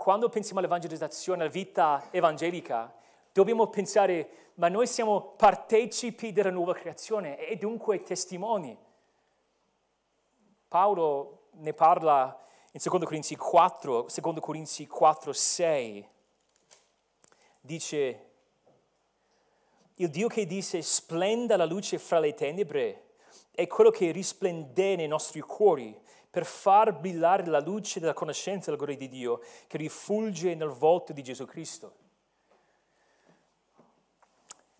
Quando 0.00 0.30
pensiamo 0.30 0.60
all'evangelizzazione, 0.60 1.42
alla 1.42 1.50
vita 1.50 2.08
evangelica, 2.10 2.90
dobbiamo 3.34 3.66
pensare, 3.66 4.52
ma 4.54 4.70
noi 4.70 4.86
siamo 4.86 5.34
partecipi 5.36 6.32
della 6.32 6.48
nuova 6.48 6.72
creazione 6.72 7.38
e 7.46 7.56
dunque 7.56 8.02
testimoni. 8.02 8.74
Paolo 10.68 11.48
ne 11.56 11.74
parla 11.74 12.34
in 12.72 12.80
2 12.82 13.04
Corinzi 13.04 13.36
4, 13.36 14.06
2 14.22 14.40
Corinzi 14.40 14.86
4, 14.86 15.34
6. 15.34 16.08
Dice, 17.60 18.30
il 19.96 20.08
Dio 20.08 20.28
che 20.28 20.46
disse 20.46 20.80
splenda 20.80 21.58
la 21.58 21.66
luce 21.66 21.98
fra 21.98 22.20
le 22.20 22.32
tenebre 22.32 23.16
è 23.50 23.66
quello 23.66 23.90
che 23.90 24.12
risplende 24.12 24.96
nei 24.96 25.08
nostri 25.08 25.40
cuori 25.40 25.94
per 26.30 26.44
far 26.44 26.96
brillare 26.98 27.44
la 27.46 27.60
luce 27.60 27.98
della 27.98 28.12
conoscenza 28.12 28.66
della 28.66 28.76
gloria 28.76 28.96
di 28.96 29.08
Dio 29.08 29.40
che 29.66 29.76
rifulge 29.76 30.54
nel 30.54 30.68
volto 30.68 31.12
di 31.12 31.22
Gesù 31.22 31.44
Cristo. 31.44 31.94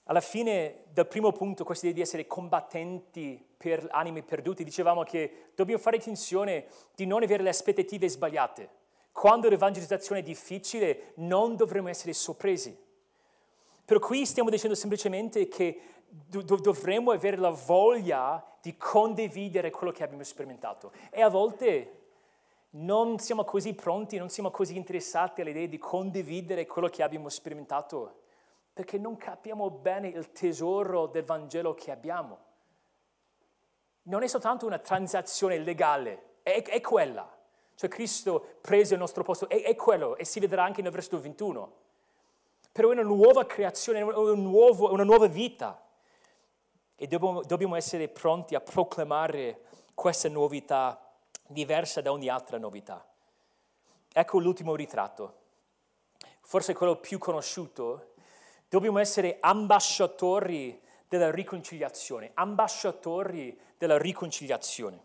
Alla 0.05 0.21
fine 0.21 0.85
del 0.93 1.07
primo 1.07 1.31
punto, 1.31 1.63
questa 1.65 1.87
idea 1.87 1.99
di 1.99 2.03
essere 2.03 2.27
combattenti 2.27 3.45
per 3.57 3.87
anime 3.91 4.23
perduti, 4.23 4.65
dicevamo 4.65 5.05
che 5.05 5.51
dobbiamo 5.55 5.81
fare 5.81 5.99
attenzione 5.99 6.67
di 6.97 7.07
non 7.07 7.23
avere 7.23 7.43
le 7.43 7.51
aspettative 7.51 8.09
sbagliate. 8.09 8.69
Quando 9.13 9.49
l'evangelizzazione 9.49 10.21
è 10.21 10.25
difficile 10.25 11.13
non 11.17 11.55
dovremo 11.57 11.89
essere 11.89 12.13
sorpresi. 12.13 12.77
Per 13.85 13.99
cui 13.99 14.25
stiamo 14.25 14.51
dicendo 14.51 14.75
semplicemente 14.75 15.47
che 15.49 15.81
dovremmo 16.11 17.13
avere 17.13 17.37
la 17.37 17.51
voglia 17.51 18.45
di 18.61 18.77
condividere 18.77 19.71
quello 19.71 19.93
che 19.93 20.03
abbiamo 20.03 20.25
sperimentato. 20.25 20.93
E 21.11 21.23
a 21.23 21.29
volte 21.29 21.99
non 22.71 23.19
siamo 23.19 23.45
così 23.45 23.75
pronti, 23.75 24.17
non 24.17 24.29
siamo 24.29 24.51
così 24.51 24.77
interessati 24.77 25.41
all'idea 25.41 25.67
di 25.67 25.79
condividere 25.79 26.67
quello 26.67 26.89
che 26.89 27.03
abbiamo 27.03 27.29
sperimentato, 27.29 28.23
perché 28.73 28.99
non 28.99 29.17
capiamo 29.17 29.71
bene 29.71 30.09
il 30.09 30.33
tesoro 30.33 31.07
del 31.07 31.25
Vangelo 31.25 31.75
che 31.75 31.91
abbiamo. 31.91 32.39
Non 34.03 34.23
è 34.23 34.27
soltanto 34.27 34.67
una 34.67 34.79
transazione 34.79 35.59
legale, 35.59 36.39
è, 36.43 36.63
è 36.63 36.81
quella. 36.81 37.39
Cioè 37.75 37.89
Cristo 37.89 38.59
prese 38.61 38.95
il 38.95 39.01
nostro 39.01 39.23
posto, 39.23 39.49
è, 39.49 39.63
è 39.63 39.75
quello, 39.77 40.17
e 40.17 40.25
si 40.25 40.41
vedrà 40.41 40.65
anche 40.65 40.83
nel 40.83 40.93
versetto 40.93 41.21
21. 41.21 41.79
Però 42.73 42.91
è 42.91 42.93
una 42.93 43.03
nuova 43.03 43.47
creazione, 43.47 44.01
è 44.01 44.03
una 44.03 45.05
nuova 45.05 45.27
vita 45.27 45.89
e 47.03 47.07
dobbiamo, 47.07 47.41
dobbiamo 47.41 47.77
essere 47.77 48.09
pronti 48.09 48.55
a 48.55 48.61
proclamare 48.61 49.63
questa 49.95 50.29
novità 50.29 51.11
diversa 51.47 52.03
da 52.03 52.13
ogni 52.13 52.29
altra 52.29 52.59
novità. 52.59 53.03
Ecco 54.13 54.39
l'ultimo 54.39 54.77
ritratto, 54.77 55.39
forse 56.43 56.75
quello 56.75 56.97
più 56.97 57.17
conosciuto. 57.17 58.13
Dobbiamo 58.69 58.99
essere 58.99 59.39
ambasciatori 59.41 60.79
della 61.09 61.31
riconciliazione, 61.31 62.33
ambasciatori 62.35 63.59
della 63.79 63.97
riconciliazione. 63.97 65.05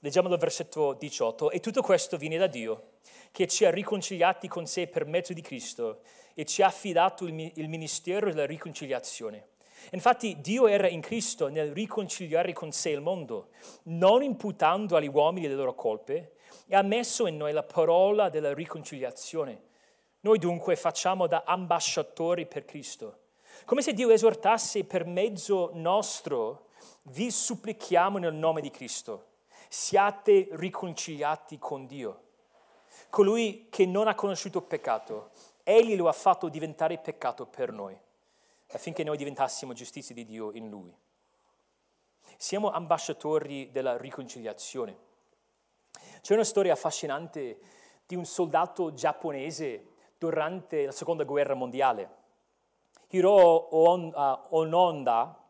Leggiamo 0.00 0.28
dal 0.28 0.36
versetto 0.36 0.92
18, 0.92 1.50
e 1.50 1.60
tutto 1.60 1.80
questo 1.80 2.18
viene 2.18 2.36
da 2.36 2.46
Dio, 2.46 2.90
che 3.32 3.48
ci 3.48 3.64
ha 3.64 3.70
riconciliati 3.70 4.48
con 4.48 4.66
sé 4.66 4.86
per 4.86 5.06
mezzo 5.06 5.32
di 5.32 5.40
Cristo 5.40 6.02
e 6.34 6.44
ci 6.44 6.62
ha 6.62 6.66
affidato 6.66 7.26
il, 7.26 7.52
il 7.54 7.68
ministero 7.68 8.28
della 8.28 8.46
riconciliazione. 8.46 9.48
Infatti 9.90 10.40
Dio 10.40 10.66
era 10.66 10.88
in 10.88 11.00
Cristo 11.00 11.48
nel 11.48 11.72
riconciliare 11.72 12.52
con 12.52 12.72
sé 12.72 12.90
il 12.90 13.00
mondo, 13.00 13.50
non 13.84 14.22
imputando 14.22 14.96
agli 14.96 15.08
uomini 15.08 15.46
le 15.46 15.54
loro 15.54 15.74
colpe, 15.74 16.36
e 16.66 16.74
ha 16.74 16.82
messo 16.82 17.26
in 17.26 17.36
noi 17.36 17.52
la 17.52 17.62
parola 17.62 18.28
della 18.28 18.54
riconciliazione. 18.54 19.62
Noi 20.20 20.38
dunque 20.38 20.76
facciamo 20.76 21.26
da 21.26 21.42
ambasciatori 21.44 22.46
per 22.46 22.64
Cristo. 22.64 23.18
Come 23.66 23.82
se 23.82 23.92
Dio 23.92 24.10
esortasse 24.10 24.84
per 24.84 25.04
mezzo 25.04 25.70
nostro, 25.74 26.68
vi 27.04 27.30
supplichiamo 27.30 28.18
nel 28.18 28.34
nome 28.34 28.60
di 28.60 28.70
Cristo, 28.70 29.32
siate 29.68 30.48
riconciliati 30.52 31.58
con 31.58 31.86
Dio. 31.86 32.20
Colui 33.10 33.66
che 33.70 33.86
non 33.86 34.08
ha 34.08 34.14
conosciuto 34.14 34.62
peccato 34.62 35.30
Egli 35.66 35.96
lo 35.96 36.08
ha 36.08 36.12
fatto 36.12 36.50
diventare 36.50 36.98
peccato 36.98 37.46
per 37.46 37.72
noi, 37.72 37.98
affinché 38.72 39.02
noi 39.02 39.16
diventassimo 39.16 39.72
giustizia 39.72 40.14
di 40.14 40.26
Dio 40.26 40.52
in 40.52 40.68
Lui. 40.68 40.94
Siamo 42.36 42.70
ambasciatori 42.70 43.70
della 43.70 43.96
riconciliazione. 43.96 44.94
C'è 46.20 46.34
una 46.34 46.44
storia 46.44 46.74
affascinante 46.74 47.58
di 48.06 48.14
un 48.14 48.26
soldato 48.26 48.92
giapponese 48.92 49.92
durante 50.18 50.84
la 50.84 50.92
seconda 50.92 51.24
guerra 51.24 51.54
mondiale. 51.54 52.10
Hiro 53.08 53.74
Ononda 54.54 55.42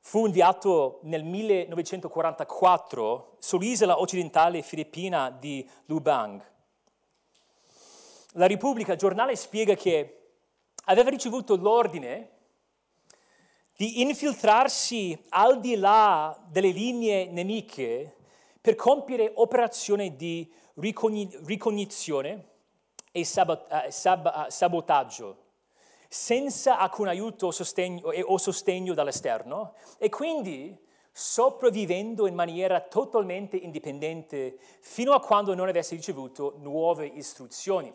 fu 0.00 0.26
inviato 0.26 0.98
nel 1.02 1.22
1944 1.22 3.36
sull'isola 3.38 4.00
occidentale 4.00 4.62
filippina 4.62 5.30
di 5.30 5.68
Lubang 5.86 6.42
la 8.34 8.46
Repubblica, 8.46 8.92
il 8.92 8.98
giornale, 8.98 9.36
spiega 9.36 9.74
che 9.74 10.20
aveva 10.84 11.10
ricevuto 11.10 11.56
l'ordine 11.56 12.30
di 13.76 14.02
infiltrarsi 14.02 15.18
al 15.30 15.58
di 15.60 15.76
là 15.76 16.38
delle 16.48 16.70
linee 16.70 17.30
nemiche 17.30 18.16
per 18.60 18.74
compiere 18.74 19.32
operazioni 19.34 20.16
di 20.16 20.50
ricognizione 20.74 22.48
e 23.10 23.20
eh, 23.20 23.90
sabotaggio 24.48 25.48
senza 26.12 26.78
alcun 26.78 27.08
aiuto 27.08 27.46
o 27.46 27.50
sostegno, 27.52 28.08
o 28.08 28.36
sostegno 28.36 28.94
dall'esterno 28.94 29.74
e 29.96 30.08
quindi 30.08 30.76
sopravvivendo 31.12 32.26
in 32.26 32.34
maniera 32.34 32.80
totalmente 32.80 33.56
indipendente 33.56 34.58
fino 34.80 35.12
a 35.12 35.20
quando 35.20 35.54
non 35.54 35.68
avesse 35.68 35.94
ricevuto 35.94 36.56
nuove 36.58 37.06
istruzioni. 37.06 37.92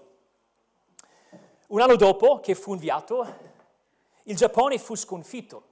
Un 1.68 1.82
anno 1.82 1.95
dopo 1.95 2.39
che 2.41 2.53
fu 2.53 2.74
inviato, 2.74 3.26
il 4.24 4.36
Giappone 4.36 4.78
fu 4.78 4.95
sconfitto. 4.95 5.63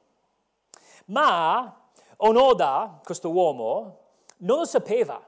Ma 1.06 1.90
Onoda, 2.18 3.00
questo 3.04 3.30
uomo, 3.30 4.00
non 4.38 4.60
lo 4.60 4.66
sapeva 4.66 5.24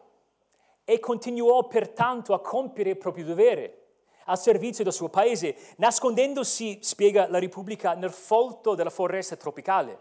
e 0.83 0.99
continuò 0.99 1.67
pertanto 1.67 2.33
a 2.33 2.41
compiere 2.41 2.91
il 2.91 2.97
proprio 2.97 3.25
dovere 3.25 3.81
al 4.25 4.39
servizio 4.39 4.83
del 4.83 4.93
suo 4.93 5.09
paese, 5.09 5.55
nascondendosi, 5.77 6.79
spiega 6.81 7.29
la 7.29 7.37
Repubblica, 7.37 7.93
nel 7.93 8.11
folto 8.11 8.73
della 8.73 8.89
foresta 8.89 9.35
tropicale. 9.35 9.99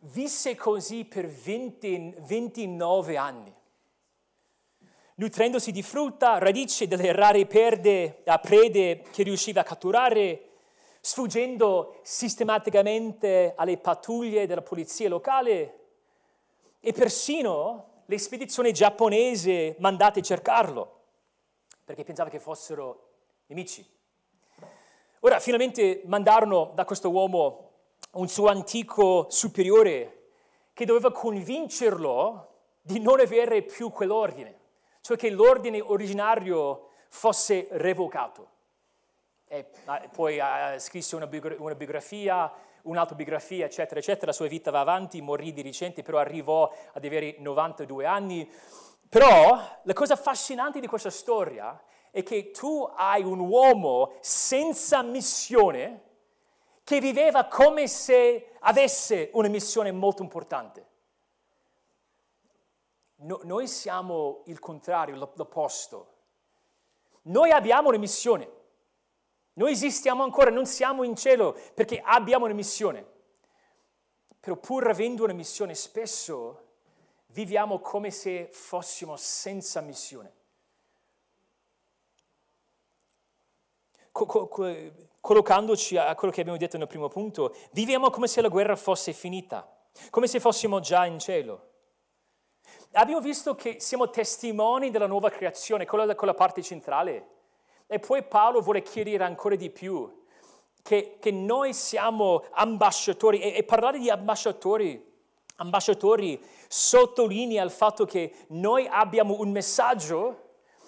Visse 0.00 0.56
così 0.56 1.04
per 1.04 1.28
20, 1.28 2.16
29 2.18 3.16
anni 3.16 3.54
nutrendosi 5.14 5.70
di 5.70 5.82
frutta, 5.82 6.38
radici 6.38 6.86
delle 6.86 7.12
rare 7.12 7.46
perde, 7.46 8.22
prede 8.40 9.02
che 9.12 9.22
riusciva 9.22 9.60
a 9.60 9.64
catturare, 9.64 10.50
sfuggendo 11.00 12.00
sistematicamente 12.02 13.52
alle 13.56 13.76
pattuglie 13.78 14.46
della 14.46 14.62
polizia 14.62 15.08
locale 15.08 15.78
e 16.80 16.92
persino 16.92 18.02
le 18.06 18.18
spedizioni 18.18 18.72
giapponesi 18.72 19.74
mandate 19.78 20.20
a 20.20 20.22
cercarlo, 20.22 21.02
perché 21.84 22.04
pensava 22.04 22.30
che 22.30 22.40
fossero 22.40 23.10
nemici. 23.46 23.86
Ora, 25.20 25.38
finalmente 25.40 26.02
mandarono 26.04 26.72
da 26.74 26.84
questo 26.84 27.10
uomo 27.10 27.70
un 28.12 28.28
suo 28.28 28.48
antico 28.48 29.26
superiore 29.30 30.30
che 30.74 30.84
doveva 30.84 31.12
convincerlo 31.12 32.48
di 32.82 33.00
non 33.00 33.20
avere 33.20 33.62
più 33.62 33.90
quell'ordine 33.90 34.62
cioè 35.04 35.18
che 35.18 35.28
l'ordine 35.28 35.82
originario 35.82 36.88
fosse 37.10 37.68
revocato. 37.72 38.48
E 39.46 39.66
poi 40.10 40.40
ha 40.40 40.78
scritto 40.78 41.16
una, 41.16 41.26
biografia, 41.26 42.50
un'autobiografia, 42.84 43.66
eccetera, 43.66 44.00
eccetera. 44.00 44.28
La 44.28 44.32
sua 44.32 44.48
vita 44.48 44.70
va 44.70 44.80
avanti, 44.80 45.20
morì 45.20 45.52
di 45.52 45.60
recente, 45.60 46.02
però 46.02 46.16
arrivò 46.16 46.72
ad 46.94 47.04
avere 47.04 47.36
92 47.38 48.06
anni. 48.06 48.50
Però 49.06 49.60
la 49.82 49.92
cosa 49.92 50.14
affascinante 50.14 50.80
di 50.80 50.86
questa 50.86 51.10
storia 51.10 51.78
è 52.10 52.22
che 52.22 52.50
tu 52.50 52.90
hai 52.96 53.22
un 53.24 53.40
uomo 53.40 54.14
senza 54.20 55.02
missione 55.02 56.00
che 56.82 56.98
viveva 57.00 57.44
come 57.44 57.88
se 57.88 58.52
avesse 58.60 59.28
una 59.34 59.48
missione 59.48 59.92
molto 59.92 60.22
importante. 60.22 60.92
No, 63.24 63.40
noi 63.44 63.66
siamo 63.66 64.42
il 64.46 64.58
contrario, 64.58 65.16
l'opposto. 65.16 66.12
Noi 67.22 67.50
abbiamo 67.50 67.88
una 67.88 67.98
missione. 67.98 68.50
Noi 69.54 69.72
esistiamo 69.72 70.22
ancora, 70.22 70.50
non 70.50 70.66
siamo 70.66 71.04
in 71.04 71.16
cielo 71.16 71.56
perché 71.74 72.00
abbiamo 72.04 72.44
una 72.44 72.54
missione. 72.54 73.12
Però 74.40 74.56
pur 74.56 74.88
avendo 74.88 75.24
una 75.24 75.32
missione 75.32 75.74
spesso 75.74 76.72
viviamo 77.28 77.80
come 77.80 78.10
se 78.10 78.50
fossimo 78.52 79.16
senza 79.16 79.80
missione. 79.80 80.32
Co- 84.12 84.26
co- 84.26 84.92
collocandoci 85.20 85.96
a 85.96 86.14
quello 86.14 86.32
che 86.32 86.40
abbiamo 86.40 86.58
detto 86.58 86.76
nel 86.76 86.86
primo 86.86 87.08
punto, 87.08 87.56
viviamo 87.72 88.10
come 88.10 88.28
se 88.28 88.42
la 88.42 88.48
guerra 88.48 88.76
fosse 88.76 89.14
finita, 89.14 89.66
come 90.10 90.26
se 90.26 90.40
fossimo 90.40 90.80
già 90.80 91.06
in 91.06 91.18
cielo. 91.18 91.72
Abbiamo 92.96 93.20
visto 93.20 93.56
che 93.56 93.80
siamo 93.80 94.08
testimoni 94.08 94.90
della 94.90 95.08
nuova 95.08 95.28
creazione, 95.28 95.84
quella, 95.84 96.14
quella 96.14 96.34
parte 96.34 96.62
centrale. 96.62 97.26
E 97.88 97.98
poi 97.98 98.22
Paolo 98.22 98.60
vuole 98.60 98.82
chiarire 98.82 99.24
ancora 99.24 99.56
di 99.56 99.68
più 99.68 100.22
che, 100.80 101.16
che 101.18 101.32
noi 101.32 101.74
siamo 101.74 102.44
ambasciatori 102.52 103.40
e, 103.40 103.56
e 103.56 103.64
parlare 103.64 103.98
di 103.98 104.10
ambasciatori 104.10 105.12
ambasciatori 105.56 106.40
sottolinea 106.68 107.62
il 107.62 107.70
fatto 107.70 108.04
che 108.04 108.32
noi 108.48 108.88
abbiamo 108.88 109.40
un 109.40 109.50
messaggio 109.50 110.42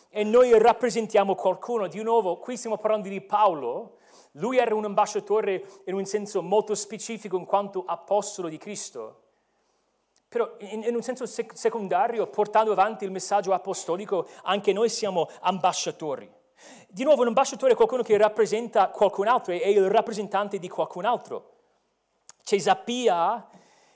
e 0.09 0.25
noi 0.25 0.57
rappresentiamo 0.59 1.35
qualcuno. 1.35 1.89
Di 1.89 2.03
nuovo, 2.03 2.39
qui 2.39 2.57
stiamo 2.57 2.79
parlando 2.79 3.09
di 3.09 3.21
Paolo. 3.21 3.99
Lui 4.33 4.59
era 4.59 4.75
un 4.75 4.85
ambasciatore 4.85 5.65
in 5.87 5.95
un 5.95 6.05
senso 6.05 6.43
molto 6.43 6.75
specifico 6.75 7.37
in 7.37 7.45
quanto 7.45 7.83
apostolo 7.85 8.49
di 8.49 8.59
Cristo. 8.59 9.26
Però 10.29 10.57
in, 10.59 10.95
un 10.95 11.03
senso 11.03 11.24
sec- 11.27 11.57
secondario, 11.57 12.27
portando 12.27 12.72
avanti 12.72 13.05
il 13.05 13.11
messaggio 13.11 13.53
apostolico, 13.53 14.29
anche 14.43 14.72
noi 14.72 14.89
siamo 14.89 15.29
ambasciatori. 15.41 16.31
Di 16.89 17.05
nuovo, 17.05 17.22
un 17.22 17.29
ambasciatore 17.29 17.72
è 17.72 17.77
qualcuno 17.77 18.03
che 18.03 18.16
rappresenta 18.16 18.89
qualcun 18.89 19.29
altro, 19.29 19.53
è 19.53 19.66
il 19.66 19.89
rappresentante 19.89 20.59
di 20.59 20.68
qualcun 20.68 21.05
altro. 21.05 21.53
Cesapia 22.43 23.49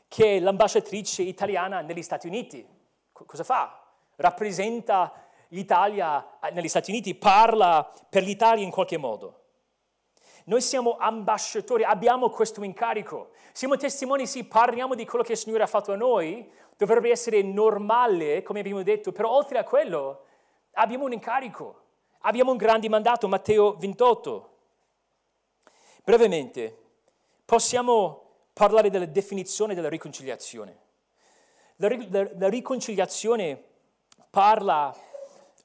che 0.07 0.37
è 0.37 0.41
l'ambasciatrice 0.41 1.23
italiana 1.23 1.81
negli 1.81 2.03
Stati 2.03 2.27
Uniti. 2.27 2.67
cosa 3.13 3.45
fa? 3.45 3.81
Rappresenta 4.17 5.13
l'Italia 5.49 6.39
negli 6.53 6.69
Stati 6.69 6.91
Uniti, 6.91 7.15
parla 7.15 7.91
per 8.09 8.23
l'Italia 8.23 8.65
in 8.65 8.71
qualche 8.71 8.97
modo. 8.97 9.40
Noi 10.45 10.61
siamo 10.61 10.97
ambasciatori, 10.99 11.85
abbiamo 11.85 12.31
questo 12.31 12.63
incarico. 12.63 13.31
Siamo 13.53 13.77
testimoni, 13.77 14.27
sì, 14.27 14.45
parliamo 14.45 14.95
di 14.95 15.05
quello 15.05 15.25
che 15.25 15.33
il 15.33 15.39
Signore 15.39 15.63
ha 15.63 15.67
fatto 15.67 15.93
a 15.93 15.97
noi, 15.97 16.51
dovrebbe 16.77 17.11
essere 17.11 17.43
normale, 17.43 18.43
come 18.43 18.61
abbiamo 18.61 18.83
detto, 18.83 19.13
però 19.13 19.31
oltre 19.31 19.59
a 19.59 19.65
quello 19.65 20.25
abbiamo 20.73 21.05
un 21.05 21.13
incarico, 21.13 21.83
abbiamo 22.21 22.53
un 22.53 22.57
grande 22.57 22.89
mandato, 22.89 23.29
Matteo 23.29 23.77
28. 23.77 24.57
Brevemente, 26.05 26.77
possiamo 27.45 28.25
parlare 28.53 28.91
della 28.91 29.07
definizione 29.07 29.75
della 29.75 29.89
riconciliazione. 29.89 30.79
La, 31.77 31.89
la, 32.09 32.31
la 32.37 32.49
riconciliazione 32.49 33.63
parla 34.31 34.95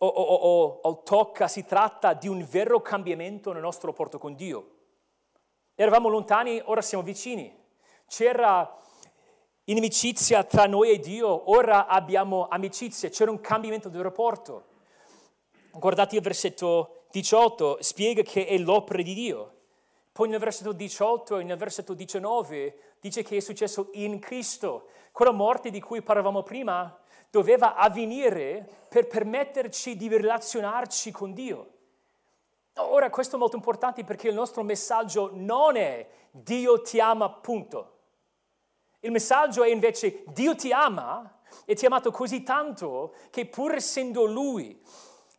o, 0.06 0.24
o, 0.24 0.36
o, 0.36 0.80
o, 0.84 1.04
tocca, 1.04 1.48
si 1.48 1.66
tratta 1.66 2.14
di 2.14 2.28
un 2.28 2.46
vero 2.50 2.82
cambiamento 2.82 3.52
nel 3.52 3.62
nostro 3.62 3.90
rapporto 3.90 4.18
con 4.18 4.36
Dio. 4.36 4.72
Eravamo 5.76 6.10
lontani, 6.10 6.62
ora 6.66 6.82
siamo 6.82 7.04
vicini. 7.04 7.54
C'era 8.08 8.78
inimicizia 9.66 10.44
tra 10.44 10.66
noi 10.66 10.92
e 10.92 11.00
Dio, 11.00 11.52
ora 11.52 11.88
abbiamo 11.88 12.48
amicizia, 12.48 13.10
c'era 13.10 13.32
un 13.32 13.42
cambiamento 13.42 13.90
del 13.90 14.04
rapporto. 14.04 14.66
Guardate 15.72 16.16
il 16.16 16.22
versetto 16.22 17.06
18, 17.12 17.80
spiega 17.82 18.22
che 18.22 18.46
è 18.46 18.58
l'opera 18.58 19.02
di 19.02 19.14
Dio. 19.14 19.54
Poi 20.12 20.30
nel 20.30 20.40
versetto 20.40 20.72
18 20.72 21.40
e 21.40 21.44
nel 21.44 21.58
versetto 21.58 21.94
19 21.94 22.96
dice 23.02 23.22
che 23.24 23.38
è 23.38 23.40
successo 23.42 23.90
in 23.94 24.20
Cristo. 24.20 24.88
Quella 25.12 25.32
morte 25.32 25.70
di 25.70 25.82
cui 25.82 26.02
parlavamo 26.02 26.44
prima 26.44 26.98
doveva 27.36 27.76
avvenire 27.76 28.66
per 28.88 29.08
permetterci 29.08 29.98
di 29.98 30.08
relazionarci 30.08 31.12
con 31.12 31.34
Dio. 31.34 31.72
Ora 32.76 33.10
questo 33.10 33.36
è 33.36 33.40
molto 33.40 33.58
importante 33.58 34.06
perché 34.06 34.30
il 34.30 34.34
nostro 34.34 34.64
messaggio 34.64 35.32
non 35.34 35.76
è 35.76 36.08
Dio 36.32 36.82
ti 36.82 37.02
ama, 37.02 37.30
punto. 37.30 37.92
Il 39.02 39.12
messaggio 39.12 39.64
è 39.64 39.70
invece 39.70 40.24
Dio 40.28 40.56
ti 40.56 40.72
ama 40.72 41.42
e 41.66 41.76
ti 41.76 41.84
ha 41.84 41.90
amato 41.90 42.10
così 42.10 42.42
tanto 42.42 43.14
che 43.32 43.46
pur 43.48 43.76
essendo 43.76 44.24
Lui 44.24 44.82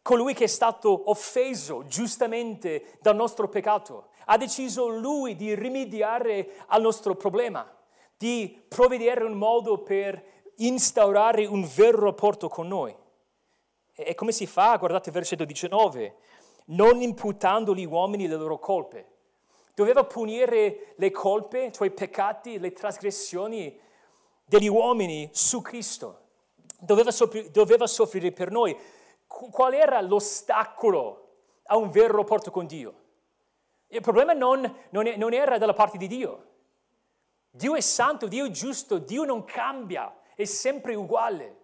colui 0.02 0.34
che 0.34 0.44
è 0.44 0.48
stato 0.48 1.08
offeso 1.10 1.86
giustamente 1.86 2.98
dal 3.00 3.16
nostro 3.16 3.48
peccato, 3.48 4.10
ha 4.26 4.36
deciso 4.36 4.86
lui 4.86 5.34
di 5.34 5.54
rimediare 5.54 6.58
al 6.66 6.82
nostro 6.82 7.16
problema, 7.16 7.68
di 8.16 8.64
provvedere 8.68 9.24
un 9.24 9.32
modo 9.32 9.78
per 9.78 10.35
instaurare 10.56 11.46
un 11.46 11.68
vero 11.74 12.00
rapporto 12.00 12.48
con 12.48 12.68
noi. 12.68 12.94
E 13.94 14.14
come 14.14 14.32
si 14.32 14.46
fa? 14.46 14.76
Guardate 14.76 15.08
il 15.08 15.14
versetto 15.14 15.44
19, 15.44 16.16
non 16.66 17.00
imputando 17.00 17.74
gli 17.74 17.86
uomini 17.86 18.28
le 18.28 18.36
loro 18.36 18.58
colpe. 18.58 19.14
Doveva 19.74 20.04
punire 20.04 20.94
le 20.96 21.10
colpe, 21.10 21.70
cioè 21.72 21.88
i 21.88 21.92
peccati, 21.92 22.58
le 22.58 22.72
trasgressioni 22.72 23.78
degli 24.44 24.68
uomini 24.68 25.28
su 25.32 25.60
Cristo. 25.60 26.20
Doveva 26.78 27.10
soffrire, 27.10 27.50
doveva 27.50 27.86
soffrire 27.86 28.32
per 28.32 28.50
noi 28.50 28.76
qual 29.26 29.74
era 29.74 30.00
l'ostacolo 30.00 31.22
a 31.64 31.76
un 31.76 31.90
vero 31.90 32.16
rapporto 32.16 32.50
con 32.50 32.66
Dio? 32.66 33.04
Il 33.88 34.00
problema 34.00 34.32
non, 34.32 34.60
non, 34.90 35.12
non, 35.16 35.32
era 35.32 35.58
dalla 35.58 35.72
parte 35.72 35.98
di 35.98 36.06
Dio. 36.06 36.44
Dio 37.50 37.74
è 37.74 37.80
santo, 37.80 38.28
Dio 38.28 38.46
è 38.46 38.50
giusto, 38.50 38.98
Dio 38.98 39.24
non 39.24 39.44
cambia, 39.44 40.14
è 40.36 40.44
sempre 40.44 40.94
uguale. 40.94 41.56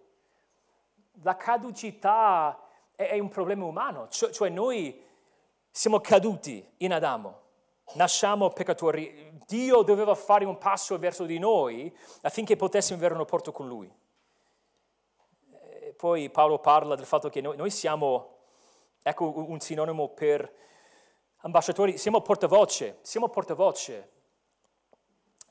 La 1.21 1.37
caducità 1.37 2.67
è, 2.93 3.17
un 3.19 3.29
problema 3.29 3.63
umano, 3.63 4.09
cioè, 4.09 4.31
cioè 4.31 4.49
noi 4.49 5.01
siamo 5.71 6.01
caduti 6.01 6.67
in 6.77 6.91
Adamo, 6.91 7.39
nasciamo 7.93 8.49
peccatori. 8.49 9.39
Dio 9.45 9.83
doveva 9.83 10.15
fare 10.15 10.43
un 10.43 10.57
passo 10.57 10.97
verso 10.97 11.23
di 11.23 11.39
noi 11.39 11.95
affinché 12.23 12.57
potessimo 12.57 12.97
avere 12.97 13.13
un 13.13 13.19
rapporto 13.19 13.53
con 13.53 13.67
Lui 13.67 14.01
poi 16.03 16.29
Paolo 16.29 16.59
parla 16.59 16.95
del 16.95 17.05
fatto 17.05 17.29
che 17.29 17.39
noi 17.39 17.69
siamo, 17.69 18.39
ecco 19.01 19.45
un 19.47 19.61
sinonimo 19.61 20.09
per 20.09 20.53
ambasciatori, 21.37 21.97
siamo 21.97 22.19
portavoce, 22.19 22.97
siamo 23.03 23.29
portavoce, 23.29 24.09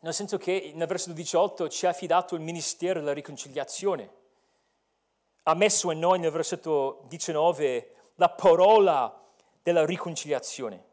nel 0.02 0.14
senso 0.14 0.36
che 0.36 0.72
nel 0.74 0.88
versetto 0.88 1.12
18 1.12 1.68
ci 1.68 1.86
ha 1.86 1.90
affidato 1.90 2.34
il 2.34 2.40
ministero 2.40 2.98
della 2.98 3.12
riconciliazione, 3.12 4.10
ha 5.44 5.54
messo 5.54 5.90
in 5.92 6.00
noi 6.00 6.18
nel 6.18 6.32
versetto 6.32 7.04
19 7.06 7.94
la 8.16 8.28
parola 8.30 9.20
della 9.62 9.84
riconciliazione. 9.84 10.90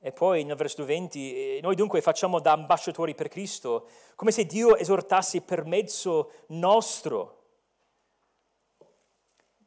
E 0.00 0.12
poi 0.12 0.44
nel 0.44 0.56
versetto 0.56 0.86
20, 0.86 1.60
noi 1.60 1.74
dunque 1.74 2.00
facciamo 2.00 2.40
da 2.40 2.52
ambasciatori 2.52 3.14
per 3.14 3.28
Cristo, 3.28 3.88
come 4.14 4.30
se 4.30 4.46
Dio 4.46 4.76
esortasse 4.76 5.42
per 5.42 5.64
mezzo 5.64 6.32
nostro. 6.48 7.36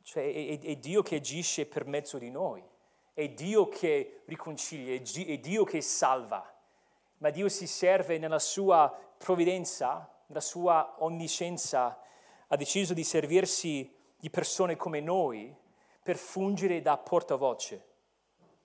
Cioè 0.02 0.24
è, 0.24 0.60
è, 0.60 0.76
Dio 0.78 1.04
che 1.04 1.18
agisce 1.18 1.68
per 1.68 1.86
mezzo 1.86 2.18
di 2.18 2.32
noi, 2.32 2.64
è 3.14 3.30
Dio 3.30 3.68
che 3.68 4.22
riconcilia, 4.26 4.95
è 4.95 5.38
Dio 5.38 5.64
che 5.66 5.82
salva, 5.82 6.51
ma 7.22 7.30
Dio 7.30 7.49
si 7.49 7.67
serve 7.67 8.17
nella 8.17 8.39
sua 8.39 8.93
provvidenza, 9.17 10.09
nella 10.28 10.41
sua 10.41 10.95
onniscienza, 10.99 11.99
ha 12.47 12.55
deciso 12.55 12.93
di 12.93 13.03
servirsi 13.03 13.93
di 14.17 14.30
persone 14.30 14.76
come 14.76 14.99
noi 14.99 15.55
per 16.03 16.17
fungere 16.17 16.82
da 16.82 16.97
portavoce. 16.97 17.86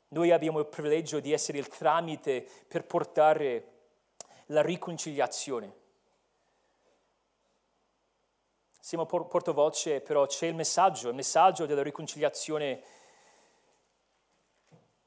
Noi 0.09 0.30
abbiamo 0.30 0.59
il 0.59 0.66
privilegio 0.66 1.20
di 1.20 1.32
essere 1.32 1.59
il 1.59 1.68
tramite 1.68 2.46
per 2.68 2.84
portare 2.84 3.72
la 4.46 4.62
riconciliazione 4.62 5.84
siamo 8.86 9.04
portavoce, 9.04 10.00
però 10.00 10.26
c'è 10.26 10.46
il 10.46 10.54
messaggio, 10.54 11.09
il 11.09 11.16
messaggio 11.16 11.66
della 11.66 11.82
riconciliazione 11.82 12.80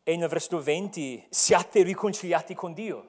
e 0.03 0.17
nel 0.17 0.27
versetto 0.27 0.59
20 0.59 1.27
siate 1.29 1.83
riconciliati 1.83 2.53
con 2.55 2.73
Dio. 2.73 3.08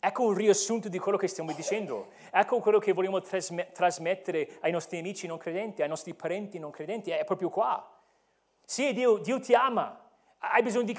Ecco 0.00 0.22
un 0.22 0.34
riassunto 0.34 0.88
di 0.88 0.98
quello 1.00 1.18
che 1.18 1.26
stiamo 1.26 1.52
dicendo, 1.52 2.10
ecco 2.30 2.60
quello 2.60 2.78
che 2.78 2.92
vogliamo 2.92 3.20
trasmettere 3.20 4.58
ai 4.60 4.70
nostri 4.70 4.98
amici 4.98 5.26
non 5.26 5.38
credenti, 5.38 5.82
ai 5.82 5.88
nostri 5.88 6.14
parenti 6.14 6.60
non 6.60 6.70
credenti, 6.70 7.10
è 7.10 7.24
proprio 7.24 7.48
qua. 7.48 8.00
Sì, 8.64 8.92
Dio, 8.92 9.18
Dio 9.18 9.40
ti 9.40 9.54
ama, 9.54 10.08
hai 10.38 10.62
bisogno, 10.62 10.84
di, 10.84 10.96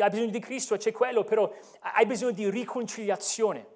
hai 0.00 0.10
bisogno 0.10 0.30
di 0.30 0.40
Cristo, 0.40 0.76
c'è 0.76 0.90
quello, 0.90 1.22
però 1.22 1.52
hai 1.80 2.04
bisogno 2.04 2.32
di 2.32 2.50
riconciliazione. 2.50 3.66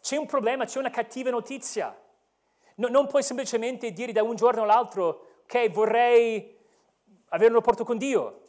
C'è 0.00 0.16
un 0.16 0.26
problema, 0.26 0.64
c'è 0.64 0.80
una 0.80 0.90
cattiva 0.90 1.30
notizia. 1.30 1.96
No, 2.76 2.88
non 2.88 3.06
puoi 3.06 3.22
semplicemente 3.22 3.92
dire 3.92 4.10
da 4.10 4.24
un 4.24 4.34
giorno 4.34 4.62
all'altro, 4.62 5.42
ok, 5.44 5.70
vorrei 5.70 6.58
avere 7.28 7.50
un 7.50 7.56
rapporto 7.56 7.84
con 7.84 7.98
Dio. 7.98 8.42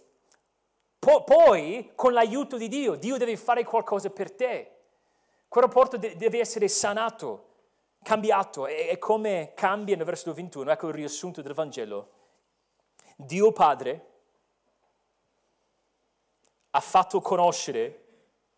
Po- 0.97 1.23
poi, 1.23 1.91
con 1.93 2.13
l'aiuto 2.13 2.57
di 2.57 2.67
Dio, 2.67 2.95
Dio 2.95 3.17
deve 3.17 3.37
fare 3.37 3.63
qualcosa 3.63 4.09
per 4.09 4.31
te. 4.31 4.77
Quel 5.51 5.65
rapporto 5.65 5.97
de- 5.97 6.15
deve 6.15 6.39
essere 6.39 6.69
sanato, 6.69 7.47
cambiato. 8.03 8.67
E-, 8.67 8.87
e 8.91 8.97
come 8.97 9.51
cambia 9.53 9.97
nel 9.97 10.05
versetto 10.05 10.33
21, 10.33 10.71
ecco 10.71 10.87
il 10.87 10.93
riassunto 10.93 11.41
del 11.41 11.53
Vangelo. 11.53 12.09
Dio 13.17 13.51
Padre 13.51 14.05
ha 16.69 16.79
fatto 16.79 17.19
conoscere, 17.19 18.03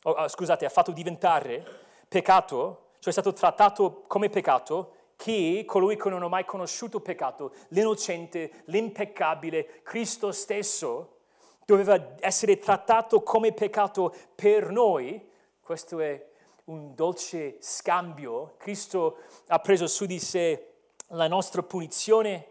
oh, 0.04 0.28
scusate, 0.28 0.66
ha 0.66 0.70
fatto 0.70 0.92
diventare 0.92 1.66
peccato, 2.08 2.92
cioè 3.00 3.10
è 3.10 3.12
stato 3.12 3.34
trattato 3.34 4.04
come 4.06 4.30
peccato, 4.30 4.94
chi, 5.16 5.66
colui 5.66 5.98
che 5.98 6.10
non 6.10 6.22
ha 6.22 6.28
mai 6.28 6.46
conosciuto 6.46 7.00
peccato, 7.00 7.54
l'innocente, 7.70 8.62
l'impeccabile, 8.66 9.82
Cristo 9.82 10.32
stesso, 10.32 11.22
doveva 11.66 12.18
essere 12.20 12.60
trattato 12.60 13.24
come 13.24 13.52
peccato 13.52 14.14
per 14.36 14.70
noi. 14.70 15.32
Questo 15.60 16.00
è 16.00 16.33
un 16.66 16.96
dolce 16.96 17.58
scambio. 17.62 18.56
Cristo 18.58 19.18
ha 19.48 19.60
preso 19.60 19.88
su 19.88 20.06
di 20.06 20.20
sé 20.20 20.74
la 21.08 21.28
nostra 21.28 21.62
punizione 21.62 22.48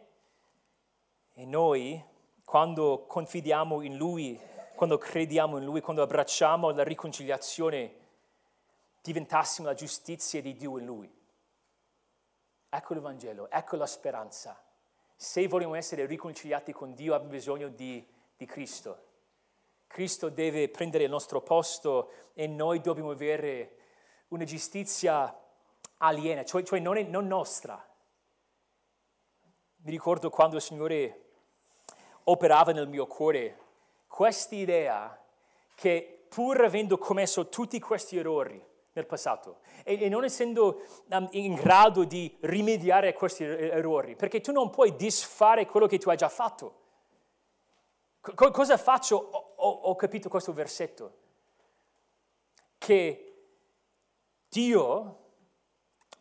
e 1.34 1.46
noi, 1.46 2.02
quando 2.44 3.06
confidiamo 3.06 3.80
in 3.80 3.96
Lui, 3.96 4.38
quando 4.74 4.98
crediamo 4.98 5.58
in 5.58 5.64
Lui, 5.64 5.80
quando 5.80 6.02
abbracciamo 6.02 6.70
la 6.70 6.84
riconciliazione, 6.84 8.00
diventassimo 9.00 9.68
la 9.68 9.74
giustizia 9.74 10.42
di 10.42 10.54
Dio 10.56 10.78
in 10.78 10.84
Lui. 10.84 11.20
Ecco 12.68 12.94
il 12.94 13.00
Vangelo, 13.00 13.50
ecco 13.50 13.76
la 13.76 13.86
speranza. 13.86 14.60
Se 15.16 15.46
vogliamo 15.46 15.74
essere 15.74 16.06
riconciliati 16.06 16.72
con 16.72 16.94
Dio 16.94 17.14
abbiamo 17.14 17.32
bisogno 17.32 17.68
di, 17.68 18.04
di 18.36 18.44
Cristo. 18.44 19.10
Cristo 19.86 20.30
deve 20.30 20.68
prendere 20.68 21.04
il 21.04 21.10
nostro 21.10 21.42
posto 21.42 22.10
e 22.34 22.46
noi 22.46 22.80
dobbiamo 22.80 23.10
avere 23.10 23.81
una 24.32 24.44
giustizia 24.44 25.38
aliena, 25.98 26.42
cioè, 26.44 26.62
cioè 26.62 26.80
non, 26.80 26.96
è, 26.96 27.02
non 27.02 27.26
nostra. 27.26 27.86
Mi 29.84 29.90
ricordo 29.90 30.30
quando 30.30 30.56
il 30.56 30.62
Signore 30.62 31.24
operava 32.24 32.72
nel 32.72 32.88
mio 32.88 33.06
cuore 33.06 33.58
questa 34.06 34.54
idea 34.54 35.22
che 35.74 36.24
pur 36.28 36.64
avendo 36.64 36.96
commesso 36.96 37.48
tutti 37.48 37.78
questi 37.78 38.16
errori 38.16 38.64
nel 38.92 39.06
passato 39.06 39.60
e, 39.84 40.00
e 40.00 40.08
non 40.08 40.24
essendo 40.24 40.82
um, 41.10 41.28
in 41.32 41.54
grado 41.54 42.04
di 42.04 42.34
rimediare 42.40 43.08
a 43.08 43.12
questi 43.12 43.44
er-, 43.44 43.74
errori, 43.74 44.16
perché 44.16 44.40
tu 44.40 44.52
non 44.52 44.70
puoi 44.70 44.96
disfare 44.96 45.66
quello 45.66 45.86
che 45.86 45.98
tu 45.98 46.08
hai 46.08 46.16
già 46.16 46.28
fatto. 46.28 46.80
Co- 48.20 48.50
cosa 48.50 48.78
faccio? 48.78 49.16
Ho, 49.16 49.52
ho, 49.56 49.68
ho 49.68 49.96
capito 49.96 50.28
questo 50.28 50.52
versetto, 50.52 51.16
che 52.78 53.31
Dio, 54.52 55.18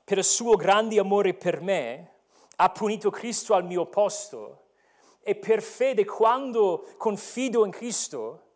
per 0.06 0.20
il 0.20 0.24
suo 0.24 0.56
grande 0.56 0.98
amore 0.98 1.34
per 1.34 1.60
me, 1.60 2.12
ha 2.56 2.70
punito 2.70 3.10
Cristo 3.10 3.54
al 3.54 3.66
mio 3.66 3.88
posto 3.88 4.68
e 5.20 5.36
per 5.36 5.62
fede 5.62 6.06
quando 6.06 6.88
confido 6.96 7.66
in 7.66 7.72
Cristo, 7.72 8.54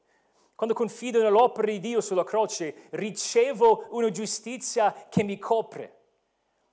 quando 0.55 0.73
confido 0.73 1.21
nell'opera 1.21 1.69
di 1.69 1.81
Dio 1.81 1.99
sulla 1.99 2.23
croce, 2.23 2.87
ricevo 2.91 3.87
una 3.89 4.09
giustizia 4.11 4.93
che 5.09 5.23
mi 5.23 5.37
copre. 5.37 6.03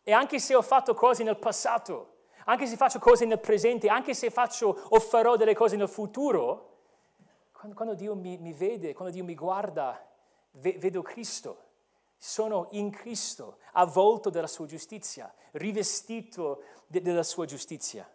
E 0.05 0.13
anche 0.13 0.39
se 0.39 0.55
ho 0.55 0.63
fatto 0.63 0.95
cose 0.95 1.25
nel 1.25 1.39
passato, 1.39 2.19
anche 2.45 2.67
se 2.67 2.77
faccio 2.77 3.01
cose 3.01 3.25
nel 3.25 3.41
presente, 3.41 3.89
anche 3.89 4.15
se 4.15 4.31
faccio 4.31 4.81
o 4.91 5.01
farò 5.01 5.35
delle 5.35 5.55
cose 5.55 5.75
nel 5.75 5.89
futuro, 5.89 6.83
quando, 7.51 7.75
quando 7.75 7.95
Dio 7.97 8.15
mi, 8.15 8.39
mi, 8.39 8.53
vede, 8.53 8.95
quando 8.95 9.13
Dio 9.13 9.25
mi 9.25 9.35
guarda, 9.35 10.01
ve, 10.53 10.77
vedo 10.79 11.03
Cristo. 11.03 11.71
Sono 12.25 12.68
in 12.70 12.93
Cristo, 12.93 13.59
avvolto 13.73 14.31
dalla 14.31 14.47
sua 14.47 14.66
giustizia, 14.66 15.35
rivestito 15.55 16.62
de, 16.87 17.03
della 17.03 17.25
sua 17.25 17.47
giustizia. 17.47 18.09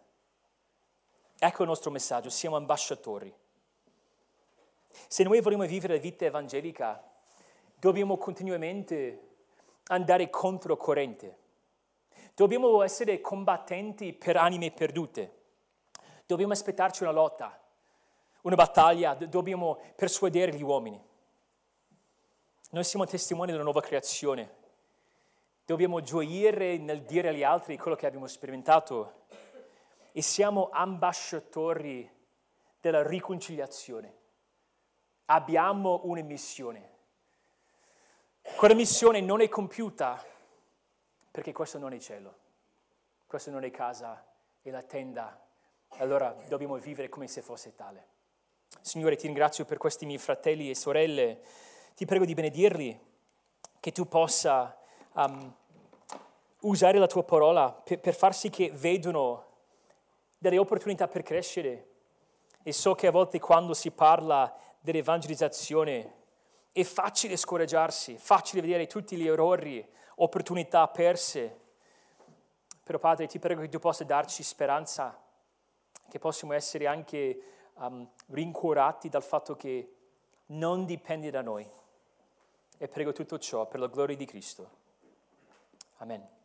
Ecco 1.38 1.62
il 1.62 1.68
nostro 1.68 1.90
messaggio, 1.90 2.30
siamo 2.30 2.56
ambasciatori. 2.56 3.30
Se 5.08 5.22
noi 5.24 5.42
vogliamo 5.42 5.66
vivere 5.66 5.96
la 5.96 6.00
vita 6.00 6.24
evangelica, 6.24 7.06
dobbiamo 7.74 8.16
continuamente 8.16 9.28
andare 9.88 10.30
contro 10.30 10.74
corrente. 10.78 11.36
Dobbiamo 12.34 12.80
essere 12.80 13.20
combattenti 13.20 14.14
per 14.14 14.38
anime 14.38 14.70
perdute. 14.70 15.42
Dobbiamo 16.24 16.54
aspettarci 16.54 17.02
una 17.02 17.12
lotta, 17.12 17.60
una 18.40 18.54
battaglia, 18.54 19.12
dobbiamo 19.12 19.78
persuadere 19.94 20.54
gli 20.54 20.62
uomini. 20.62 21.07
Noi 22.70 22.84
siamo 22.84 23.06
testimoni 23.06 23.50
della 23.50 23.62
nuova 23.62 23.80
creazione. 23.80 24.56
Dobbiamo 25.64 26.02
gioire 26.02 26.76
nel 26.76 27.02
dire 27.02 27.28
agli 27.28 27.42
altri 27.42 27.78
quello 27.78 27.96
che 27.96 28.06
abbiamo 28.06 28.26
sperimentato 28.26 29.24
e 30.12 30.20
siamo 30.20 30.68
ambasciatori 30.70 32.10
della 32.78 33.06
riconciliazione. 33.06 34.16
Abbiamo 35.26 36.02
una 36.04 36.20
missione. 36.22 36.96
Quella 38.56 38.74
missione 38.74 39.22
non 39.22 39.40
è 39.40 39.48
compiuta 39.48 40.22
perché 41.30 41.52
questo 41.52 41.78
non 41.78 41.94
è 41.94 41.98
cielo, 41.98 42.36
questo 43.26 43.50
non 43.50 43.64
è 43.64 43.70
casa, 43.70 44.26
è 44.60 44.70
la 44.70 44.82
tenda. 44.82 45.40
Allora 45.98 46.36
dobbiamo 46.48 46.76
vivere 46.76 47.08
come 47.08 47.28
se 47.28 47.40
fosse 47.40 47.74
tale. 47.74 48.08
Signore, 48.82 49.16
ti 49.16 49.26
ringrazio 49.26 49.64
per 49.64 49.78
questi 49.78 50.04
miei 50.04 50.18
fratelli 50.18 50.68
e 50.68 50.74
sorelle. 50.74 51.40
Ti 51.98 52.04
prego 52.04 52.24
di 52.24 52.34
benedirli, 52.34 52.96
che 53.80 53.90
tu 53.90 54.06
possa 54.06 54.78
um, 55.14 55.52
usare 56.60 56.96
la 56.96 57.08
tua 57.08 57.24
parola 57.24 57.72
per, 57.72 57.98
per 57.98 58.14
far 58.14 58.32
sì 58.36 58.50
che 58.50 58.70
vedano 58.72 59.46
delle 60.38 60.58
opportunità 60.58 61.08
per 61.08 61.24
crescere. 61.24 61.88
E 62.62 62.72
so 62.72 62.94
che 62.94 63.08
a 63.08 63.10
volte 63.10 63.40
quando 63.40 63.74
si 63.74 63.90
parla 63.90 64.56
dell'evangelizzazione 64.78 66.14
è 66.70 66.84
facile 66.84 67.36
scoraggiarsi, 67.36 68.16
facile 68.16 68.62
vedere 68.62 68.86
tutti 68.86 69.16
gli 69.16 69.26
errori, 69.26 69.84
opportunità 70.18 70.86
perse. 70.86 71.58
Però 72.84 73.00
Padre, 73.00 73.26
ti 73.26 73.40
prego 73.40 73.62
che 73.62 73.68
tu 73.68 73.80
possa 73.80 74.04
darci 74.04 74.44
speranza, 74.44 75.20
che 76.08 76.18
possiamo 76.20 76.52
essere 76.52 76.86
anche 76.86 77.42
um, 77.74 78.08
rincuorati 78.28 79.08
dal 79.08 79.24
fatto 79.24 79.56
che 79.56 79.94
non 80.46 80.84
dipende 80.84 81.30
da 81.30 81.42
noi. 81.42 81.68
E 82.78 82.88
prego 82.88 83.12
tutto 83.12 83.38
ciò 83.38 83.66
per 83.66 83.80
la 83.80 83.88
gloria 83.88 84.16
di 84.16 84.24
Cristo. 84.24 84.70
Amen. 85.98 86.37